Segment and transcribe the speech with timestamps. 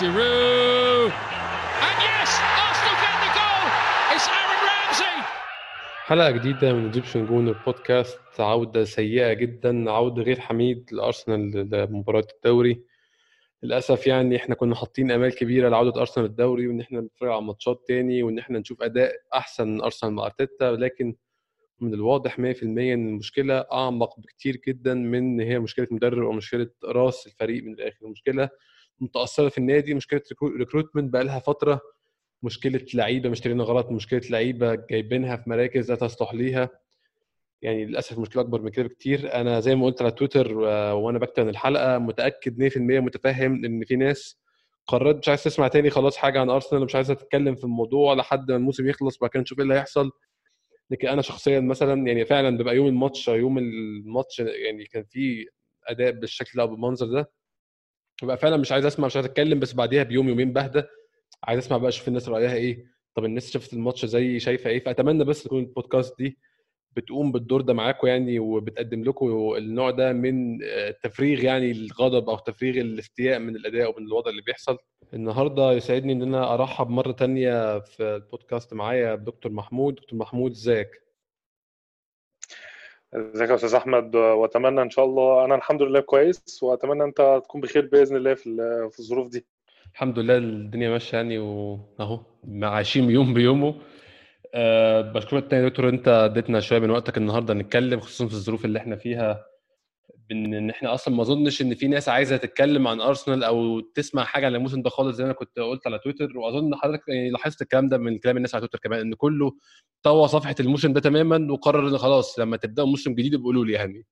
[0.00, 1.12] Giroud.
[1.86, 2.30] And yes,
[2.66, 3.64] Arsenal get the goal.
[4.14, 5.16] It's Aaron Ramsey.
[6.04, 12.82] حلقة جديدة من Egyptian Gooner Podcast عودة سيئة جدا عودة غير حميد لأرسنال لمباراة الدوري
[13.62, 17.84] للأسف يعني إحنا كنا حاطين آمال كبيرة لعودة أرسنال الدوري وإن إحنا نتفرج على ماتشات
[17.88, 21.14] تاني وإن إحنا نشوف أداء أحسن من أرسنال مع أرتيتا لكن
[21.80, 26.70] من الواضح 100% إن المشكلة أعمق بكتير جدا من إن هي مشكلة مدرب أو مشكلة
[26.84, 28.48] رأس الفريق من الآخر المشكلة
[29.00, 31.80] متأثرة في النادي مشكلة ريكروتمنت بقى لها فترة
[32.42, 36.70] مشكلة لعيبة مشترينا غلط مشكلة لعيبة جايبينها في مراكز لا تصلح ليها.
[37.62, 39.34] يعني للأسف المشكلة أكبر من كده بكتير.
[39.34, 43.96] أنا زي ما قلت على تويتر آه، وأنا بكتب الحلقة متأكد 100% متفهم إن في
[43.96, 44.38] ناس
[44.86, 48.50] قررت مش عايز تسمع تاني خلاص حاجة عن أرسنال مش عايزة تتكلم في الموضوع لحد
[48.50, 50.10] ما الموسم يخلص وبعد كده نشوف إيه اللي هيحصل.
[50.90, 55.46] لكن أنا شخصيا مثلا يعني فعلا بيبقى يوم الماتش يوم الماتش يعني كان في
[55.86, 57.30] أداء بالشكل ده أو بالمنظر ده.
[58.24, 60.82] ببقى فعلا مش عايز أسمع مش عايز أتكلم بس بعديها بيوم يومين بهدى
[61.44, 62.84] عايز أسمع بقى أشوف الناس رأيها إيه.
[63.14, 66.38] طب الناس شافت الماتش زي شايفة إيه؟ فأتمنى بس تكون البودكاست دي
[66.96, 72.80] بتقوم بالدور ده معاكم يعني وبتقدم لكم النوع ده من التفريغ يعني الغضب أو تفريغ
[72.80, 74.78] الاستياء من الأداء ومن الوضع اللي بيحصل.
[75.14, 79.94] النهارده يسعدني إن أنا أرحب مرة تانية في البودكاست معايا بدكتور محمود.
[79.94, 80.88] دكتور محمود إزيك؟
[83.14, 87.60] ازيك يا أستاذ أحمد؟ وأتمنى إن شاء الله أنا الحمد لله كويس وأتمنى أنت تكون
[87.60, 88.44] بخير بإذن الله في
[88.92, 89.46] في الظروف دي.
[89.92, 92.20] الحمد لله الدنيا ماشية يعني وأهو
[92.62, 93.74] عايشين يوم بيومه.
[94.54, 98.64] أه بشكرك تاني يا دكتور أنت اديتنا شوية من وقتك النهارده نتكلم خصوصا في الظروف
[98.64, 99.44] اللي إحنا فيها.
[100.32, 104.46] إن إحنا أصلا ما أظنش إن في ناس عايزة تتكلم عن أرسنال أو تسمع حاجة
[104.46, 106.38] عن الموسم ده خالص زي ما أنا كنت قلت على تويتر.
[106.38, 109.52] وأظن حضرتك يعني لاحظت الكلام ده من كلام الناس على تويتر كمان إن كله
[110.02, 113.72] طوى صفحة الموسم ده تماما وقرر إن خلاص لما تبدأوا موسم جديد يبقوا قولوا لي
[113.72, 114.06] يعني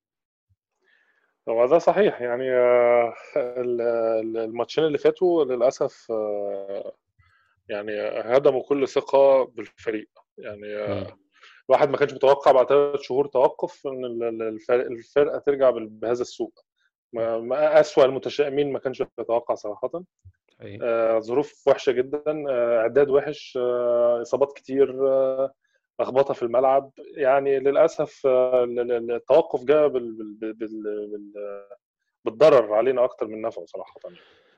[1.49, 2.21] هو ده صحيح.
[2.21, 3.81] يعني آه، ال-
[4.21, 6.93] ال- الماتشين اللي فاتوا للأسف آه،
[7.69, 7.93] يعني
[8.37, 10.09] هدموا كل ثقة بالفريق.
[10.39, 11.28] يعني آه، مم.
[11.71, 16.23] الواحد ما كانش متوقع بعد ثلاث شهور توقف إن ال- ال- الفرق- الفرقة ترجع بهذا
[16.23, 16.51] السوء.
[17.13, 19.91] ما أسوأ المتشائمين ما كانش يتوقع صراحة.
[20.83, 22.45] آه، ظروف وحشة جدا.
[22.51, 23.59] آه، إعداد وحش.
[23.63, 25.09] آه، إصابات كتير.
[25.09, 25.53] آه،
[26.01, 26.91] لخبطة في الملعب.
[26.99, 31.33] يعني للأسف آه، ال- ال- التوقف جاء بال- بال- بال- بال-
[32.29, 33.95] بالضرر علينا أكتر من نفعه صراحة.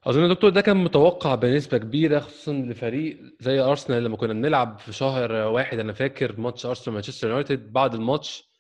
[0.05, 4.79] أظن يا دكتور ده كان متوقع بنسبة كبيرة خصوصا لفريق زي أرسنال لما كنا بنلعب
[4.79, 5.79] في شهر واحد.
[5.79, 8.51] أنا فاكر ماتش أرسنال مانشستر يونايتد بعد الماتش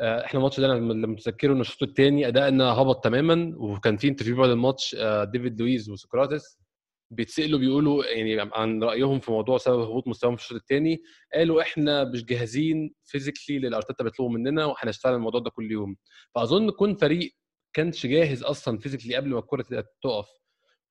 [0.00, 4.36] آه، إحنا الماتش ده اللي متذكره ان الشوط الثاني أدائنا هبط تماما وكان في interview
[4.36, 6.58] بعد الماتش آه، ديفيد لويز وسقراطس
[7.10, 11.02] بيتسألوا بيقولوا يعني عن رأيهم في موضوع سبب هبوط مستواهم في الشوط الثاني
[11.34, 15.96] قالوا إحنا مش جاهزين physically للأرتيتا بيطلبوا مننا وهنشتغل الموضوع ده كل يوم.
[16.34, 17.34] فأظن كون فريق
[17.74, 19.62] كانش جاهز أصلا physically قبل ما الكرة
[20.02, 20.28] تقف.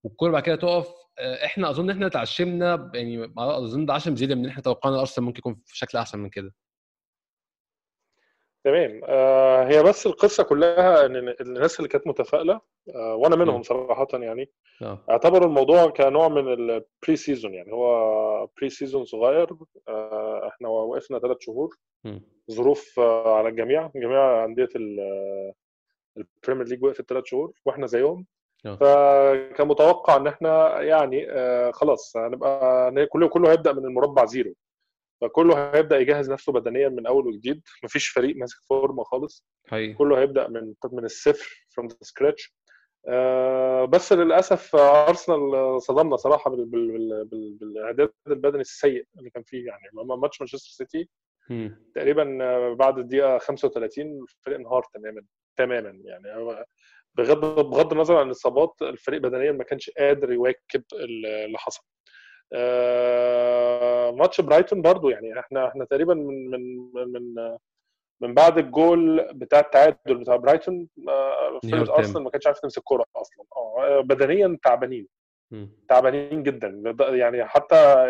[0.04, 0.88] والكوره بعد كده تقف
[1.20, 5.26] آه، إحنا أظن إحنا اتعشمنا يعني أظن ده عشم زيادة من إن إحنا توقعنا أرسنال
[5.26, 6.54] ممكن يكون في شكل أحسن من كده.
[8.64, 9.02] تمام.
[9.06, 12.62] آه، هي بس القصة كلها إن الناس اللي كانت متفائلة
[12.96, 13.64] آه، وأنا منهم.
[13.64, 14.52] صراحة يعني
[14.82, 15.06] آه.
[15.10, 17.72] اعتبروا الموضوع كنوع من ال pre-season يعني.
[17.72, 19.50] هو pre-season صغير
[19.88, 21.70] آه، إحنا وقفنا ثلاث شهور.
[22.52, 23.92] ظروف آه، على الجميع.
[23.96, 24.70] جميع أندية
[26.18, 28.26] البريمير ليج وقفت ثلاث شهور وإحنا زيهم.
[28.66, 28.76] آه.
[28.76, 34.54] فكان متوقع إن إحنا يعني آه، خلاص هنبقى كله كله هيبدأ من المربع زيرو.
[35.22, 37.62] فكله هيبدأ يجهز نفسه بدنيا من أول وجديد.
[37.84, 39.46] مفيش فريق ماسك فورمة خالص.
[39.68, 39.94] حقيقي.
[39.94, 42.52] كله هيبدأ من من الصفر the scratch.
[43.08, 49.44] آه، بس للأسف أرسنال صدمنا صراحة بال- بال- بال- بال- بالإعداد البدني السيء اللي كان
[49.44, 49.82] فيه يعني.
[49.94, 51.10] لما ماتش مانشستر سيتي.
[51.96, 55.22] تقريبا آه، بعد الدقيقة 35 الفريق انهار تماما.
[55.58, 56.02] تماما.
[56.06, 56.46] يعني
[57.18, 61.84] بغض بغض النظر عن الإصابات الفريق بدنيا ما كانش قادر يواكب اللي حصل.
[62.54, 67.36] آه، ماتش برايتون برضو يعني إحنا إحنا تقريبا من من من
[68.22, 71.96] من بعد الجول بتاع التعادل بتاع برايتون آه، فرقه تام.
[71.96, 73.46] أرسنال ما كانتش عارفه تمسك كورة أصلا.
[73.58, 75.08] آه بدنيا تعبانين.
[75.90, 76.96] تعبانين جدا.
[77.00, 78.06] يعني حتى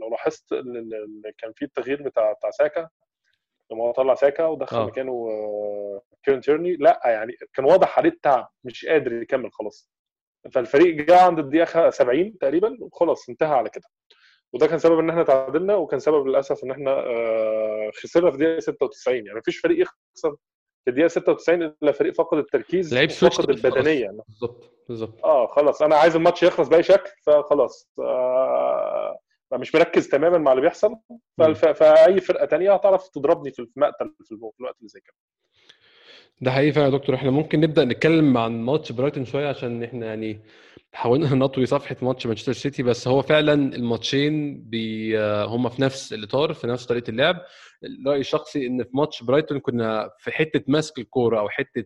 [0.00, 0.54] لو لاحظت
[1.38, 2.88] كان في التغيير بتاع بتاع ساكا
[3.72, 4.86] لما هو طلع ساكا ودخل آه.
[4.86, 9.90] مكانه آه، كيرن تيرني لا يعني كان واضح عليه التعب مش قادر يكمل خلاص.
[10.52, 13.84] فالفريق جه عند الدقيقة 70 تقريبا وخلاص انتهى على كده.
[14.52, 18.60] وده كان سبب إن إحنا تعادلنا وكان سبب للأسف إن إحنا آه، خسرنا في الدقيقة
[18.60, 20.36] 96 يعني مفيش فريق يخسر
[20.84, 24.10] في الدقيقة 96 إلا فريق فقد التركيز لعيب وفقد البدنية.
[24.28, 25.24] بالظبط بالظبط.
[25.24, 25.82] آه خلاص.
[25.82, 27.90] أنا عايز الماتش يخلص بأي شكل فخلاص.
[27.98, 29.18] آه
[29.52, 30.96] مش مركز تماما مع اللي بيحصل.
[31.74, 35.14] فأي فرقة تانية هتعرف تضربني في المقتل في الوقت اللي زي كده.
[36.40, 37.14] ده حقيقي فعلا يا دكتور.
[37.14, 40.40] إحنا ممكن نبدأ نتكلم عن ماتش برايتون شوية عشان إحنا يعني
[40.92, 46.52] حاولنا نطوي صفحة ماتش مانشستر سيتي بس هو فعلا الماتشين بي هم في نفس الإطار
[46.52, 47.36] في نفس طريقة اللعب.
[48.06, 51.84] رأيي الشخصي إن في ماتش برايتون كنا في حتة ماسك الكورة أو حتة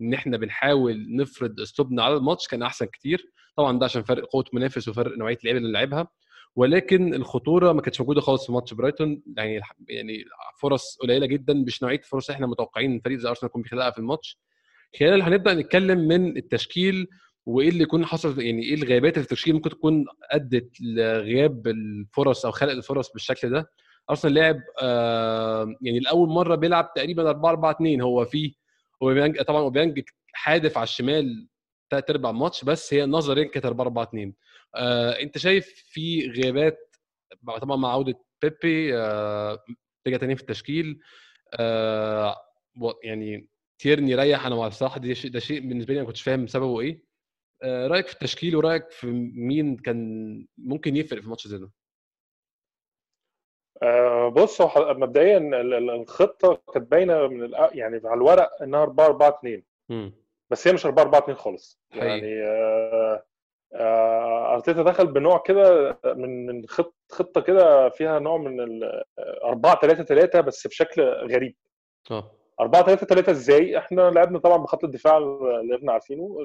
[0.00, 3.32] إن إحنا بنحاول نفرض أسلوبنا على الماتش كان أحسن كتير.
[3.56, 6.08] طبعا ده عشان فرق قوة منافس وفرق نوعية اللعيبه اللي لعبها.
[6.56, 9.22] ولكن الخطورة ما كانتش موجودة خالص في ماتش برايتون.
[9.36, 10.24] يعني يعني
[10.60, 14.38] فرص قليلة جدا مش نوعية الفرص إحنا متوقعين فريق زي أرسنال يكون بيخلقها في الماتش.
[15.00, 17.06] خلال هنبدأ نتكلم من التشكيل
[17.46, 22.44] وإيه اللي يكون حصل؟ يعني إيه الغيابات اللي في التشكيل ممكن تكون أدت لغياب الفرص
[22.46, 23.70] أو خلق الفرص بالشكل ده؟
[24.10, 28.54] أرسنال لعب آه يعني لأول مرة بيلعب تقريبا 4 4 2 هو في
[29.02, 30.00] أوباميانج طبعا أوباميانج
[30.32, 31.48] حادف على الشمال
[31.90, 34.32] ثلاث أرباع الماتش بس هي نظريا كانت 4 4 2
[34.74, 36.96] آه انت شايف في غيابات
[37.60, 39.58] طبعا مع عودة بيبي آه
[40.06, 41.00] رجع تاني في التشكيل
[41.60, 42.36] آه
[43.02, 46.80] يعني تيرني ريح أنا بصراحه ده شيء ده شيء بالنسبة لي ما كنتش فاهم سببه
[46.80, 47.04] إيه.
[47.62, 51.70] آه رأيك في التشكيل ورأيك في مين كان ممكن يفرق في ماتش زي ده؟
[53.82, 55.38] آه بص هو مبدئيا
[55.94, 60.12] الخطة كانت باينة من يعني على الورق إنها 4 4 2
[60.50, 61.80] بس هي مش 4 4 2 خالص.
[61.90, 62.08] حقيقي.
[62.08, 63.29] يعني آه آه
[63.74, 69.02] أرتيتا دخل بنوع كده من من خط خطة كده فيها نوع من ال
[69.44, 71.54] 4 3 3 بس بشكل غريب.
[72.10, 72.30] آه.
[72.60, 76.36] 4 3 3 إزاي؟ إحنا لعبنا طبعا بخط الدفاع اللي إحنا عارفينه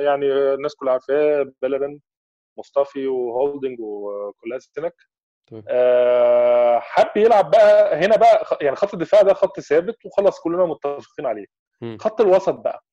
[0.00, 2.00] يعني الناس كلها عارفاه بيلرين
[2.58, 4.94] مصطفي وهولدنج وكولاسينك
[5.68, 11.26] آه حب يلعب بقى هنا بقى يعني خط الدفاع ده خط ثابت وخلاص كلنا متفقين
[11.26, 11.46] عليه.
[11.80, 11.96] م.
[11.98, 12.84] خط الوسط بقى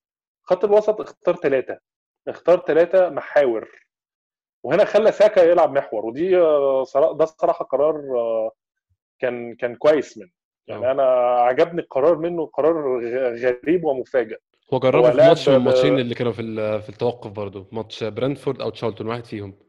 [0.43, 1.79] خط الوسط اختار ثلاثة
[2.27, 3.69] اختار ثلاثة محاور.
[4.63, 8.01] وهنا خلى ساكا يلعب محور ودي ده الصراحه قرار
[9.19, 10.29] كان كان كويس منه.
[10.67, 11.03] يعني أنا
[11.39, 12.99] عجبني القرار منه قرار
[13.35, 14.39] غريب ومفاجئ.
[14.73, 16.41] هو جربه في ماتش من الماتشين اللي كانوا في
[16.81, 19.59] في التوقف برضه ماتش برنتفورد أو تشارلتون واحد فيهم.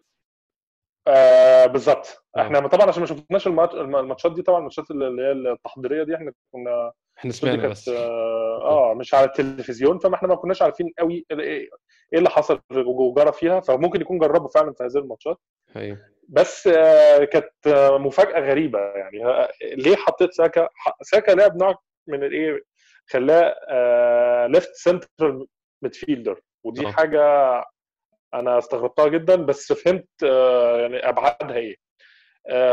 [1.06, 2.24] آه بالظبط.
[2.38, 6.92] إحنا طبعا عشان ما شفناش الماتشات دي طبعا الماتشات اللي هي التحضيرية دي إحنا كنا
[7.18, 7.88] إحنا سمعنا بس.
[7.88, 11.26] آه مش على التلفزيون فما إحنا ما كناش عارفين قوي
[12.12, 15.36] إيه اللي حصل وجرى فيها فممكن يكون جربوا فعلا في هذه الماتشات.
[15.76, 15.98] أيوه.
[16.28, 17.50] بس آه كانت
[18.00, 20.68] مفاجأة غريبة يعني ليه حطيت ساكا
[21.02, 21.74] ساكا لعب نوع
[22.06, 22.60] من الإيه
[23.10, 25.46] خلاه آه left central
[25.82, 26.90] midfielder ودي آه.
[26.90, 27.22] حاجة
[28.34, 31.76] أنا استغربتها جدا بس فهمت آه يعني أبعادها إيه.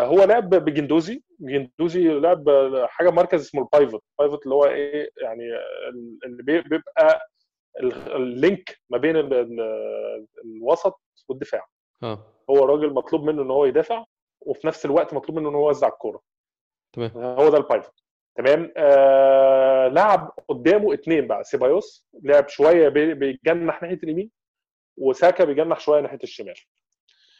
[0.05, 1.23] هو لعب بجندوزي.
[1.39, 2.45] جندوزي لعب
[2.89, 5.43] حاجة مركز اسمه ال pivot ال pivot اللي هو إيه يعني
[6.25, 7.27] اللي بيبقى
[8.15, 9.15] ال link ما بين
[10.45, 11.65] الوسط والدفاع.
[12.03, 12.19] آه.
[12.49, 14.05] هو راجل مطلوب منه إن هو يدافع
[14.41, 16.21] وفي نفس الوقت مطلوب منه إن هو يوزع الكورة.
[16.93, 17.11] تمام.
[17.15, 17.93] هو ده ال pivot
[18.35, 21.43] تمام؟ آه لعب قدامه اثنين بقى.
[21.43, 24.31] سيبايوس لعب شوية بيجنح ناحية اليمين
[24.97, 26.55] وساكا بيجنح شوية ناحية الشمال.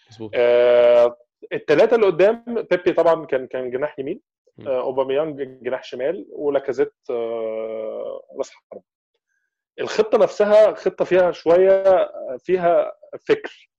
[0.10, 0.32] مظبوط.
[0.36, 1.18] آه
[1.54, 4.22] الثلاثه اللي قدام بيبي طبعا كان كان جناح يمين.
[4.68, 8.82] آه أوباميانج جناح شمال ولاكازيت آه راس حرب
[9.80, 12.92] الخطة نفسها خطة فيها شوية فيها
[13.28, 13.70] فكر.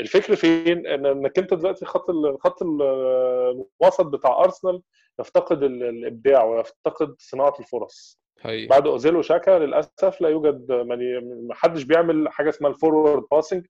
[0.00, 2.06] الفكر فين؟ ان إنك أنت دلوقتي خط
[2.40, 4.82] خط الوسط بتاع أرسنال
[5.20, 8.20] يفتقد الإبداع ويفتقد صناعة الفرص.
[8.40, 8.66] حقيقي.
[8.66, 13.66] بعد أوزيل وشاكا للأسف لا يوجد ما حدش بيعمل حاجة اسمها ال forward passing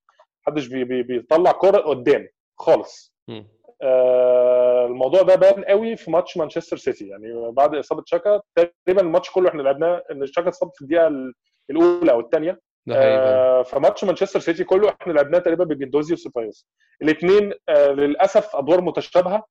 [0.47, 3.15] محدش بي بي بيطلع كرة قدام خالص.
[3.29, 3.43] م.
[3.83, 7.09] آه الموضوع ده بان قوي في ماتش مانشستر سيتي.
[7.09, 11.33] يعني بعد إصابة شاكا تقريبا الماتش كله إحنا لعبناه إن شاكا اتصاب في الدقيقة
[11.71, 12.61] الأولى أو الثانية.
[12.91, 16.67] آه فماتش مانشستر سيتي كله إحنا لعبناه تقريبا بجندوزي وسيبايوس
[17.03, 19.47] الاثنين آه للأسف أدوار متشابهة.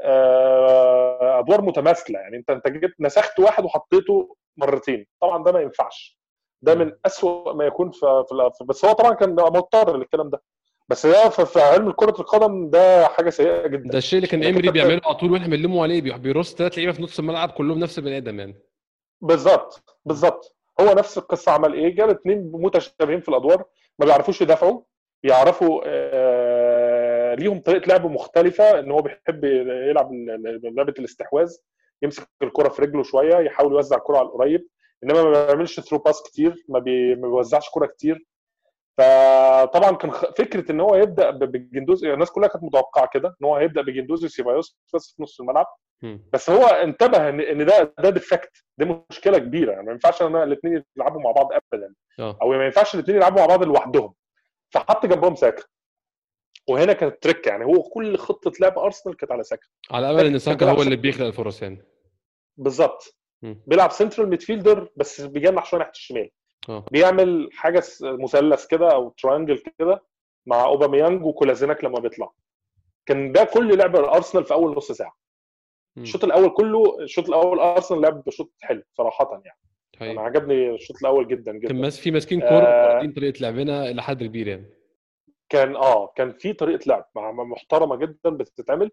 [0.00, 2.18] آه أدوار متماثلة.
[2.18, 5.06] يعني أنت أنت جبت نسخت واحد وحطيته مرتين.
[5.20, 6.18] طبعا ده ما ينفعش.
[6.62, 8.24] ده من أسوأ ما يكون في,
[8.58, 10.42] في بس هو طبعا كان مضطر للكلام ده.
[10.88, 13.90] بس ده في علم كرة القدم ده حاجة سيئة جدا.
[13.90, 16.12] ده الشيء اللي كان امري بيعمله على طول وإحنا بنلموا عليه.
[16.16, 18.62] بيرص ثلاث لعيبة في نص الملعب كلهم نفس البني آدم يعني.
[19.20, 19.98] بالظبط.
[20.04, 20.53] بالظبط.
[20.80, 23.64] هو نفس القصة عمل إيه؟ جاب اثنين متشابهين في الأدوار
[23.98, 24.82] ما بيعرفوش يدافعوا
[25.22, 29.44] بيعرفوا آه ليهم طريقة لعب مختلفة إن هو بيحب
[29.90, 30.12] يلعب
[30.76, 31.56] لعبة الاستحواذ
[32.02, 34.68] يمسك الكرة في رجله شوية يحاول يوزع الكرة على القريب
[35.04, 37.14] إنما ما بيعملش through pass كتير ما, بي...
[37.14, 38.26] ما بيوزعش كرة كتير
[38.98, 43.82] فطبعا كان فكرة إن هو يبدأ بالجندوزي الناس كلها كانت متوقعة كده إن هو هيبدأ
[43.82, 45.66] بجندوزي وسيبايوس بس في نص الملعب
[46.32, 49.72] بس هو انتبه ان إن ده ده defect دي مشكلة كبيرة.
[49.72, 51.94] يعني ما ينفعش إن الاثنين يلعبوا مع بعض ابدا.
[52.20, 52.38] أوه.
[52.42, 54.14] أو ما ينفعش الاثنين يلعبوا مع بعض لوحدهم.
[54.70, 55.62] فحط جنبهم ساكا.
[56.68, 59.66] وهنا كانت trick يعني هو كل خطة لعب ارسنال كانت على ساكا.
[59.90, 61.84] على امل إن ساكا هو اللي بيخلق الفرص يعني
[62.56, 63.16] بالظبط.
[63.42, 66.30] بيلعب central midfielder بس بيجنح شوية ناحية الشمال.
[66.68, 66.84] آه.
[66.92, 70.02] بيعمل حاجة مثلث كده أو triangle كده
[70.46, 72.32] مع اوباميانج وكولازيناك لما بيطلع.
[73.06, 75.16] كان ده كل لعب الارسنال في أول نص ساعة.
[75.98, 79.58] الشوط الأول كله الشوط الأول ارسنال لعب بشوط حلو صراحة يعني.
[79.94, 80.18] أنا حقيقي.
[80.24, 82.48] عجبني الشوط الأول جدا كان جدا ماس في ماسكين آه.
[82.48, 84.66] كوره واخدين طريقة لعبنا إلى حد كبير يعني.
[85.48, 88.90] كان آه كان في طريقة لعب محترمة جدا بتتعمل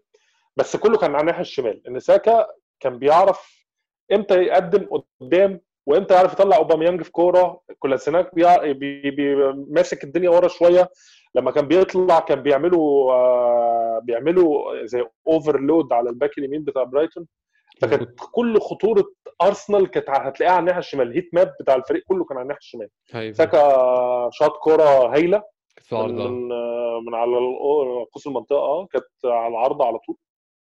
[0.56, 1.82] بس كله كان على الناحية الشمال.
[1.88, 2.46] إن ساكا
[2.80, 3.66] كان بيعرف
[4.12, 4.88] إمتى يقدم
[5.20, 7.60] قدام وإمتى يعرف يطلع أوباميانج في كورة.
[7.78, 9.34] كولاسيناك بيع- بي بي
[9.68, 10.90] ماسك الدنيا ورا شوية.
[11.34, 17.26] لما كان بيطلع كان بيعملوا آه بيعملوا زي overload على الباك اليمين بتاع برايتون.
[17.82, 19.04] فكانت كل خطورة
[19.42, 21.08] أرسنال كانت هتلاقيها على الناحية الشمال.
[21.08, 22.88] ال heat map بتاع الفريق كله كان على الناحية الشمال.
[23.12, 23.32] حقيقي.
[23.32, 23.58] ساكا
[24.32, 25.42] شاط كوره هايلة.
[25.92, 26.28] من عرضه
[27.00, 28.58] من, على ال- قوس المنطقة.
[28.58, 30.16] آه كانت على العرض على طول.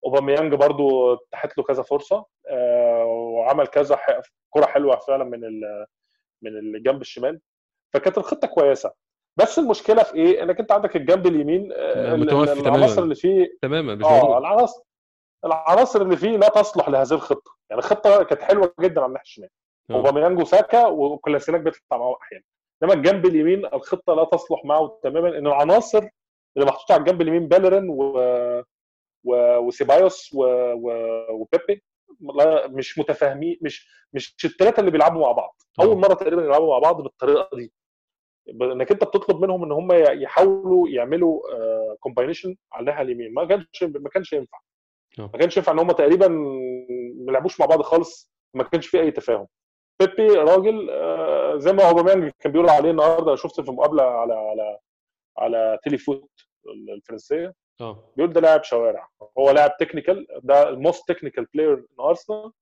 [0.06, 2.24] أوباميانج برضو اتاحت له كذا فرصة.
[2.50, 3.98] آه، وعمل كذا
[4.50, 5.40] كرة حلوة فعلا من
[6.42, 7.40] من الجنب الشمال.
[7.94, 8.92] فكانت الخطة كويسة.
[9.38, 12.76] بس المشكلة في إيه؟ إنك أنت عندك الجنب اليمين آه، ال- متوفي تماماً.
[12.76, 14.82] العناصر اللي فيه تماما مش آه العناصر
[15.44, 19.48] العناصر اللي فيه لا تصلح لهذه الخطة يعني الخطة كانت حلوة جدا على الناحية الشمال
[19.90, 19.94] آه.
[19.94, 22.44] أوباميانج وساكا وكولاسيناك بيطلع معاه أحيانا
[22.82, 25.98] إنما الجنب اليمين الخطة لا تصلح معه تماما إن العناصر
[26.56, 28.18] اللي محطوطة على الجنب اليمين بيليرين و...
[29.24, 29.58] و...
[29.58, 30.44] وسيبايوس و...
[30.72, 30.92] و...
[31.32, 31.82] وبيبي
[32.20, 35.82] لا مش متفاهمين مش مش الثلاثه اللي بيلعبوا مع بعض آه.
[35.82, 37.72] أول مرة تقريبا يلعبوا مع بعض بالطريقة دي
[38.62, 41.40] إنك أنت بتطلب منهم إن هم يحاولوا يعملوا
[42.00, 43.34] combination على الناحية اليمين.
[43.34, 44.58] ما كانش ما كانش ينفع.
[45.18, 45.22] آه.
[45.34, 46.28] ما كانش ينفع إن هم تقريبا
[47.26, 49.46] ما لعبوش مع بعض خالص ما كانش في أي تفاهم.
[50.00, 54.78] بيبي راجل آه، زي ما اوباميانج كان بيقول عليه النهارده شفت في مقابلة على على
[55.38, 56.30] على تيليفوت
[56.94, 58.04] الفرنسية آه.
[58.16, 59.08] بيقول ده لاعب شوارع.
[59.38, 62.52] هو لاعب technical ده ال most technical player in ارسنال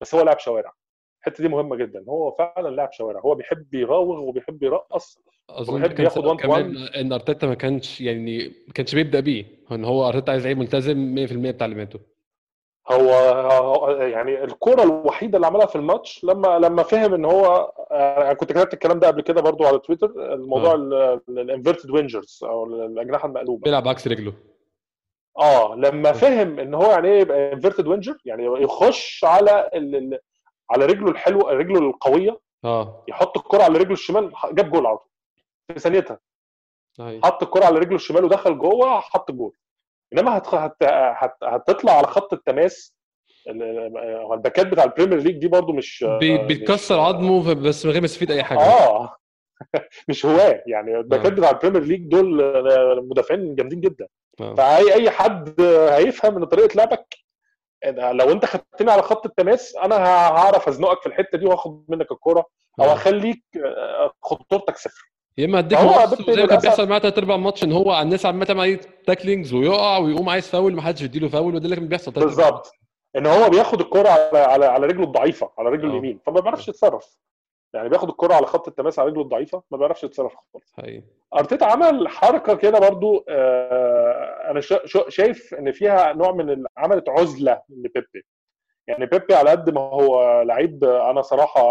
[0.00, 0.72] بس هو لاعب شوارع.
[1.20, 2.04] الحتة دي مهمة جدا.
[2.08, 3.20] هو فعلا لاعب شوارع.
[3.20, 5.18] هو بيحب يراوغ وبيحب يرقص.
[5.50, 9.20] أظن كان ياخد سبب one to كمان إن أرتيتا ما كانش يعني ما كانش بيبدأ
[9.20, 9.44] بيه.
[9.72, 12.00] إن هو أرتيتا عايز لعيب ملتزم 100% بتعليماته
[12.90, 13.10] هو
[13.50, 18.52] هو- يعني الكرة الوحيدة اللي عملها في الماتش لما لما فهم إن هو أنا كنت
[18.52, 21.20] كتبت الكلام ده قبل كده برضو على تويتر الموضوع آه.
[21.28, 23.62] ال inverted wingers أو الأجنحة المقلوبة.
[23.64, 24.32] بيلعب عكس رجله.
[25.38, 30.18] آه لما فهم إن هو يعني إيه يبقى inverted winger يعني يخش على ال...
[30.70, 33.04] على رجله الحلوة رجله القوية آه.
[33.08, 35.08] يحط الكرة على رجله الشمال جاب جول على طول.
[35.68, 36.20] في ثانيتها
[37.00, 37.20] أيوة.
[37.24, 39.56] حط الكرة على رجله الشمال ودخل جوه حط جول
[40.12, 40.54] إنما هت...
[40.54, 40.76] هت...
[40.82, 41.36] هت...
[41.44, 42.96] هتطلع على خط التماس
[44.32, 48.00] الباكات بتاع ال Premier League دي برضو مش بي- مش- بيتكسر عظمه بس من غير
[48.00, 49.16] ما يستفيد أي حاجة آه
[50.08, 51.34] مش هواة يعني الباكات آه.
[51.36, 52.38] بتاع ال Premier League دول
[53.08, 54.06] مدافعين جامدين جدا
[54.40, 54.54] آه.
[54.54, 57.14] فاي أي حد هيفهم إن طريقة لعبك
[57.96, 62.46] لو أنت خدتني على خط التماس أنا هعرف أزنقك في الحتة دي وآخد منك الكورة
[62.80, 62.92] أو آه.
[62.92, 67.36] أخليك آه، خطورتك صفر يا إما هديك ماتش زي ما كان بيحصل معاه تلات ارباع
[67.36, 71.28] الماتش إن هو الناس عماله تعمل عليه تاكلينجز ويقع ويقوم عايز فاول ما حدش يديله
[71.28, 72.70] فاول وده اللي كان بيحصل بالظبط.
[73.16, 75.90] إن هو بياخد الكرة على على على رجله الضعيفة على رجله آه.
[75.92, 77.16] اليمين فما بيعرفش يتصرف.
[77.74, 80.72] يعني بياخد الكرة على خط التماس على رجله الضعيفة ما بيعرفش يتصرف خالص.
[81.34, 87.08] أرتيتا عمل حركة كده برضو آه، أنا شا- شا- شايف إن فيها نوع من عملت
[87.08, 88.24] عزلة لبيبي
[88.88, 91.62] يعني بيبي على قد ما هو لعيب أنا صراحة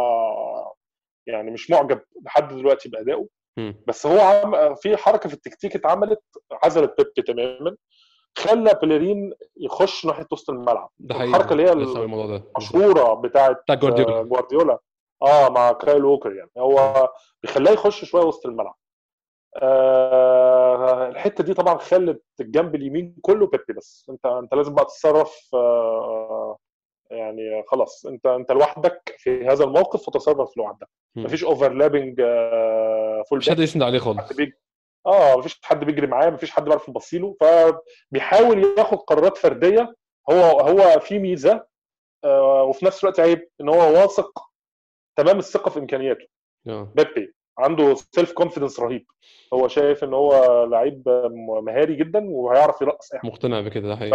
[1.28, 3.28] يعني مش معجب لحد دلوقتي بأدائه.
[3.88, 6.22] بس هو عم في حركة في التكتيك اتعملت
[6.64, 7.76] عزلت بيبي تماما
[8.38, 10.90] خلى بيليرين يخش ناحية وسط الملعب.
[11.00, 11.30] ده حقيقي.
[11.30, 14.20] الحركة اللي هي المشهورة بتاعت بتاع جوارديولا.
[14.20, 14.80] آه، جوارديولا.
[15.24, 16.52] آه مع كايل ووكر يعني.
[16.58, 17.10] هو
[17.44, 18.76] بيخليه يخش شوية وسط الملعب.
[19.58, 24.06] آه الحتة دي طبعا خلت الجنب اليمين كله بيبي بس.
[24.10, 26.58] انت انت لازم بقى تتصرف آه
[27.12, 30.88] يعني خلاص انت انت لوحدك في هذا الموقف وتصرف لوحدك.
[31.16, 34.34] مفيش overlapping آه فول مش حد يسند عليه خالص.
[35.06, 39.96] آه مفيش حد بيجري معاه مفيش حد بيعرف يبصي له فبيحاول ياخد قرارات فردية.
[40.32, 41.66] هو هو في ميزة
[42.24, 44.50] آه وفي نفس الوقت عيب إن هو واثق
[45.16, 46.26] تمام الثقة في إمكانياته.
[46.66, 49.06] بيبي عنده self confidence رهيب.
[49.54, 51.10] هو شايف إن هو لعيب
[51.64, 54.14] مهاري جدا وهيعرف يرقص أي مقتنع بكده ده ف...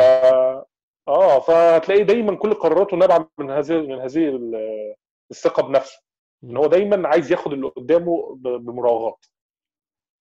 [1.09, 4.95] آه فهتلاقي دايما كل قراراته نابعة من هذه من هذه ال-
[5.31, 6.01] الثقة بنفسه
[6.45, 9.27] إن هو دايما عايز ياخد اللي قدامه بمراوغات.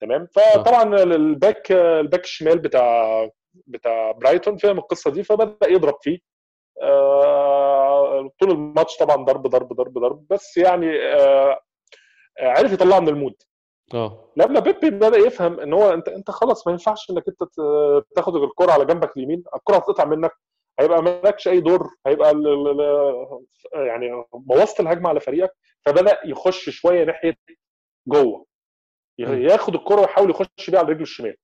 [0.01, 3.29] تمام؟ فطبعا الباك الباك الشمال بتاع
[3.67, 6.19] بتاع برايتون فهم القصة دي فبدأ يضرب فيه.
[6.81, 11.59] آه، طول الماتش طبعا ضرب ضرب ضرب ضرب بس يعني آه،
[12.39, 13.35] عرف يطلعه من ال mood.
[13.93, 14.31] آه.
[14.37, 17.43] لما بيبي بدأ يفهم إن هو انت أنت خلاص ما ينفعش إنك أنت
[18.15, 20.31] تاخد الكرة على جنبك اليمين الكرة هتقطع منك
[20.79, 25.55] هيبقى مالكش أي دور هيبقى ال- ال- ال- يعني بوظت الهجمة على فريقك
[25.85, 27.35] فبدأ يخش شوية ناحية
[28.07, 28.45] جوه.
[29.19, 31.35] ياخد الكرة ويحاول يخش بيها على رجله الشمال.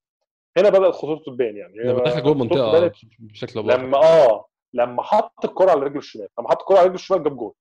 [0.57, 1.73] هنا بدأت خطورته تبان يعني.
[1.77, 6.27] لما دخل جوه المنطقة بشكل باخر لما آه لما حط الكرة على رجله الشمال.
[6.39, 7.53] لما حط الكرة على رجله الشمال جاب جول.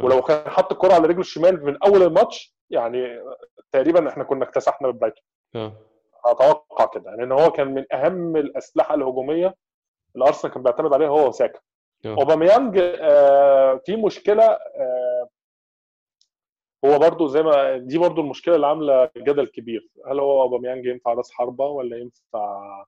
[0.00, 0.04] آه.
[0.04, 3.20] ولو كان حط الكرة على رجله الشمال من أول الماتش يعني
[3.72, 5.22] تقريبا إحنا كنا اكتسحنا برايتون
[5.54, 5.72] آه.
[6.26, 7.10] أتوقع كده.
[7.16, 9.54] لأن هو كان من أهم الأسلحة الهجومية
[10.14, 11.60] اللي ارسنال كان بيعتمد عليها هو وساكا
[12.06, 12.08] آه.
[12.08, 15.28] أوباميانج آه في مشكلة آه
[16.84, 19.88] هو برضو زي ما دي برضو المشكلة اللي عاملة جدل كبير.
[20.06, 22.84] هل هو أوباميانج ينفع راس حربة ولا ينفع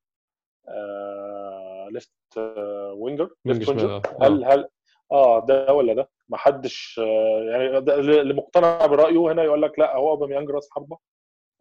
[0.69, 4.03] آه left آه winger wing left winger.
[4.23, 4.69] هل هل
[5.13, 7.79] آه ده ولا ده؟ ما حدش آه يعني
[8.21, 10.99] اللي مقتنع برأيه هنا يقول لك لا هو أوباميانج راس حربة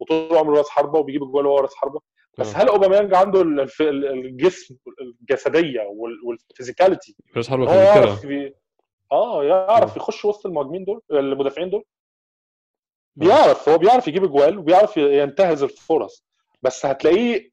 [0.00, 2.00] وطول عمره راس حربة وبيجيب اجوال وهو راس حربة.
[2.38, 2.58] بس آه.
[2.62, 3.42] هل أوباميانج عنده
[3.82, 8.26] الجسم الجسدية وال- وال physicality؟ راس حربه هو يعرف.
[9.12, 9.96] آه يعرف.
[9.96, 11.84] يخش وسط المهاجمين دول المدافعين دول.
[13.16, 16.24] بيعرف هو بيعرف يجيب أجوال وبيعرف ينتهز الفرص
[16.62, 17.50] بس هتلاقيه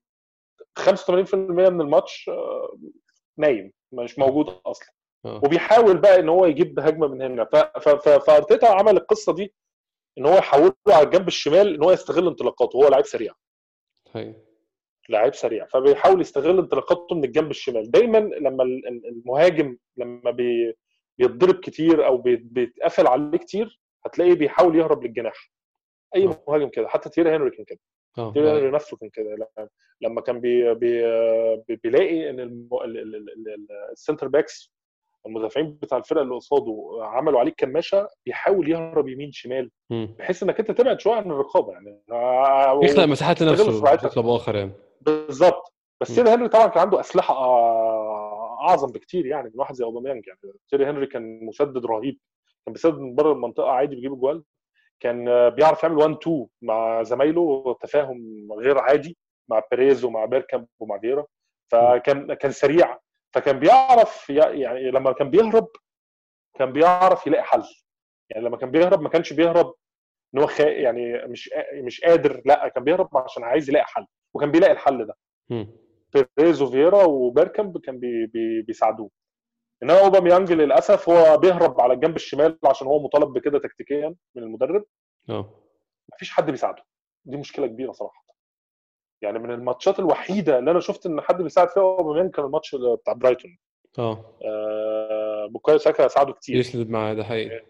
[0.79, 1.35] 85%
[1.69, 2.77] من الماتش آه،
[3.37, 4.87] نايم مش موجود أصلا.
[5.25, 5.41] آه.
[5.45, 7.45] وبيحاول بقى إن هو يجيب هجمة من هنا.
[8.19, 9.53] فأرتيتا عمل القصة دي
[10.17, 13.33] إن هو يحوله على الجنب الشمال إن هو يستغل انطلاقاته هو لعيب سريع.
[14.13, 14.35] هي
[15.11, 20.73] لعيب سريع فبيحاول يستغل انطلاقاته من الجنب الشمال دايما لما ال- ال- المهاجم لما بي
[21.17, 25.51] بيتضرب كتير أو بي- بيتقفل عليه كتير هتلاقيه بيحاول يهرب للجناح
[26.15, 26.43] أي آه.
[26.47, 27.79] مهاجم كده حتى تيري هنري كان كده
[28.17, 28.53] آه تيري آه.
[28.53, 29.47] هنري نفسه كان كده
[30.01, 31.01] لما- كان بي بي
[31.67, 32.67] بي بيلاقي إن
[33.91, 34.73] ال centre backs
[35.25, 39.71] المدافعين بتاع الفرقة اللي قصاده عملوا عليه كماشة بيحاول يهرب يمين شمال.
[39.89, 42.01] بحيث إنك أنت تبعد شوية عن الرقابة يعني
[42.85, 43.81] يخلق مساحات يستغل لنفسه.
[43.81, 45.73] بشكل أو بآخر يعني بالظبط.
[46.01, 46.15] بس.
[46.15, 50.39] تيري هنري طبعا كان عنده أسلحة آه، أعظم بكتير يعني من واحد زي أوباميانج يعني.
[50.69, 52.19] تيري هنري كان مسدد رهيب.
[52.65, 54.43] كان بيسدد من بره المنطقة عادي بيجيب اجوال.
[54.99, 59.17] كان آه، بيعرف يعمل 1 2 مع زمايله تفاهم غير عادي
[59.49, 61.25] مع بيريز ومع بيركامب ومع فييرا.
[61.71, 62.97] فكان كان سريع.
[63.35, 65.67] فكان بيعرف يعني لما كان بيهرب
[66.59, 67.63] كان بيعرف يلاقي حل.
[68.29, 69.73] يعني لما كان بيهرب ما كانش بيهرب
[70.35, 70.47] إن هو.
[70.59, 71.49] يعني مش
[71.83, 74.05] مش قادر لأ كان بيهرب عشان عايز يلاقي حل.
[74.33, 75.17] وكان بيلاقي الحل ده.
[76.37, 79.09] بيريز وفييرا وبيركامب كان بي بي بيساعدوه.
[79.83, 84.85] إنما أوباميانج للأسف هو بيهرب على الجنب الشمال عشان هو مطالب بكده تكتيكيا من المدرب.
[85.29, 85.49] آه.
[86.13, 86.83] مفيش حد بيساعده.
[87.25, 88.25] دي مشكلة كبيرة صراحة.
[89.21, 93.13] يعني من الماتشات الوحيدة اللي أنا شفت إن حد بيساعد فيها أوباميانج كان الماتش بتاع
[93.13, 93.57] برايتون.
[93.99, 94.37] آه.
[94.45, 96.55] آه بوكايو ساكا ساعده كتير.
[96.55, 97.65] يسند معاه ده حقيقي.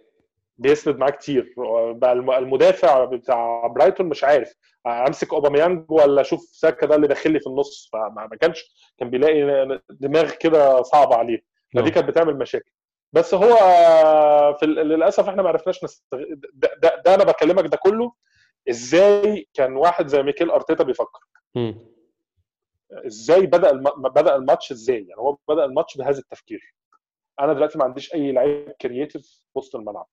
[0.62, 1.54] بيسند معاه كتير.
[1.92, 4.54] بقى الم- المدافع بتاع برايتون مش عارف
[4.88, 9.10] امسك أوباميانج ولا أشوف ساكا ده اللي داخل لي في النص؟ فما ما كانش كان
[9.10, 11.44] بيلاقي دماغ كده صعبة عليه.
[11.76, 11.94] فدي آه.
[11.94, 12.72] كانت بتعمل مشاكل.
[13.14, 13.56] بس هو
[14.60, 18.14] في للأسف إحنا ما عرفناش نستغل ده, ده, ده أنا بكلمك ده كله
[18.70, 21.20] إزاي كان واحد زي ميكيل أرتيتا بيفكر.
[22.92, 23.84] إزاي بدأ الم...
[23.98, 26.76] بدأ الماتش إزاي؟ يعني هو بدأ الماتش بهذا التفكير.
[27.40, 30.08] أنا دلوقتي ما عنديش أي لعيب creative وسط الملعب.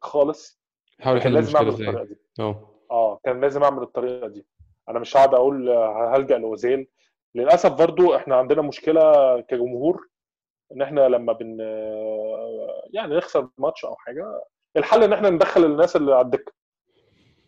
[0.00, 0.60] خالص.
[1.00, 2.16] حاول كان لازم أعمل الطريقة دي.
[2.40, 2.68] أه.
[2.90, 4.46] آه كان لازم أعمل الطريقة دي.
[4.88, 6.86] أنا مش هقعد أقول آه، هلجأ لوزيل
[7.34, 10.08] للأسف برضو إحنا عندنا مشكلة كجمهور
[10.72, 14.44] إن إحنا لما بن آه، يعني نخسر ماتش أو حاجة
[14.76, 16.52] الحل إن إحنا ندخل الناس اللي على الدكة.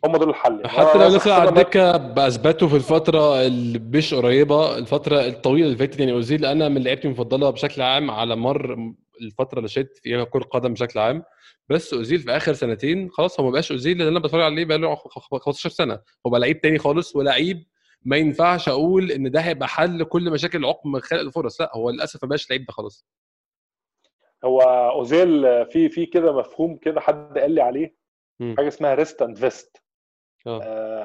[0.05, 0.53] هم دول الحل.
[0.57, 5.79] يعني حتى لو اللي على الدكة باثبتوا في الفترة اللي مش قريبة الفترة الطويلة اللي
[5.79, 10.25] فاتت يعني اوزيل أنا من لعيبتي المفضلة بشكل عام على مر الفترة اللي شدت فيها
[10.25, 11.23] كرة قدم بشكل عام
[11.73, 14.79] بس أوزيل في آخر سنتين خلاص هو ما بقاش أوزيل اللي أنا بتفرج عليه بقى
[14.79, 16.01] له 15 سنة.
[16.27, 17.67] هو بقى لعيب تاني خالص ولعيب
[18.03, 21.61] ما ينفعش أقول إن ده هيبقى حل كل مشاكل عقم خلق الفرص.
[21.61, 23.07] لا هو للأسف ما بقاش لعيب ده خلاص.
[24.45, 24.61] هو
[24.95, 27.95] أوزيل في في كده مفهوم كده حد قال لي عليه؟
[28.41, 28.55] مم.
[28.59, 29.77] حاجة اسمها rest and vest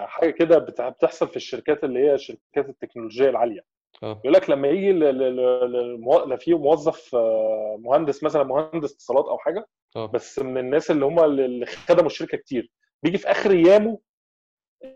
[0.05, 3.61] حاجة كده بت- بتحصل في الشركات اللي هي شركات التكنولوجيا العالية.
[4.03, 4.21] آه.
[4.23, 10.05] يقول لك لما يجي في موظف آه، مهندس مثلا مهندس اتصالات أو حاجة آه.
[10.05, 12.71] بس من الناس اللي هم اللي خدموا الشركة كتير
[13.03, 13.99] بيجي في آخر ايامه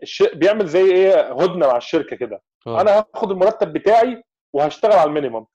[0.02, 0.22] الش...
[0.22, 2.42] بيعمل زي إيه هدنة مع الشركة كده.
[2.66, 2.80] آه.
[2.80, 5.46] أنا هاخد المرتب بتاعي وهشتغل على ال minimum.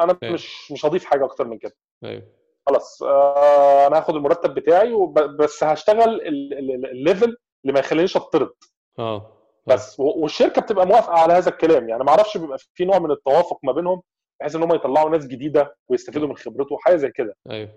[0.00, 0.34] أنا أيوة.
[0.34, 1.76] مش مش هضيف حاجة أكتر من كده.
[2.04, 2.22] أيوه.
[2.68, 5.18] خلاص آه أنا هاخد المرتب بتاعي وب...
[5.18, 8.52] بس هشتغل ال- ال- ال- ال level اللي ما يخلينيش أطرد.
[8.98, 9.41] آه.
[9.66, 11.88] بس و- والشركة بتبقى موافقة على هذا الكلام.
[11.88, 14.02] يعني ما أعرفش بيبقى في نوع من التوافق ما بينهم
[14.40, 17.36] بحيث إن هم يطلعوا ناس جديدة ويستفيدوا من خبرته حاجة زي كده.
[17.50, 17.68] أيوه.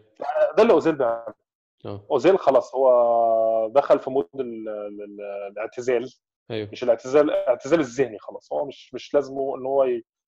[0.58, 1.34] ده اللي أوزيل بيعمله.
[1.86, 2.02] آه.
[2.12, 6.14] أوزيل خلاص هو دخل في mood ال- ال- ال- الاعتزال.
[6.52, 6.70] أيوه.
[6.72, 8.54] مش الاعتزال الاعتزال الذهني خلاص.
[8.54, 9.88] هو مش مش لازمه إن هو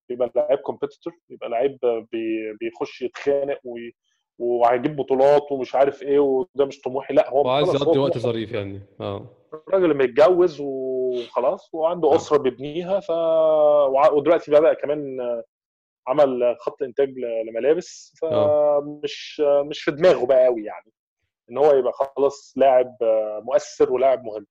[0.10, 1.78] يبقى لعيب competitor يبقى لعيب
[2.12, 3.96] بي- بيخش يتخانق وي-
[4.39, 7.13] وهيجيب بطولات ومش عارف إيه وده مش طموحي.
[7.13, 8.82] لا هو هو يقضي وقت ظريف يعني.
[9.02, 9.26] آه.
[9.67, 10.62] الراجل متجوز
[11.08, 12.15] وخلاص وعنده آه.
[12.15, 13.10] أسرة بيبنيها ف
[14.13, 15.17] ودلوقتي بدأ كمان
[16.08, 17.13] عمل خط إنتاج
[17.48, 18.80] لملابس آه.
[18.80, 20.91] فمش مش في دماغه بقى قوي يعني
[21.52, 22.98] إن هو يبقى خلاص لاعب
[23.43, 24.46] مؤثر ولاعب مهم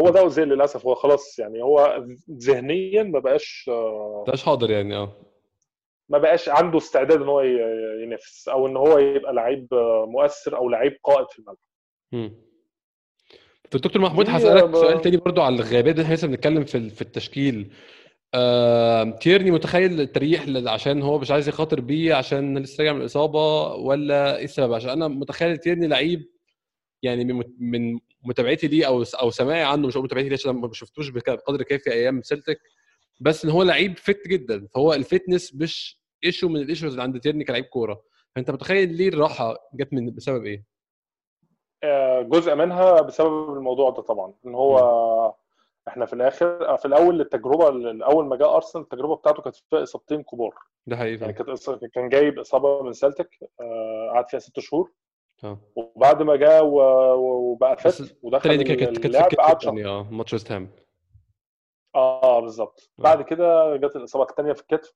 [0.00, 3.70] هو ده اوزيل للأسف هو خلاص يعني هو ذهنيا ما بقاش
[4.32, 5.12] مش حاضر يعني آه
[6.08, 7.40] ما بقاش عنده استعداد إن هو
[8.02, 9.68] ينافس أو إن هو يبقى لعيب
[10.08, 11.56] مؤثر أو لعيب قائد في الملعب
[13.78, 17.02] دكتور محمود دي هسألك ب- سؤال تاني برضو على الغيابات إحنا لسه بنتكلم في في
[17.02, 17.72] التشكيل.
[18.34, 23.74] آه، تيرني متخيل اتريح عشان هو مش عايز يخاطر بيه عشان لسه راجع من الإصابة
[23.74, 26.30] ولا إيه السبب؟ عشان أنا متخيل تيرني لعيب
[27.02, 31.08] يعني من من متابعتي ليه أو أو سماعي عنه مش متابعتي ليه عشان ما شفتوش
[31.08, 32.60] بقدر كافي أيام سيلتك.
[33.20, 34.66] بس إن هو لعيب fit جدا.
[34.74, 38.02] فهو الفتنس مش issue من ال issues اللي عند تيرني كلاعب كورة.
[38.36, 40.64] فأنت متخيل ليه الراحة جت من بسبب إيه؟
[41.84, 45.34] آه، جزء منها بسبب الموضوع ده طبعا إن هو
[45.88, 47.66] إحنا في الآخر في الأول التجربة
[48.04, 50.54] أول ما جاء أرسنال التجربة بتاعته كانت فيها إصابتين كبار.
[50.86, 51.32] ده حقيقي يعني.
[51.32, 54.92] كانت كان جايب إصابة من سلتك آه، قعد فيها ست شهور.
[55.44, 55.58] آه.
[55.76, 60.70] وبعد ما جاء وبقى fit ودخل دي كانت كانت قعد التانية آه ماتش ويست هام.
[61.94, 62.90] آه بالظبط.
[62.98, 63.02] آه.
[63.02, 64.92] بعد كده جت الإصابة الثانية في الكتف.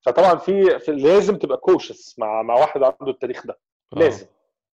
[0.00, 3.58] فطبعا في, في لازم تبقى cautious مع مع واحد عنده التاريخ ده.
[3.92, 3.98] آه.
[3.98, 4.26] لازم.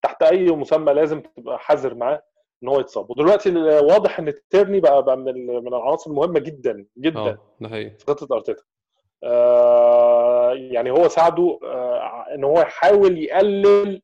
[0.02, 2.22] تحت أي مسمى لازم تبقى حذر معاه
[2.62, 3.10] إن هو يتصاب.
[3.10, 8.04] ودلوقتي واضح إن التيرني بقى, بقى من من العناصر المهمة جدا جدا آه، ده في
[8.06, 8.62] خطة أرتيتا.
[9.24, 14.02] آه يعني هو ساعده آه إن هو يحاول يقلل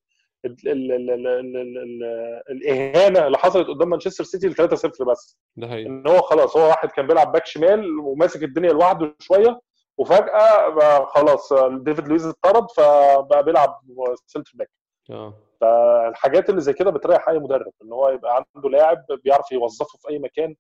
[2.50, 5.38] الإهانة اللي حصلت قدام مانشستر سيتي ل 3-0 بس.
[5.56, 5.87] ده هي.
[5.87, 9.61] إن هو خلاص هو واحد كان بيلعب back شمال وماسك الدنيا لوحده شوية
[9.98, 13.80] وفجأة خلاص آه، ديفيد لويز اتطرد فبقى بيلعب
[14.27, 14.70] centre back.
[15.11, 15.34] آه.
[15.61, 20.09] فالحاجات اللي زي كده بتريح أي مدرب إن هو يبقى عنده لاعب بيعرف يوظفه في
[20.11, 20.55] أي مكان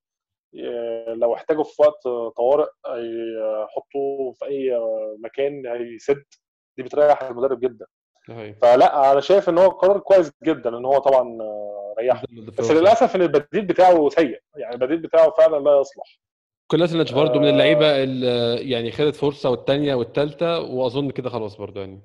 [0.54, 2.02] إيه، لو احتاجه في وقت
[2.36, 2.68] طوارئ
[3.66, 4.70] يحطوه في أي
[5.24, 6.24] مكان هيسد.
[6.76, 7.86] دي بتريح المدرب جدا.
[8.62, 11.38] فلا أنا شايف إن هو قرار كويس جدا إن هو طبعا
[11.98, 12.22] ريحه.
[12.48, 16.18] بس بس للأسف إن البديل بتاعه سيء يعني البديل بتاعه فعلا لا يصلح.
[16.70, 17.50] كولاسينيتش برضه من آه.
[17.50, 22.02] اللعيبة اللي يعني خدت فرصة والثانيه والثالثه وأظن كده خلاص برضه يعني.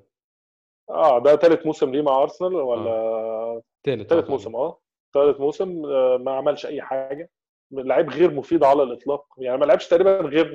[0.90, 4.78] آه ده ثالث موسم ليه مع أرسنال ولا ثالث ثالث موسم آه.
[5.14, 7.30] ثالث موسم آه، ما عملش أي حاجة.
[7.72, 9.26] لعيب غير مفيد على الإطلاق.
[9.38, 10.52] يعني ما لعبش تقريبا غير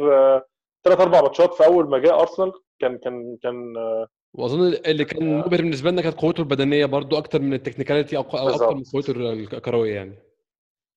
[0.83, 2.51] ثلاث أربع ماتشات في أول ما جاء أرسنال.
[2.79, 7.41] كان كان كان آه، وأظن اللي كان مبهر بالنسبة لنا كانت قوته البدنية برضه أكتر
[7.41, 8.83] من التكنيكاليتي أو أكتر من.
[8.93, 10.15] قوته الكروية يعني.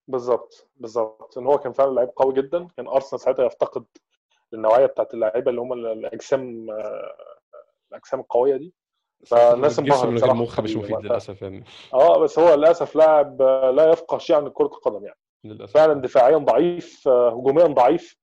[0.09, 1.39] بالظبط بالظبط.
[1.39, 2.69] إن هو كان فعلا لعيب قوي جدا.
[2.77, 3.85] كان أرسنال ساعتها يفتقد
[4.55, 7.17] النوعيه بتاعت اللعيبة اللي هم الأجسام آه،
[7.93, 8.75] الأجسام القوية دي.
[9.27, 10.97] فالناس انبهرت من غير بصراحة مخ مش مفيد.
[10.97, 11.65] للأسف يعني.
[11.95, 13.43] آه بس هو للأسف لاعب
[13.75, 15.19] لا يفقه شيء عن كرة القدم يعني.
[15.45, 15.75] للأسف.
[15.75, 18.17] فعلا دفاعيا ضعيف آه، هجوميا ضعيف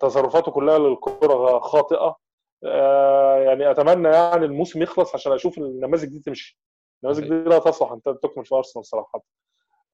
[0.00, 2.16] تصرفاته كلها للكرة خاطئة.
[2.64, 6.58] آه، يعني أتمنى يعني الموسم يخلص عشان أشوف النماذج دي تمشي.
[7.04, 9.22] النماذج دي لا تصلح ان تكمل في أرسنال صراحة.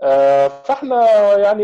[0.02, 1.06] آه، فإحنا
[1.38, 1.62] يعني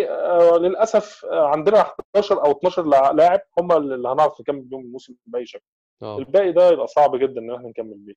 [0.58, 5.64] للأسف عندنا 11 أو 12 لع- لاعب هم اللي هنعرف نكمل بيهم الموسم بأي شكل.
[6.02, 8.14] الباقي ده يبقى صعب جدا إن إحنا نكمل بيه.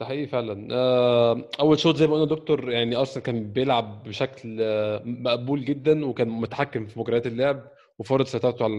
[0.00, 0.68] ده حقيقي فعلا.
[0.72, 6.04] آه، أول شوط زي ما قلنا دكتور يعني أرسنال كان بيلعب بشكل آه، مقبول جدا
[6.06, 8.72] وكان متحكم في مجريات اللعب وفرض سيطرته على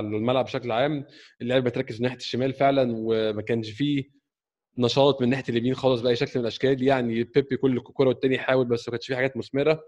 [0.00, 1.04] الملعب, بشكل عام.
[1.42, 4.04] اللعيبه بتركز ناحية الشمال فعلا وما كانش فيه
[4.78, 6.82] نشاط من ناحية اليمين خالص بأي شكل من الأشكال.
[6.82, 9.80] يعني بيبي كل كوره والتاني يحاول بس ما كانش فيه حاجات مثمرة.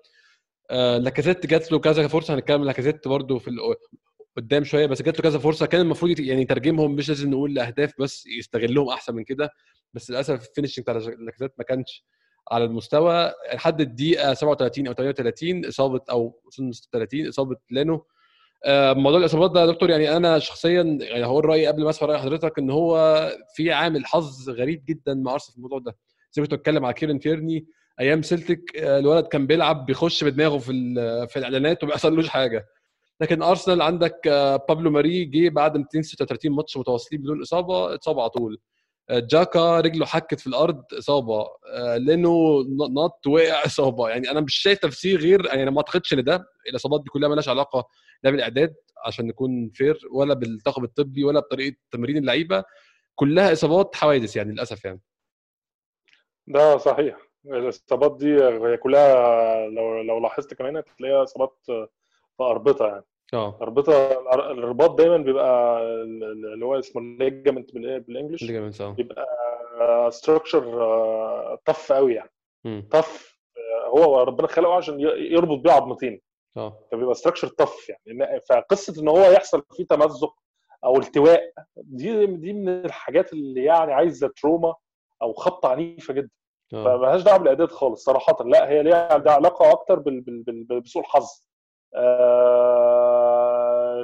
[0.70, 3.50] آه، لاكازيت جات له كذا فرصة هنتكلم لاكازيت برده في
[4.36, 7.92] قدام شوية بس جات له كذا فرصة كان المفروض يعني يترجمهم مش لازم نقول لاهداف
[8.00, 9.50] بس يستغلهم أحسن من كده.
[9.94, 12.04] بس للأسف ال finishing بتاع لاكازيت ما كانش
[12.50, 13.32] على المستوى.
[13.54, 18.06] لحد الدقيقة 37 أو 38 إصابة أو أظن 36 إصابة لينو
[18.64, 22.08] آه، موضوع الإصابات ده يا دكتور يعني أنا شخصيا يعني هقول رأيي قبل ما أسمع
[22.08, 23.22] رأي حضرتك إن هو
[23.54, 25.96] في عامل حظ غريب جدا مع أرسنال في الموضوع ده.
[26.32, 27.66] زي ما كنت بتكلم على كيران تيرني
[28.00, 30.72] أيام سيلتك آه، الولد كان بيلعب بيخش بدماغه في
[31.28, 32.66] في الإعلانات وما بيحصلوش حاجة.
[33.20, 38.30] لكن أرسنال عندك آه، بابلو ماري جه بعد 236 ماتش متواصلين بدون إصابة اتصاب على
[38.30, 38.58] طول.
[39.10, 41.40] جاكا رجله حكت في الأرض إصابة.
[41.72, 44.08] آه، ن- نط وقع إصابة.
[44.08, 47.28] يعني أنا مش شايف تفسير غير يعني أنا ما أعتقدش إن ده الإصابات دي كلها
[47.28, 47.88] مالهاش علاقة
[48.22, 48.74] لا بالإعداد
[49.06, 52.64] عشان نكون fair ولا بالطاقم الطبي ولا بطريقة تمرين اللعيبة.
[53.14, 55.00] كلها إصابات حوادث يعني للأسف يعني.
[56.46, 57.16] ده صحيح.
[57.46, 61.88] الإصابات دي هي كلها لو لو لاحظت كمان هتلاقيها إصابات في
[62.42, 63.04] أربطة يعني.
[63.34, 63.58] آه.
[63.62, 65.80] الربطه الرباط دايما بيبقى
[66.54, 68.44] اللي هو اسمه ال ligament بال English.
[68.44, 68.90] Ligaments آه.
[68.90, 69.26] بيبقى
[70.10, 70.64] structure
[71.64, 72.82] tough قوي يعني.
[72.90, 73.38] tough
[73.86, 76.20] هو ربنا خلقه عشان يربط بيه عظمتين
[76.56, 76.78] آه.
[76.92, 78.40] فبيبقى structure tough يعني.
[78.50, 80.34] فقصة إن هو يحصل فيه تمزق
[80.84, 84.74] أو التواء دي دي من الحاجات اللي يعني عايزة تروما
[85.22, 86.30] أو خبطة عنيفة جدا.
[86.74, 86.84] آه.
[86.84, 88.36] فمالهاش دعوة بالإعداد خالص صراحة.
[88.44, 90.02] لا هي ليها علاقة أكتر
[90.80, 91.24] بسوء الحظ.
[91.24, 91.47] آه،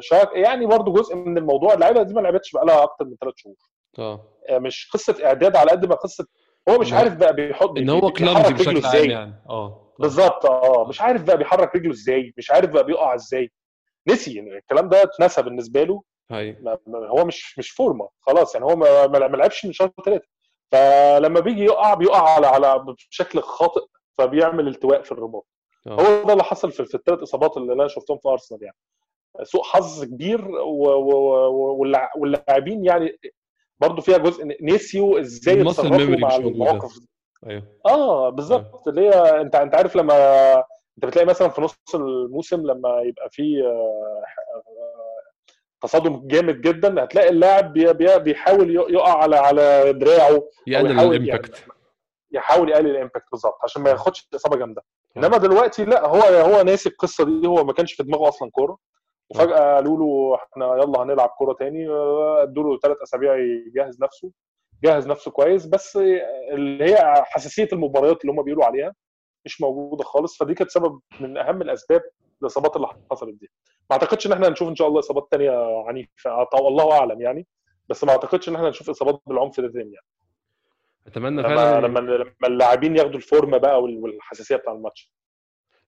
[0.01, 3.35] شاك يعني برضو جزء من الموضوع اللعيبة دي ما لعبتش بقى لها أكتر من ثلاث
[3.37, 3.55] شهور.
[3.99, 4.21] آه.
[4.51, 6.27] آه، مش قصة إعداد على قد ما قصة
[6.69, 9.43] هو مش عارف بقى بيحط إن هو كلامزي بشكل عام يعني.
[9.49, 9.95] آه.
[9.99, 13.51] بالظبط آه مش عارف بقى بيحرك رجله إزاي مش عارف بقى بيقع إزاي.
[14.09, 16.03] نسي يعني الكلام ده اتنسى بالنسبة له.
[16.63, 18.77] ما- هو مش مش فورمة خلاص يعني هو
[19.09, 20.27] ما لعبش من شهر ثلاثة
[20.73, 23.81] فلما بيجي يقع بيقع على على بشكل خاطئ
[24.19, 25.47] فبيعمل التواء في الرباط
[25.87, 28.77] آه هو ده اللي حصل في, في الثلاث إصابات اللي أنا شفتهم في أرسنال يعني
[29.43, 30.49] سوء حظ كبير
[32.17, 33.19] واللاعبين يعني
[33.81, 36.29] برضو فيها جزء نسيوا إزاي يتصرفوا مع.
[36.37, 36.99] المواقف.
[37.47, 40.15] أيوه آه بالظبط اللي هي أنت أنت عارف لما
[40.97, 44.63] أنت بتلاقي مثلا في نص الموسم لما يبقى في آه، آه،
[45.83, 51.65] تصادم جامد جدا هتلاقي اللاعب بي- بي- بيحاول يقع على على دراعه يقلل ال impact
[52.33, 54.94] يحاول يقلل ال impact بالظبط عشان ما ياخدش إصابة جامدة آه.
[55.17, 58.79] انما دلوقتي لا هو هو ناسي القصة دي هو ما كانش في دماغه أصلا كورة.
[59.31, 61.89] وفجأة قالوا له إحنا يلا هنلعب كورة تاني.
[61.89, 64.31] آه، ادوا له ثلاث أسابيع يجهز نفسه
[64.85, 65.67] جهز نفسه كويس.
[65.67, 65.97] بس
[66.53, 68.95] اللي هي حساسية المباريات اللي هم بيقولوا عليها
[69.45, 70.37] مش موجودة خالص.
[70.39, 72.03] فدي كانت سبب من أهم الأسباب
[72.43, 73.51] الاصابات اللي حصلت دي.
[73.91, 76.49] ما أعتقدش إن إحنا هنشوف إن شاء الله إصابات تانية عنيفة.
[76.55, 77.47] الله أعلم يعني.
[77.89, 80.07] بس ما أعتقدش إن إحنا هنشوف إصابات بالعنف ده تاني يعني.
[81.07, 85.13] أتمنى لما فعلا لما لما اللاعبين ياخدوا الفورمة بقى وال- والحساسية بتاع الماتش.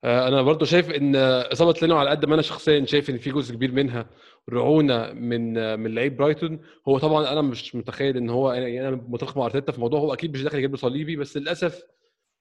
[0.04, 1.16] آه، أنا برضو شايف إن
[1.52, 4.10] إصابة لينو على قد ما أنا شخصيا شايف إن في جزء كبير منها
[4.52, 6.60] رعونة من من لعيب برايتون.
[6.88, 10.00] هو طبعا أنا مش متخيل إن هو يعني أنا متفق مع أرتيتا في الموضوع.
[10.00, 11.82] هو أكيد مش داخل يجيب له صليبي بس للأسف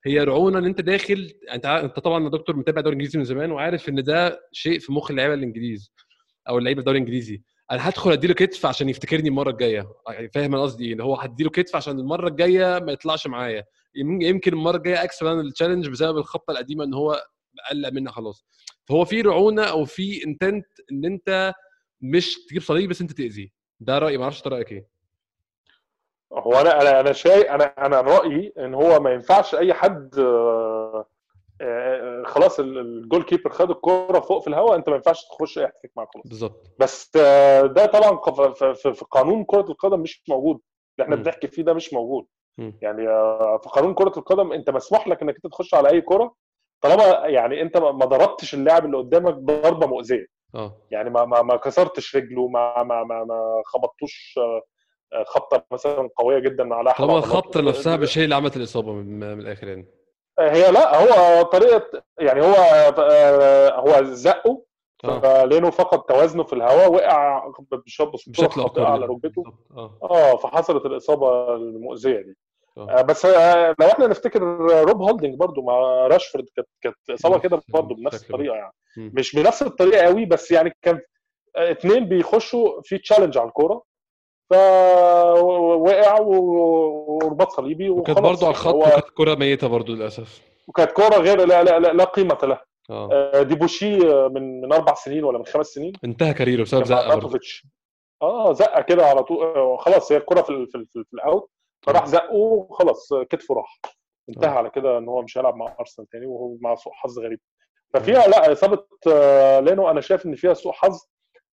[0.06, 3.52] هي رعونة إن أنت داخل أنت أنت طبعا يا دكتور متابع الدوري الانجليزي من زمان
[3.52, 5.94] وعارف إن ده شيء في مخ اللعيبة الإنجليز
[6.50, 7.44] أو اللعيبة الدوري الإنجليزي.
[7.72, 9.88] أنا هدخل أديله كتف عشان يفتكرني المرة الجاية.
[10.10, 13.66] يعني فاهم أنا قصدي إيه؟ اللي هو هديله كتف عشان المرة الجاية ما يطلعش معايا.
[13.96, 17.22] يم- يمكن المرة الجاية أكسب أنا التشالنج بسبب الخطه القديمة إن هو
[17.70, 18.46] قلق منها خلاص.
[18.86, 21.54] فهو في رعونة أو في انتنت إن أنت
[22.02, 23.50] مش تجيب صليب بس أنت تأذيه.
[23.80, 24.18] ده رأيي.
[24.18, 24.88] ما أعرفش إنت رأيك إيه؟
[26.34, 31.06] هو أنا أنا أنا شايف أنا أنا رأيي إن هو ما ينفعش أي حد آه،
[31.62, 31.95] آه،
[32.26, 36.08] خلاص ال- الجول كيبر خد الكورة فوق في الهواء انت ما ينفعش تخش يحتك معاه
[36.14, 36.68] خلاص بالظبط.
[36.80, 38.20] بس آه، ده طبعا
[38.74, 40.60] في- قانون كرة القدم مش موجود.
[41.00, 41.16] اللي إحنا.
[41.16, 42.26] بنحكي فيه ده مش موجود.
[42.58, 42.78] مم.
[42.82, 46.36] يعني آه، في قانون كرة القدم انت مسموح لك انك انت تخش على اي كره
[46.82, 50.26] طالما يعني انت ما ضربتش اللاعب اللي قدامك ضربة مؤذية.
[50.56, 50.78] آه.
[50.92, 54.62] يعني ما ما ما كسرتش رجله ما ما ما, ما خبطتوش آه،
[55.28, 59.40] خبطة مثلا قوية جدا على طالما الخط نفسها مش هي اللي عملت الإصابة من, من
[59.40, 59.86] الآخر يعني.
[60.40, 62.54] هي لا هو طريقة يعني هو
[63.00, 64.64] آه، هو زقه
[65.06, 65.20] آه.
[65.20, 67.52] فلينو فقد توازنه في الهواء وقع
[68.28, 69.44] بشكل خاطئه على ركبته.
[69.44, 70.04] بالظبط.
[70.04, 70.38] آه.
[70.38, 72.38] فحصلت الإصابة المؤذية دي.
[72.78, 73.00] آه.
[73.00, 74.42] آه بس آه لو إحنا نفتكر
[74.84, 78.74] روب هولدنج برضو مع راشفورد كانت كانت إصابة كده برضو بنفس الطريقة يعني.
[78.98, 81.02] مش بنفس الطريقة قوي بس يعني كان
[81.56, 83.84] آه، اتنين بيخشوا في challenge على الكورة.
[84.50, 90.42] فوقع ورباط صليبي وكانت برضه على الخط هو وكانت كرة ميتة برضه للأسف.
[90.68, 92.66] وكانت كوره غير لا لا لا, لا قيمة لها.
[92.90, 93.10] آه.
[93.12, 95.94] آه، ديبوشي آه، من من أربع سنين ولا من خمس سنين.
[96.04, 97.68] انتهى career ه بسبب أرناوتوفيتش
[98.22, 99.44] آه زقة كده على طول.
[99.44, 101.50] آه، خلاص هي الكرة في في, في, في ال out.
[101.82, 103.80] فراح زقه وخلاص آه، كتفه راح.
[104.30, 104.54] انتهى آه.
[104.54, 107.40] على كده إن هو مش هيلعب مع أرسنال تاني وهو مع سوء حظ غريب.
[107.94, 111.00] ففيها لا إصابة آه، لينو أنا شايف إن فيها سوء حظ.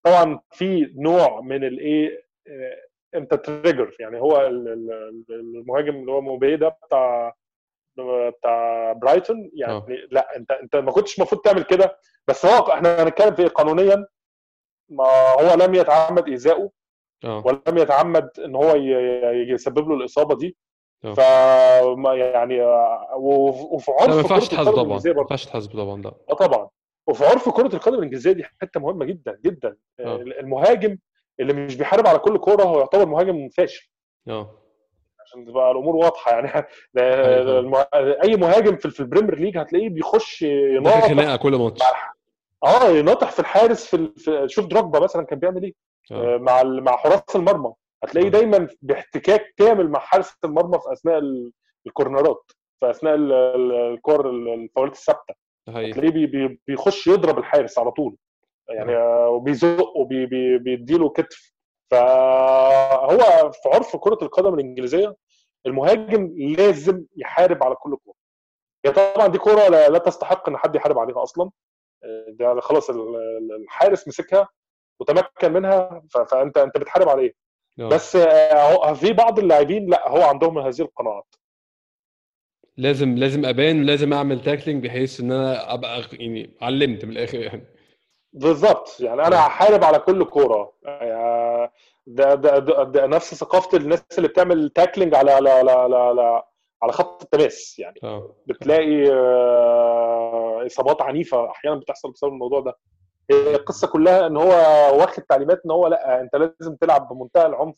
[0.03, 2.23] طبعا في نوع من الإيه آه،
[3.15, 4.93] ان تريجر يعني هو ال- ال-
[5.31, 7.35] ال- المهاجم اللي هو موبي ده بتاع
[8.29, 9.87] بتاع برايتون يعني آه.
[10.11, 14.07] لا انت انت ما كنتش المفروض تعمل كده بس هو إحنا هنتكلم في؟ قانونيا
[14.89, 15.05] ما
[15.41, 16.71] هو لم يتعمد إيذائه
[17.25, 18.75] آه ولم يتعمد إن هو
[19.33, 20.57] يسبب له الإصابة دي
[21.05, 21.15] آه.
[21.15, 21.19] ف
[22.19, 26.03] يعني آه، وف- وفي لا ما عرف ينفعش تحاسب القدم طبعا ما ينفعش تحاسب طبعا
[26.03, 26.69] لا آه طبعا
[27.07, 30.17] وفي عرف كرة القدم الإنجليزية دي حتة مهمة جدا جدا آه.
[30.17, 30.99] المهاجم
[31.41, 33.89] اللي مش بيحارب على كل كورة هو يعتبر مهاجم فاشل
[34.29, 34.59] آه.
[35.21, 36.67] عشان تبقى الأمور واضحة يعني.
[36.99, 37.89] أيوة.
[38.25, 41.83] أي مهاجم في البريمير ليج هتلاقيه بيخش يناطح خناقة كل ماتش.
[42.65, 45.73] آه يناطح في الحارس في, في شوف دروجبا مثلا كان بيعمل إيه؟
[46.13, 46.35] آه.
[46.35, 47.73] آه، مع مع حراس المرمى.
[48.05, 48.31] هتلاقيه آه.
[48.31, 51.53] دايما باحتكاك كامل مع حارس المرمى في أثناء ال-
[51.87, 55.35] الكورنرات في أثناء ال- ال- الكور ال- الفاولات الثابتة.
[55.69, 58.17] هتلاقيه بي- بي- بيخش يضرب الحارس على طول.
[58.69, 61.53] يعني آه، وبيزق وبيديله كتف.
[61.91, 65.17] فهو في عرف كرة القدم الإنجليزية
[65.67, 68.17] المهاجم لازم يحارب على كل كورة.
[68.85, 71.51] هي طبعا دي كورة لا, تستحق إن حد يحارب عليها أصلا.
[72.05, 72.91] آه، ده خلاص
[73.61, 74.49] الحارس مسكها
[75.01, 76.03] وتمكن منها.
[76.11, 77.33] فأنت أنت بتحارب عليه.
[77.79, 81.35] بس آه، في بعض اللاعبين لا هو عندهم هذه القناعات.
[82.77, 87.65] لازم لازم أبان لازم أعمل تاكلينج بحيث إن أنا أبقى يعني علمت من الآخر يعني.
[88.33, 88.97] بالظبط.
[89.01, 90.73] يعني أنا هحارب على كل كورة.
[90.83, 91.71] يعني
[92.07, 96.43] ده, ده, ده, ده نفس ثقافة الناس اللي بتعمل tackling على على على على,
[96.83, 97.79] على خط التماس.
[97.79, 98.37] يعني أوه.
[98.47, 102.79] بتلاقي آه، إصابات عنيفة أحيانا بتحصل بسبب الموضوع ده.
[103.31, 104.51] القصة كلها إن هو
[105.01, 107.77] واخد تعليمات إن هو لأ أنت لازم تلعب بمنتهى العنف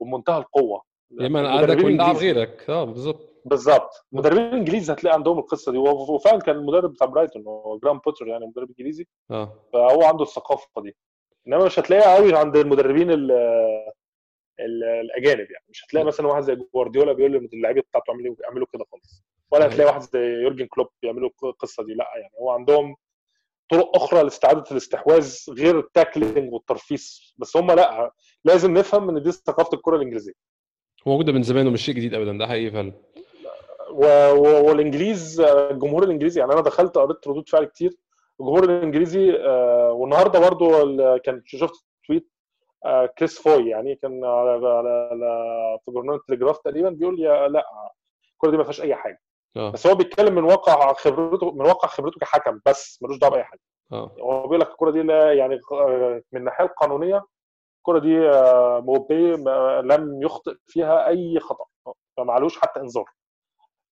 [0.00, 0.82] وبمنتهى القوة.
[1.20, 2.70] يا أنا عندك غيرك.
[2.70, 5.78] آه بالظبط بالظبط مدربين الانجليز هتلاقي عندهم القصة دي.
[5.78, 9.06] وفعلا كان المدرب بتاع برايتون هو جرام بوتر يعني مدرب إنجليزي.
[9.30, 9.52] آه.
[9.72, 10.96] فهو عنده الثقافة دي.
[11.46, 13.30] إنما مش هتلاقيها قوي عند المدربين ال
[14.60, 15.64] الأجانب يعني.
[15.68, 19.24] مش هتلاقي مثلا واحد زي جوارديولا بيقول للعيبه بتاعته اعملوا اعملوا كده خالص.
[19.50, 21.94] ولا هتلاقي واحد زي يورجن كلوب بيعملوا القصة دي.
[21.94, 22.96] لا يعني هو عندهم
[23.70, 28.12] طرق أخرى لاستعادة الاستحواذ غير ال tackling والترفيس بس هم لا
[28.44, 30.51] لازم نفهم إن دي ثقافة الكرة الإنجليزية.
[31.06, 32.92] موجودة من زمان ومش شيء جديد ابدا ده حقيقي فعلا
[33.90, 37.90] والإنجليز الجمهور الإنجليزي يعني أنا دخلت قريت ردود فعل كتير
[38.40, 40.70] الجمهور الإنجليزي آه، والنهاردة برضو
[41.18, 42.28] كان شفت tweet
[42.84, 45.08] آه، كريس فوي يعني كان على على
[45.84, 47.66] في جورنال التليجراف تقريبا بيقول يا لا
[48.32, 49.20] الكوره دي ما فيهاش أي حاجة
[49.56, 49.70] أوه.
[49.70, 53.60] بس هو بيتكلم من واقع خبرته من واقع خبرته كحكم بس ملوش دعوة بأي حاجة
[53.92, 54.12] أوه.
[54.20, 57.24] هو بيقول لك الكوره دي لا يعني آه، من الناحية القانونية
[57.82, 58.18] الكوره دي
[58.86, 59.32] موبي
[59.94, 61.64] لم يخطئ فيها أي خطأ
[62.16, 63.04] فمعلوش حتى إنذار.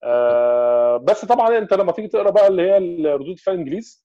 [0.05, 2.77] آه بس طبعا أنت لما تيجي تقرأ بقى اللي هي
[3.15, 4.05] ردود فعل الانجليز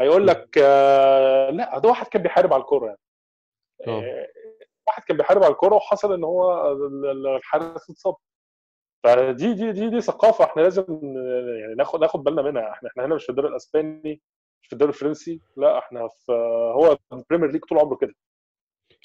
[0.00, 2.98] هيقول لك آه لا ده واحد كان بيحارب على الكوره يعني.
[3.86, 4.26] آه.
[4.88, 6.72] واحد كان بيحارب على الكوره وحصل إن هو
[7.36, 8.14] الحارس اتصاب.
[9.04, 10.84] فدي دي دي دي ثقافة إحنا لازم
[11.60, 12.70] يعني ناخد ناخد بالنا منها.
[12.72, 14.20] إحنا إحنا هنا مش في الدوري الأسباني
[14.62, 16.32] مش في الدوري الفرنسي لا إحنا في
[16.74, 18.14] هو البريمير ليج طول عمره كده.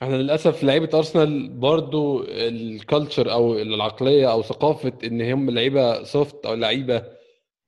[0.03, 6.45] إحنا للأسف لعيبة أرسنال برضو ال culture أو العقلية أو ثقافة إن هم لعيبة soft
[6.45, 7.03] أو لعيبة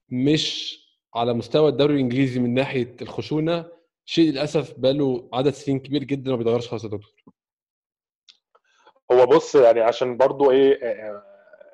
[0.10, 0.76] مش
[1.16, 3.66] على مستوى الدوري الإنجليزي من ناحية الخشونة
[4.06, 7.14] شيء للأسف بقاله عدد سنين كبير جدا وما بيتغيرش خالص يا دكتور.
[9.12, 10.80] هو بص يعني عشان برضو إيه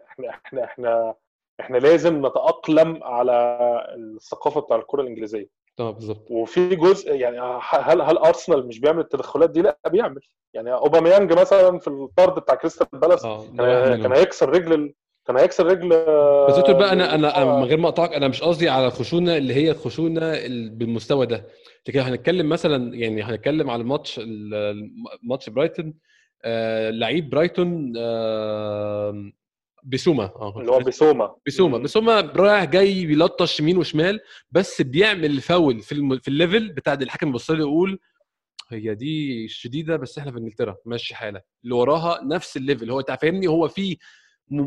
[0.07, 1.15] إحنا إحنا إحنا
[1.59, 3.57] إحنا لازم نتأقلم على
[3.95, 5.60] الثقافة بتاع الكرة الإنجليزية.
[5.79, 6.31] آه بالظبط.
[6.31, 7.39] وفي جزء يعني
[7.71, 10.21] هل هل أرسنال مش بيعمل التدخلات دي؟ لأ بيعمل.
[10.53, 14.93] يعني أوباميانج مثلا في الطرد بتاع كريستال بالاس آه، كان, كان هيكسر رجل
[15.27, 15.89] كان هيكسر رجل
[16.47, 19.53] بس دكتور بقى أنا أنا من غير ما اقطعك أنا مش قصدي على الخشونة اللي
[19.53, 20.31] هي الخشونة
[20.69, 21.45] بالمستوى ده.
[21.87, 24.21] لكن هنتكلم مثلا يعني هنتكلم على الماتش
[25.23, 25.93] ماتش برايتون
[26.43, 29.31] آه لعيب برايتون آه
[29.83, 30.59] بسوما آه.
[30.59, 34.19] اللي هو بسوما بسوما بسوما رايح جاي بيلطش يمين وشمال
[34.51, 36.17] بس بيعمل الفاول في الم...
[36.19, 37.99] في ال level بتاع الحكم يبص له يقول
[38.69, 41.45] هي دي شديدة بس إحنا في إنجلترا ماشي حالك.
[41.63, 42.91] اللي وراها نفس ال level.
[42.91, 43.97] هو فاهمني؟ هو في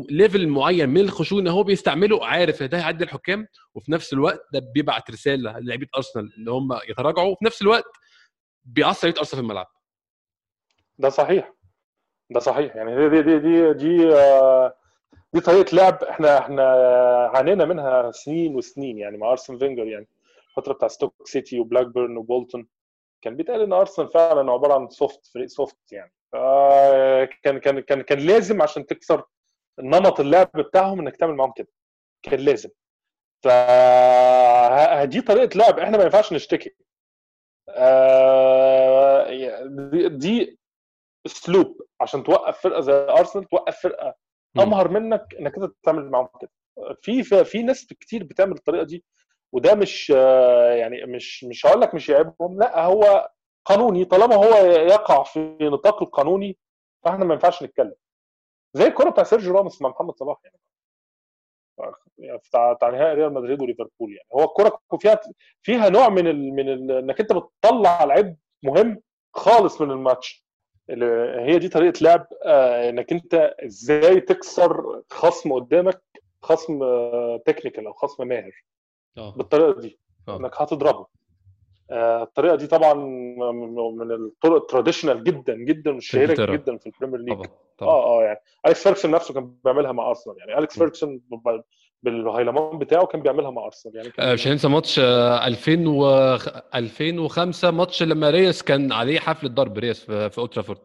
[0.09, 5.11] level معين من الخشونة هو بيستعمله عارف ده هيعدي الحكام وفي نفس الوقت ده بيبعت
[5.11, 7.85] رسالة للاعيبه أرسنال إن هم يتراجعوا وفي نفس الوقت
[8.65, 9.67] بيعصر أرسنال في الملعب.
[10.99, 11.53] ده صحيح.
[12.29, 12.75] ده صحيح.
[12.75, 14.75] يعني دي دي دي دي, آه
[15.35, 16.63] دي طريقة لعب إحنا إحنا
[17.33, 20.07] عانينا منها سنين وسنين يعني مع أرسن فينجر يعني
[20.49, 22.67] الفترة بتاع ستوك سيتي وبلاك بيرن وبولتون.
[23.21, 26.13] كان بيتقال إن ارسنال فعلا عبارة عن soft فريق soft يعني.
[27.43, 29.23] كان كان كان كان لازم عشان تكسر
[29.79, 31.67] نمط اللعب بتاعهم إنك تعمل معاهم كده.
[32.23, 32.69] كان لازم.
[33.43, 36.75] فدي طريقة لعب إحنا ما ينفعش نشتكي.
[40.07, 40.59] دي
[41.25, 44.24] اسلوب عشان توقف فرقة زي أرسنال توقف فرقة
[44.63, 46.51] أمهر منك إنك أنت تتعامل معاهم كده.
[47.01, 49.03] في في ناس كتير بتعمل الطريقة دي
[49.51, 50.09] وده مش
[50.79, 53.29] يعني مش مش هقول لك مش يعيبهم لأ هو
[53.65, 54.05] قانوني.
[54.05, 56.57] طالما هو يقع في نطاق القانوني
[57.03, 57.95] فإحنا ما ينفعش نتكلم.
[58.73, 60.57] زي الكرة بتاع سيرجيو راموس مع محمد صلاح يعني
[62.37, 64.27] بتاع بتاع نهائي ريال مدريد وليفربول يعني.
[64.33, 65.19] هو الكرة فيها
[65.61, 69.01] فيها نوع من ال من ال إنك أنت بتطلع لعيب مهم
[69.33, 70.44] خالص من الماتش.
[71.39, 76.01] هي دي طريقة لعب آه، إنك أنت إزاي تكسر خصم قدامك
[76.41, 76.79] خصم
[77.45, 78.63] technical أو خصم ماهر
[79.17, 79.35] أوه.
[79.37, 80.37] بالطريقة دي أوه.
[80.37, 81.05] إنك هتضربه
[81.91, 82.93] آه، الطريقة دي طبعا
[83.91, 86.55] من الطرق ال traditional جدا جدا والشهيره.
[86.55, 87.47] جدا في البريمير ليج
[87.81, 91.11] آه آه يعني اليكس فيرجسون نفسه كان بيعملها مع ارسنال يعني اليكس م.
[92.05, 96.05] بالهيلمان بتاعه كان بيعملها مع أرسنال يعني كان آه، مش هننسى ماتش آه، 2000 و
[96.75, 100.79] 2005 ماتش لما ريس كان عليه حفلة ضرب ريس في في أولد ترافورد.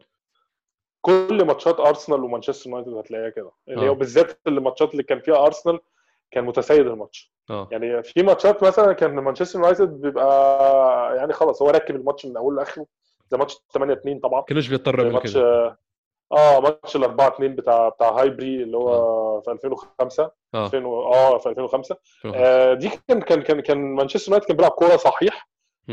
[1.01, 3.51] كل ماتشات أرسنال ومانشستر يونايتد هتلاقيها كده.
[3.69, 3.89] اللي آه.
[3.91, 5.81] هو بالذات الماتشات اللي كان فيها أرسنال
[6.31, 7.33] كان متسيد الماتش.
[7.71, 12.57] يعني في ماتشات مثلا كان مانشستر يونايتد بيبقى يعني خلاص هو راكب الماتش من أوله
[12.57, 12.87] لآخره
[13.31, 14.43] زي ماتش 8 2 طبعا.
[14.43, 15.79] كانوش بيضطر ماتش كده.
[16.33, 20.65] آه ماتش ال 4 2 بتاع بتاع هايبري اللي هو في 2005 آه.
[20.67, 21.97] 2000 و- آه في 2005
[22.35, 25.49] آه دي كان كان كان كان مانشستر يونايتد كان بيلعب كورة صحيح.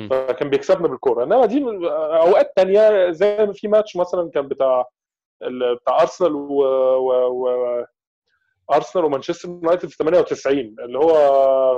[0.09, 1.23] فكان بيكسبنا بالكورة.
[1.23, 1.63] إنما دي
[2.21, 4.85] أوقات تانية زي ما في ماتش مثلا كان بتاع
[5.81, 6.61] بتاع أرسنال و,
[6.97, 7.85] و, و
[8.73, 11.13] أرسنال ومانشستر يونايتد في 98 اللي هو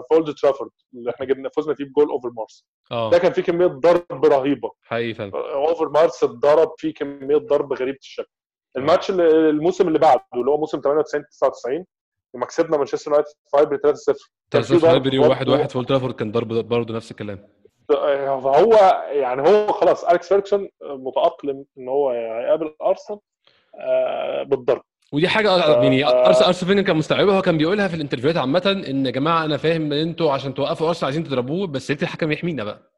[0.02, 2.66] في أولد ترافورد اللي إحنا جبنا فزنا فيه بجول أوفرمارس.
[2.92, 3.10] آه.
[3.10, 4.72] ده كان فيه كمية ضرب رهيبة.
[4.82, 8.32] حقيقي أوفرمارس اتضرب فيه كمية ضرب غريبة الشكل.
[8.80, 11.86] الماتش الموسم اللي بعده اللي هو موسم 98 99
[12.36, 13.82] لما كسبنا مانشستر يونايتد في هايبري 3-0
[14.52, 15.28] كان في 3 ضرب هايبري برضه.
[15.30, 17.48] وواحد واحد في أولد ترافورد كان ضرب برضه نفس الكلام.
[17.90, 23.20] فهو يعني هو خلاص أليكس فيرجسون متأقلم إن هو هيقابل أرسنال
[23.80, 24.82] آه، بالضرب.
[25.14, 26.28] ودي حاجة آه، يعني آه.
[26.28, 29.58] ارسنال أرسنال فينجر كان مستوعبها؟ هو كان بيقولها في الانترفيوهات عامة إن يا جماعة أنا
[29.58, 32.92] فاهم إن أنتوا عشان توقفوا أرسنال عايزين تضربوه بس انت الحكم يحمينا بقى.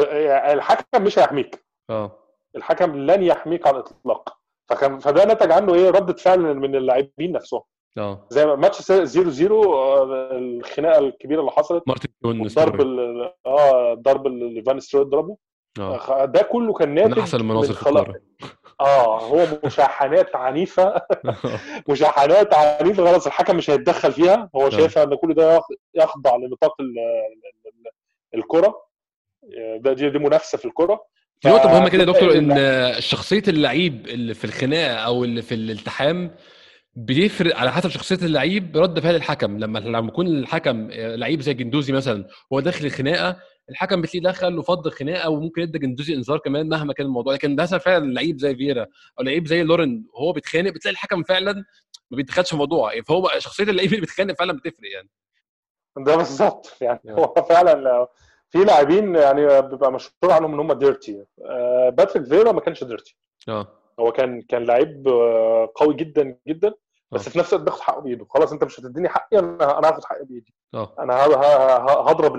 [0.00, 1.64] يعني الحكم مش هيحميك.
[1.90, 2.23] آه.
[2.56, 4.36] الحكم لن يحميك على الإطلاق.
[4.68, 7.60] فكان فده نتج عنه إيه؟ رده فعل من اللاعبين نفسهم.
[7.98, 8.26] آه.
[8.30, 10.02] زي ما ماتش 0 0
[10.36, 11.82] الخناقة الكبيرة اللي حصلت.
[11.86, 15.36] مارتن الضرب ال- آه الضرب اللي فان نيستلروي ضربه
[15.80, 16.24] آه.
[16.24, 18.14] ده كله كان من ناتج أحسن المناظر من
[18.80, 21.02] آه هو مشاحنات عنيفة.
[21.90, 24.50] مشاحنات عنيفة خلاص الحكم مش هيتدخل فيها.
[24.56, 28.84] هو شايفها إن كل ده يخ- يخضع لنطاق ال- ال- ال- الكرة.
[29.76, 31.04] ده دي, دي منافسة في الكرة.
[31.44, 35.54] في نقطة مهمة كده يا دكتور إن شخصية اللعيب اللي في الخناقة أو اللي في
[35.54, 36.34] الالتحام
[36.96, 39.58] بيفرق على حسب شخصية اللعيب رد فعل الحكم.
[39.58, 43.36] لما لما يكون الحكم لعيب زي جندوزي مثلا هو داخل الخناقة
[43.70, 47.34] الحكم بتلاقيه دخل وفض الخناقة وممكن يدي جندوزي إنذار كمان مهما كان الموضوع.
[47.34, 48.86] لكن مثلا فعلا لعيب زي فيرا
[49.18, 51.52] أو لعيب زي لورن وهو بيتخانق بتلاقي الحكم فعلا
[52.10, 53.00] ما بيتدخلش في الموضوع.
[53.00, 55.08] فهو شخصية اللعيب اللي بيتخانق فعلا بتفرق يعني.
[55.96, 56.76] ده بالظبط.
[56.80, 58.06] يعني هو فعلا
[58.54, 61.24] في لاعبين يعني بيبقى مشهور عنهم إن هم dirty
[61.88, 63.16] باتريك فيرا ما كانش dirty
[63.48, 63.66] آه.
[64.00, 66.74] هو كان كان لعيب آه، قوي جدا جدا
[67.10, 67.30] بس آه.
[67.30, 68.26] في نفس الوقت بياخد حقه بإيده.
[68.30, 70.54] خلاص أنت مش هتديني حقي أنا أنا هاخد حقي بإيدي.
[70.74, 70.94] آه.
[70.98, 71.24] أنا
[72.10, 72.36] هضرب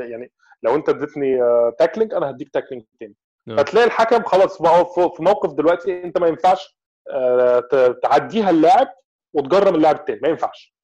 [0.00, 1.38] يعني لو أنت اديتني
[1.78, 3.14] tackling أنا هديك tackling تاني.
[3.48, 3.56] آه.
[3.56, 6.78] فتلاقي الحكم خلاص بقى في في موقف دلوقتي أنت ما ينفعش
[7.10, 7.60] آه،
[8.02, 8.88] تعديها اللاعب
[9.34, 10.20] وتجرم اللاعب التاني.
[10.22, 10.76] ما ينفعش.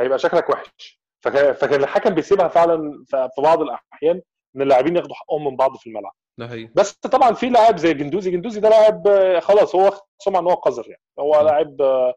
[0.00, 1.02] هيبقى شكلك وحش.
[1.20, 4.20] فكان الحكم بيسيبها فعلا في بعض الأحيان
[4.56, 6.12] إن اللاعبين ياخدوا حقهم من بعض في الملعب.
[6.38, 10.46] ده بس طبعا في لاعب زي جندوزي جندوزي ده لاعب آه، خلاص هو سمعة إن
[10.46, 11.02] هو قذر يعني.
[11.18, 11.40] هو.
[11.40, 12.14] لاعب آه،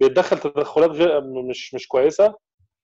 [0.00, 2.34] بيتدخل تدخلات غير مش مش كويسة.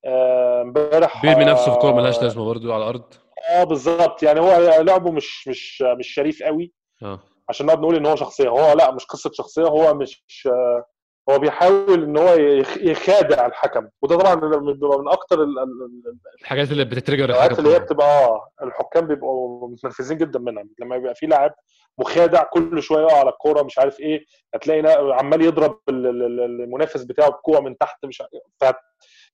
[0.05, 3.15] آه، امبارح بيرمي نفسه في كوره ملهاش آه، لازمة برضه على الأرض.
[3.51, 4.23] آه بالظبط.
[4.23, 6.73] يعني هو لعبه مش مش مش شريف قوي.
[7.03, 7.21] آه.
[7.49, 8.49] عشان نقعد نقول إن هو شخصية.
[8.49, 9.63] هو لأ مش قصة شخصية.
[9.67, 10.85] هو مش آه،
[11.31, 13.89] هو بيحاول إن هو يخ- يخادع الحكم.
[14.03, 14.61] وده طبعا بيبقى
[14.99, 16.85] من أكتر ال- ال- ال- الحاجات اللي
[17.25, 17.81] الاوقات الحكم اللي هي.
[17.81, 20.65] بتبقى آه الحكام بيبقوا متنرفزين جدا منها.
[20.79, 21.55] لما يبقى في لاعب
[21.99, 24.25] مخادع كل شوية يقع على الكورة مش عارف إيه
[24.55, 28.81] هتلاقي عمال يضرب ال- ال- ال- المنافس بتاعه بكوع من تحت مش عارف فهت-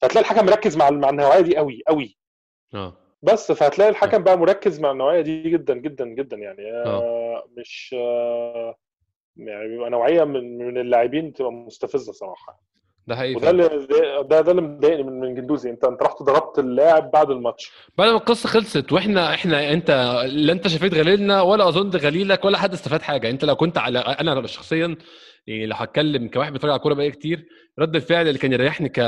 [0.03, 2.19] فهتلاقي الحكم مركز مع مع النوعيه دي قوي قوي.
[2.75, 2.97] آه.
[3.23, 6.87] بس فهتلاقي الحكم بقى مركز مع النوعيه دي جدا جدا جدا يعني آه.
[6.87, 8.75] آه مش آه
[9.37, 12.61] يعني بيبقى نوعية من من اللاعبين بتبقى مستفزة صراحة.
[13.07, 13.51] ده حقيقي وده.
[13.51, 13.69] اللي
[14.23, 15.71] ده ده اللي مضايقني من من جندوزي.
[15.71, 17.73] انت انت رحت ضربت اللاعب بعد الماتش.
[17.99, 19.91] بعد ما القصة خلصت وإحنا إحنا انت
[20.27, 23.31] لا انت شفيت غليلنا ولا أظن غليلك ولا حد استفاد حاجة.
[23.31, 24.97] انت لو كنت على أنا شخصيا
[25.47, 27.47] يعني لو هتكلم كواحد بيتفرج على الكوره بقالي كتير
[27.79, 29.01] رد الفعل اللي كان يريحني ك...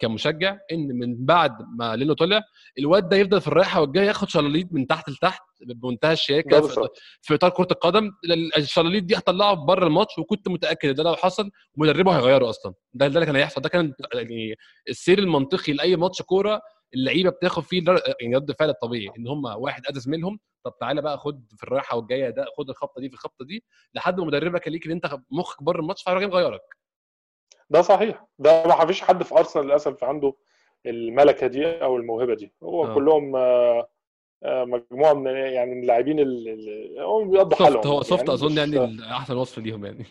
[0.00, 2.42] كمشجع إن من بعد ما لينو طلع
[2.78, 6.88] الواد ده يفضل في الرايحة والجاية ياخد شلاليت من تحت لتحت بمنتهى الشياكة في,
[7.22, 8.10] في إطار كرة القدم
[8.56, 12.74] الشلاليت دي هتطلعه بره الماتش وكنت متأكد إن ده لو حصل مدربه هيغيره أصلا.
[12.94, 13.60] ده ده اللي كان هيحصل.
[13.60, 14.54] ده كان يعني
[14.88, 16.60] السير المنطقي لأي ماتش كورة
[16.94, 17.84] اللعيبة بتاخد فيه
[18.20, 21.96] يعني رد الفعل الطبيعي إن هم واحد اذى زميلهم طب تعالى بقى خد في الرايحه
[21.96, 23.64] والجاية ده خد الخبطة دي في الخبطة دي
[23.94, 26.62] لحد ما مدربك إن أنت مخك بره الماتش فهيروح مغيرك.
[27.70, 28.26] ده صحيح.
[28.38, 30.34] ده ما فيش حد في أرسنال للأسف عنده
[30.86, 32.52] الملكة دي أو الموهبة دي.
[32.62, 32.90] هو آه.
[32.90, 32.94] آه.
[32.94, 33.88] كلهم آه،
[34.44, 37.86] آه، مجموعة من يعني من اللاعبين اللي هو بيقضوا حالهم.
[37.86, 40.06] هو soft أظن مش- يعني أحسن وصف ليهم يعني.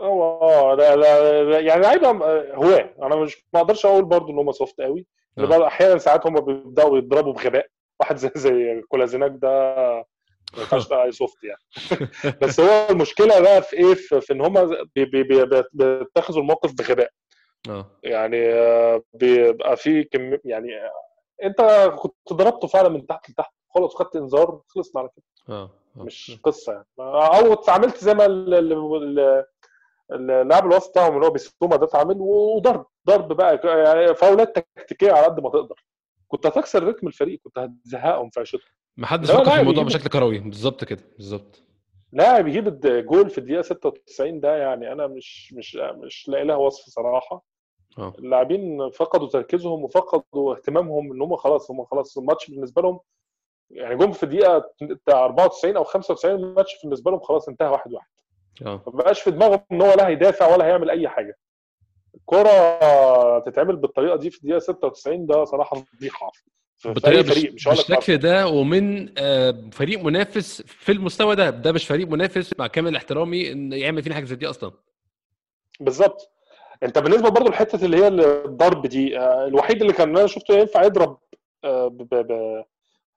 [0.00, 2.94] هو آه لا لا يعني لعيبة آه، هواة.
[3.02, 5.06] أنا مش ما أقدرش أقول برضو إن هم soft قوي
[5.44, 5.46] آه.
[5.46, 7.66] بقى أحيانا ساعات هم بيبدأوا يضربوا بغباء.
[8.00, 9.48] واحد زي زي كولاسيناك ده
[10.54, 11.60] ما ينفعش أي soft يعني.
[12.42, 16.72] بس هو المشكلة بقى في إيه؟ في, في إن هم بي بي بي بيتخذوا الموقف
[16.72, 17.10] بغباء.
[17.68, 17.86] آه.
[18.02, 20.92] يعني آه، بيبقى في كم يعني آه،
[21.44, 21.60] أنت
[21.98, 23.52] كنت ضربته فعلا من تحت لتحت.
[23.74, 25.68] خلاص خدت إنذار خلصنا على كده.
[25.96, 26.86] مش قصة يعني.
[26.98, 28.26] أو اتعاملت زي ما
[30.12, 35.24] اللاعب الوسط بتاعهم اللي هو بيسوما ده اتعامل وضرب ضرب بقى يعني فاولات تكتيكية على
[35.26, 35.84] قد ما تقدر.
[36.28, 38.60] كنت هتكسر رتم الفريق كنت هتزهقهم في عشتهم
[38.96, 40.38] ما حدش لا، فكر في الموضوع بشكل كروي.
[40.38, 41.62] بالظبط كده بالظبط.
[42.12, 46.84] لاعب يجيب الجول في الدقيقة 96 ده يعني أنا مش مش مش لاقي لها وصف
[46.88, 47.44] صراحة.
[47.98, 48.12] آه.
[48.18, 53.00] اللاعبين فقدوا تركيزهم وفقدوا اهتمامهم إن هم خلاص هم خلاص الماتش بالنسبة لهم
[53.70, 58.08] يعني جم في الدقيقه بتاع 94 أو 95 الماتش بالنسبة لهم خلاص انتهى واحد واحد.
[58.66, 58.82] آه.
[58.86, 61.38] ما بقاش في دماغهم إن هو لا هيدافع ولا هيعمل أي حاجة.
[62.14, 66.32] الكرة تتعمل بالطريقة دي في الدقيقة 96 ده صراحة فضيحة.
[66.84, 67.52] بالطريقة فريق.
[67.52, 71.50] مش بالشكل ده ومن آه، فريق منافس في المستوى ده.
[71.50, 74.72] ده مش فريق منافس مع كامل احترامي إن يعمل فينا حاجة زي دي أصلا.
[75.80, 76.30] بالظبط.
[76.82, 80.82] أنت بالنسبة برضو لحتة اللي هي الضرب دي آه، الوحيد اللي كان أنا شفته ينفع
[80.82, 81.18] يضرب
[81.64, 82.64] آه،.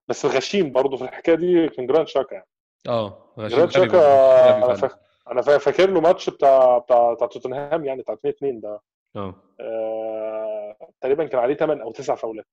[0.08, 2.48] بس غشيم برضو في الحكاية دي كان جرانيت تشاكا يعني.
[2.88, 5.00] آه غشيم جرانيت تشاكا
[5.32, 5.42] أنا.
[5.42, 8.82] فاكر له ماتش بتاع بتاع بتاع توتنهام يعني بتاع 2 2 ده.
[9.16, 9.36] آه.
[9.60, 12.46] آه، تقريبا كان عليه 8 أو 9 فاولات.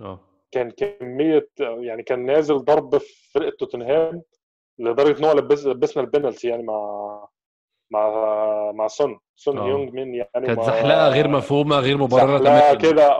[0.00, 0.20] آه.
[0.52, 4.22] كان كمية يعني كان نازل ضرب في فرقة توتنهام
[4.78, 7.28] لدرجة إن هو لبس لبسنا البنالتي يعني مع
[7.92, 9.18] مع مع سون.
[9.36, 9.64] سون آه.
[9.66, 12.74] هيونج مين يعني؟ كانت زحلقة غير مفهومة غير مبررة تماما.
[12.74, 13.12] كده.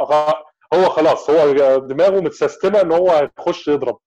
[0.74, 3.98] هو خلاص هو دماغه متسيستمة إن هو هيخش يضرب.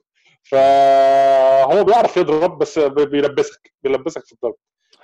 [0.43, 4.55] فهو بيعرف يضرب بس بي- بيلبسك بيلبسك في الضرب.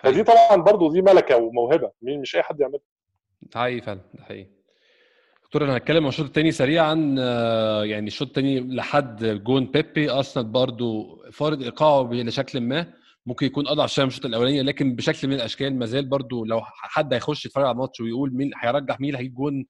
[0.03, 1.91] فدي طبعا برضو دي ملكة وموهبة.
[2.01, 2.79] مين- مش أي حد يعملها.
[3.41, 4.49] ده حقيقي فعلا ده حقيقي.
[5.43, 10.45] دكتور أنا هتكلم عن الشوط الثاني سريعا آه، يعني الشوط الثاني لحد جون بيبي أرسنال
[10.45, 12.93] برضو فارض إيقاعه لشكل ما.
[13.25, 16.61] ممكن يكون أضعف شوية من الشوط الأولاني لكن بشكل من الأشكال ما زال برضو لو
[16.63, 19.65] حد هيخش يتفرج على الماتش ويقول مين هيرجح مين اللي هيجيب جون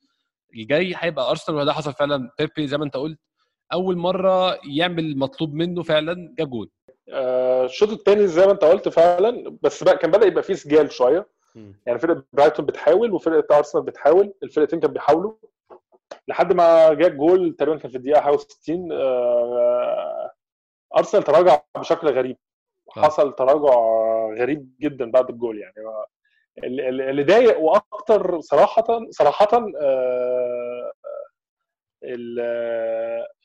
[0.56, 2.30] الجاي هيبقى أرسنال وده حصل فعلا.
[2.40, 3.20] بيبي زي ما أنت قلت
[3.74, 6.68] أول مرة يعمل مطلوب منه فعلا جاب جون.
[7.10, 11.28] الشوط الثاني زي ما انت قلت فعلا بس بقى كان بدأ يبقى فيه سجال شوية.
[11.86, 15.34] يعني فرقة برايتون بتحاول وفرقة أرسنال بتحاول الفرقتين كانوا بيحاولوا.
[16.28, 20.32] لحد ما جاء الجول تقريبا كان في الدقيقة 61 آه،
[20.98, 22.38] أرسنال تراجع بشكل غريب.
[22.98, 23.02] آه.
[23.02, 23.74] حصل تراجع
[24.42, 25.74] غريب جدا بعد الجول يعني.
[26.64, 30.92] ال- ال- اللي ضايق وأكتر صراحة صراحة آه، آه،
[32.04, 32.40] إن